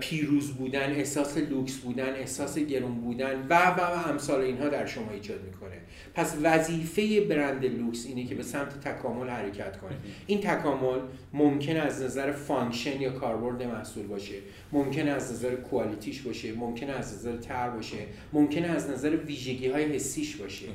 پیروز 0.00 0.50
بودن 0.50 0.92
احساس 0.92 1.38
لوکس 1.38 1.76
بودن 1.76 2.14
احساس 2.14 2.58
گرون 2.58 2.94
بودن 3.00 3.46
و 3.50 3.54
و 3.54 4.18
و 4.28 4.32
اینها 4.40 4.68
در 4.68 4.86
شما 4.86 5.10
ایجاد 5.10 5.44
می‌کنه. 5.44 5.76
پس 6.14 6.36
وظیفه 6.42 7.20
برند 7.20 7.64
لوکس 7.64 8.06
اینه 8.06 8.24
که 8.24 8.34
به 8.34 8.42
سمت 8.42 8.80
تکامل 8.80 9.28
حرکت 9.28 9.76
کنه. 9.76 9.96
این 10.26 10.40
تکامل 10.40 10.98
ممکن 11.32 11.76
از 11.76 12.02
نظر 12.02 12.32
function 12.32 13.00
یا 13.00 13.10
کاربرد 13.10 13.62
محصول 13.62 14.06
باشه 14.06 14.34
ممکن 14.72 15.08
از 15.08 15.32
نظر 15.32 15.54
quality 15.54 16.07
ش 16.07 16.22
باشه 16.22 16.52
ممکن 16.52 16.90
از 16.90 17.14
نظر 17.14 17.36
تر 17.36 17.70
باشه 17.70 17.98
ممکن 18.32 18.64
از 18.64 18.90
نظر 18.90 19.16
ویژگی 19.16 19.68
های 19.68 19.84
حسیش 19.84 20.36
باشه. 20.36 20.66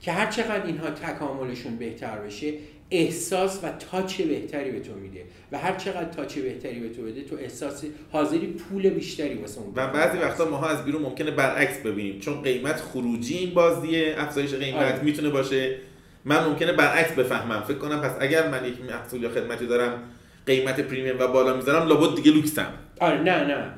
که 0.00 0.12
هر 0.12 0.30
چقدر 0.30 0.66
اینها 0.66 0.90
تکاملشون 0.90 1.76
بهتر 1.76 2.18
بشه 2.18 2.52
احساس 2.92 3.60
و 3.64 3.68
تاچ 3.90 4.20
بهتری 4.20 4.70
به 4.70 4.80
تو 4.80 4.94
میده. 4.94 5.24
و 5.52 5.58
هر 5.58 5.76
چقدر 5.76 6.04
تاچ 6.04 6.38
بهتری 6.38 6.80
به 6.80 6.88
تو 6.88 7.02
بده 7.02 7.22
تو 7.22 7.36
احساس 7.36 7.84
حاضری 8.10 8.46
پول 8.46 8.90
بیشتری 8.90 9.34
واسه 9.34 9.60
اون 9.60 9.72
و 9.76 9.86
بعضی 9.86 10.18
وقتا 10.18 10.50
ماها 10.50 10.68
از 10.68 10.84
بیرون 10.84 11.02
ممکنه 11.02 11.30
برعکس 11.30 11.78
ببینیم. 11.78 12.20
چون 12.20 12.42
قیمت 12.42 12.80
خروجی 12.80 13.36
این 13.36 13.54
بازیه 13.54 14.14
افزایش 14.18 14.54
قیمت 14.54 14.82
آره. 14.82 15.02
می‌تونه 15.02 15.30
باشه. 15.30 15.76
من 16.24 16.44
ممکنه 16.44 16.72
برعکس 16.72 17.12
بفهمم. 17.12 17.62
فکر 17.62 17.78
کنم 17.78 18.00
پس 18.00 18.16
اگر 18.20 18.48
من 18.48 18.64
یک 18.68 18.80
محصول 18.90 19.22
یا 19.22 19.30
خدمتی 19.30 19.66
دارم 19.66 20.02
قیمت 20.46 20.80
پریمیم 20.80 21.14
و 21.18 21.26
بالا 21.26 21.56
می‌ذارم 21.56 21.88
لابد 21.88 22.16
دیگه 22.16 22.30
لوکسم. 22.32 22.72
آره 23.00 23.20
نه 23.20 23.44
نه. 23.44 23.72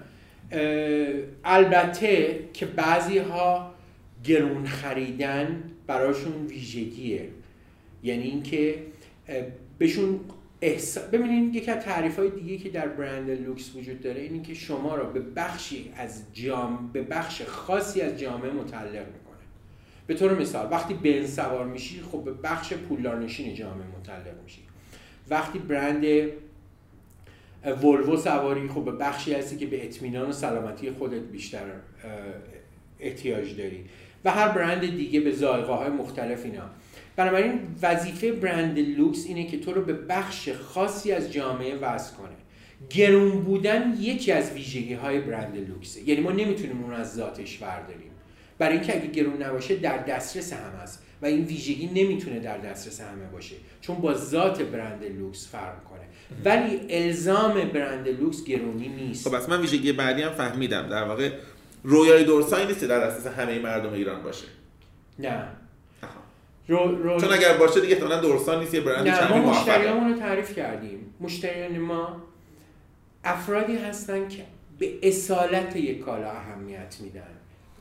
البته 1.44 2.38
که 2.52 2.66
بعضی 2.66 3.18
ها 3.18 3.74
گرون 4.24 4.66
خریدن 4.66 5.62
براشون 5.86 6.46
ویژگیه. 6.48 7.28
یعنی 8.02 8.22
اینکه 8.22 8.74
بهشون 9.78 10.20
احسا... 10.62 11.00
ببینید 11.12 11.54
یکی 11.54 11.70
از 11.70 11.84
تعریف 11.84 12.18
های 12.18 12.30
دیگه 12.30 12.58
که 12.58 12.68
در 12.68 12.88
برند 12.88 13.30
لوکس 13.30 13.76
وجود 13.76 14.00
داره 14.00 14.20
اینه 14.20 14.42
که 14.42 14.54
شما 14.54 14.94
را 14.94 15.04
به 15.04 15.20
بخشی 15.20 15.92
از 15.96 16.22
جام 16.32 16.90
به 16.92 17.02
بخش 17.02 17.42
خاصی 17.42 18.00
از 18.00 18.18
جامعه 18.18 18.50
متعلق 18.50 19.06
می‌کنه. 19.06 19.44
به 20.06 20.14
طور 20.14 20.40
مثال 20.40 20.68
وقتی 20.70 20.94
بنز 20.94 21.34
سوار 21.34 21.66
میشی 21.66 22.02
خب 22.12 22.24
به 22.24 22.32
بخش 22.32 22.72
پولدارنشین 22.72 23.54
جامعه 23.54 23.86
متعلق 24.00 24.42
میشی. 24.42 24.60
وقتی 25.28 25.58
برند 25.58 26.04
ولوو 27.82 28.16
سواری 28.16 28.68
خب 28.68 28.84
به 28.84 28.92
بخشی 28.92 29.34
هستی 29.34 29.56
که 29.56 29.66
به 29.66 29.84
اطمینان 29.84 30.28
و 30.28 30.32
سلامتی 30.32 30.90
خودت 30.90 31.22
بیشتر 31.22 31.64
احتیاج 33.00 33.56
داری. 33.56 33.84
و 34.24 34.30
هر 34.30 34.48
برند 34.48 34.96
دیگه 34.96 35.20
به 35.20 35.32
ذائقه 35.32 35.72
های 35.72 35.90
مختلف 35.90 36.44
اینا. 36.44 36.70
بنابراین 37.16 37.60
وظیفه 37.82 38.32
برند 38.32 38.78
لوکس 38.78 39.24
اینه 39.26 39.46
که 39.46 39.60
تو 39.60 39.72
رو 39.72 39.82
به 39.82 39.92
بخش 39.92 40.48
خاصی 40.48 41.12
از 41.12 41.32
جامعه 41.32 41.76
وصل 41.76 42.14
کنه. 42.14 42.34
گرون 42.90 43.40
بودن 43.40 43.94
یکی 44.00 44.32
از 44.32 44.52
ویژگی 44.52 44.94
های 44.94 45.20
برند 45.20 45.56
لوکسه. 45.68 46.08
یعنی 46.08 46.20
ما 46.20 46.32
نمی‌تونیم 46.32 46.82
اون 46.82 46.94
از 46.94 47.14
ذاتش 47.14 47.58
برداریم. 47.58 48.10
برای 48.58 48.76
اینکه 48.76 48.96
اگه 48.96 49.06
گرون 49.06 49.42
نباشه 49.42 49.76
در 49.76 49.98
دسترس 49.98 50.52
هم 50.52 50.74
است 50.82 51.02
و 51.22 51.26
این 51.26 51.44
ویژگی 51.44 51.86
نمی‌تونه 51.86 52.38
در 52.40 52.58
دسترس 52.58 53.00
همه 53.00 53.26
باشه. 53.32 53.54
چون 53.80 53.96
با 53.96 54.14
ذات 54.14 54.62
برند 54.62 55.04
لوکس 55.18 55.48
فرق 55.48 55.84
کنه. 55.84 56.00
ولی 56.44 56.80
الزام 56.90 57.54
برند 57.54 58.08
لوکس 58.08 58.44
گرونی 58.44 58.88
نیست. 58.88 59.28
خب 59.28 59.50
من 59.50 59.60
ویژگی 59.60 59.92
بعدی 59.92 60.22
هم 60.22 60.32
فهمیدم. 60.32 60.88
در 60.88 61.04
واقع 61.04 61.30
رویای 61.82 62.24
دورسای 62.24 62.66
نیست 62.66 62.84
در 62.84 63.06
دسترس 63.06 63.34
همه 63.34 63.58
مردم 63.58 63.92
ایران 63.92 64.22
باشه. 64.22 64.44
نه. 65.18 65.48
رو, 66.68 67.02
رو... 67.02 67.20
چون 67.20 67.32
اگر 67.32 67.56
باشه 67.56 67.80
دیگه 67.80 67.94
احتمالاً 67.94 68.20
دورسا 68.20 68.60
نیست 68.60 68.74
یه 68.74 68.80
برند 68.80 69.08
نه 69.08 69.28
ما 69.28 69.50
مشتریامون 69.50 70.12
رو 70.12 70.18
تعریف 70.18 70.54
کردیم. 70.54 71.14
مشتریان 71.20 71.78
ما 71.78 72.22
افرادی 73.24 73.76
هستن 73.76 74.28
که 74.28 74.44
به 74.78 74.94
اصالت 75.02 75.76
یک 75.76 76.00
کالا 76.00 76.30
اهمیت 76.30 76.96
میدن. 77.00 77.22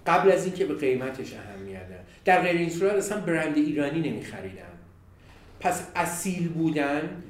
قبل 0.08 0.32
از 0.32 0.46
اینکه 0.46 0.66
به 0.66 0.74
قیمتش 0.74 1.34
اهمیت 1.34 1.90
بدن 1.90 2.00
در 2.26 2.42
غیر 2.42 2.58
این 2.58 2.70
صورت 2.70 2.94
اصلا 2.94 3.22
برند 3.22 3.58
ایرانی 3.58 4.10
نمیخریدن. 4.10 4.64
پس 5.60 5.88
اصیل 5.96 6.50
بودن 6.50 7.24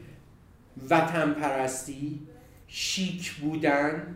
وطن 0.89 1.33
پرستی 1.33 2.19
شیک 2.67 3.31
بودن 3.31 4.15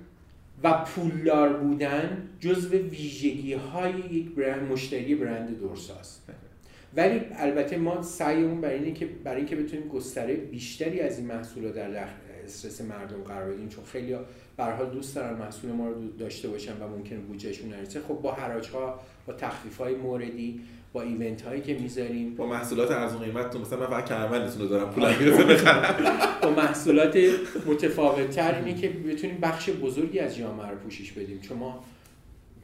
و 0.63 0.83
پولدار 0.83 1.53
بودن 1.53 2.29
جزو 2.39 2.77
ویژگی 2.77 3.53
های 3.53 3.99
یک 3.99 4.35
برند 4.35 4.71
مشتری 4.71 5.15
برند 5.15 5.59
دورساست 5.59 6.23
ولی 6.95 7.21
البته 7.35 7.77
ما 7.77 8.01
سعیمون 8.01 8.61
برای 8.61 8.75
اینه 8.75 8.91
که 8.91 9.05
برای 9.23 9.38
اینکه 9.38 9.55
بتونیم 9.55 9.88
گستره 9.88 10.35
بیشتری 10.35 10.99
از 10.99 11.17
این 11.17 11.27
محصول 11.27 11.71
در 11.71 12.07
دسترس 12.47 12.81
مردم 12.81 13.23
قرار 13.23 13.51
بدیم 13.51 13.69
چون 13.69 13.83
خیلی 13.83 14.15
به 14.57 14.63
حال 14.63 14.89
دوست 14.89 15.15
دارن 15.15 15.38
محصول 15.38 15.71
ما 15.71 15.88
رو 15.88 16.07
داشته 16.19 16.47
باشن 16.47 16.71
و 16.71 16.88
ممکنه 16.88 17.19
بودجهشون 17.19 17.69
نرسه. 17.69 18.01
خب 18.07 18.13
با 18.13 18.31
حراج 18.31 18.69
ها 18.69 18.99
با 19.27 19.33
تخفیف 19.33 19.77
های 19.77 19.95
موردی 19.95 20.61
با 20.93 21.01
ایونت 21.01 21.41
هایی 21.41 21.61
که 21.61 21.73
می‌ذاریم. 21.73 22.35
با 22.35 22.45
محصولات 22.45 22.91
ارزون 22.91 23.21
قیمت 23.21 23.49
تو 23.49 23.59
مثلا 23.59 23.79
من 23.79 23.88
فقط 23.88 24.09
کمربندتون 24.09 24.61
رو 24.61 24.67
دارم 24.67 24.89
پولم 24.89 25.15
می‌رسه 25.19 25.43
بخرم 25.43 25.95
با 26.43 26.49
محصولات 26.49 27.17
متفاوت 27.65 28.29
تر 28.29 28.55
اینه 28.55 28.81
که 28.81 28.89
بتونیم 28.89 29.38
بخش 29.41 29.69
بزرگی 29.69 30.19
از 30.19 30.38
جامعه 30.38 30.67
رو 30.67 30.75
پوشش 30.75 31.11
بدیم. 31.11 31.39
چون 31.39 31.57
ما 31.57 31.83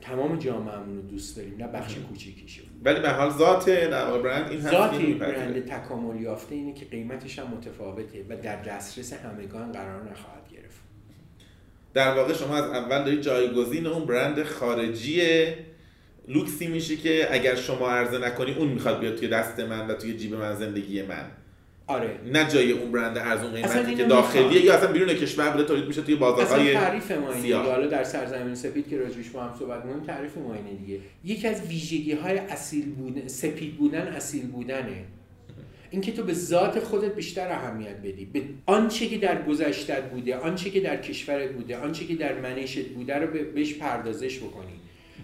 تمام 0.04 0.40
جامعهمون 0.40 0.96
رو 0.96 1.02
دوست 1.02 1.38
داریم 1.38 1.56
نه 1.60 1.68
بخش 1.68 1.96
کوچیکیشو 1.96 2.62
ولی 2.84 3.00
به 3.00 3.10
حال 3.10 3.30
ذات 3.30 3.70
در 3.70 4.18
برند 4.18 4.52
این 4.52 4.62
ذات 4.62 4.96
برند 4.96 5.66
تکامل 5.66 6.22
یافته 6.22 6.56
اینه 6.56 6.74
که 6.74 6.86
قیمتش 6.86 7.40
هم 7.40 7.48
متفاوته 7.48 8.26
و 8.30 8.38
در 8.38 8.62
دسترس 8.62 9.14
همگان 9.14 9.72
قرار 9.72 10.02
نخواهد 10.02 10.50
گرفت. 10.52 10.82
در 11.94 12.16
واقع 12.16 12.34
شما 12.34 12.56
از 12.56 12.64
اول 12.64 13.04
دارید 13.04 13.22
جایگزین 13.22 13.88
اون 13.88 14.06
برند 14.06 14.44
خارجی 14.44 15.22
لوکسی 16.28 16.68
میشی 16.68 16.98
که 16.98 17.28
اگر 17.32 17.56
شما 17.56 17.90
عرضه 17.90 18.18
نکنی 18.18 18.54
اون 18.54 18.68
می‌خواد 18.68 19.00
بیاد 19.00 19.16
توی 19.16 19.28
دست 19.28 19.60
من 19.60 19.88
و 19.88 19.94
توی 19.94 20.18
جیب 20.18 20.36
من 20.36 20.56
زندگی 20.56 21.02
من. 21.02 21.26
آره. 21.88 22.20
نه 22.26 22.48
جای 22.50 22.72
اون 22.72 22.92
برند 22.92 23.18
ارزون 23.18 23.52
قیمتی 23.52 23.96
که 23.96 24.04
داخلیه 24.04 24.66
یا 24.66 24.74
اصلا 24.74 24.92
بیرون 24.92 25.14
کشور 25.14 25.50
بوده 25.50 25.64
تولید 25.64 25.86
میشه 25.88 26.02
توی 26.02 26.16
بازارهای 26.16 26.76
اصلا 26.76 26.88
تعریف 26.88 27.12
ما 27.12 27.34
اینه 27.34 27.56
حالا 27.56 27.88
در 27.88 28.04
سرزمین 28.04 28.56
سپید 28.56 28.90
که 28.90 28.98
راجعش 28.98 29.30
با 29.30 29.44
هم 29.44 29.56
صحبت 29.60 29.86
می‌کنیم 29.86 30.04
تعریف 30.04 30.38
ما 30.38 30.54
اینه 30.54 30.80
دیگه. 30.86 31.00
یکی 31.24 31.48
از 31.48 31.68
ویژگی 31.68 32.12
های 32.12 32.38
اصیل 32.38 32.86
بودن 32.86 33.28
سپید 33.28 33.78
بودن 33.78 34.08
اصیل 34.08 34.48
بودنه. 34.48 35.04
اینکه 35.90 36.12
تو 36.12 36.24
به 36.24 36.34
ذات 36.34 36.80
خودت 36.80 37.16
بیشتر 37.16 37.52
اهمیت 37.52 37.98
بدی. 38.04 38.26
به 38.26 38.42
آنچه 38.66 39.08
که 39.08 39.18
در 39.18 39.44
گذشتت 39.44 40.04
بوده 40.10 40.36
آنچه 40.38 40.70
که 40.70 40.80
در 40.80 40.98
کشورت 40.98 41.52
بوده 41.52 41.78
آنچه 41.78 42.06
که 42.06 42.16
در 42.16 42.40
منشت 42.40 42.88
بوده 42.88 43.16
رو 43.16 43.28
بهش 43.56 43.74
پردازش 43.74 44.40
بکنی. 44.40 44.83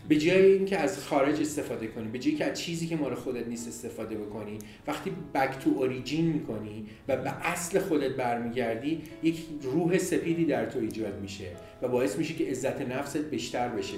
به 0.10 0.18
جای 0.18 0.46
اینکه 0.54 0.78
از 0.78 1.00
خارج 1.00 1.42
استفاده 1.42 1.88
کنی 1.88 2.08
به 2.08 2.20
جای 2.20 2.36
که 2.36 2.46
از 2.46 2.60
چیزی 2.60 2.88
که 2.88 2.96
مال 2.96 3.16
خودت 3.16 3.48
نیست 3.48 3.68
استفاده 3.68 4.16
بکنی 4.16 4.60
وقتی 4.88 5.12
بک 5.34 5.60
تو 5.60 5.70
اوریجین 5.70 6.26
می‌کنی 6.26 6.86
و 7.08 7.18
به 7.18 7.48
اصل 7.48 7.80
خودت 7.80 8.12
برمیگردی 8.12 9.02
یک 9.24 9.46
روح 9.62 9.98
سپیدی 9.98 10.46
در 10.46 10.66
تو 10.66 10.80
ایجاد 10.80 11.20
میشه 11.22 11.48
و 11.82 11.88
باعث 11.88 12.18
میشه 12.18 12.34
که 12.34 12.46
عزت 12.46 12.82
نفست 12.82 13.18
بیشتر 13.18 13.70
بشه. 13.70 13.98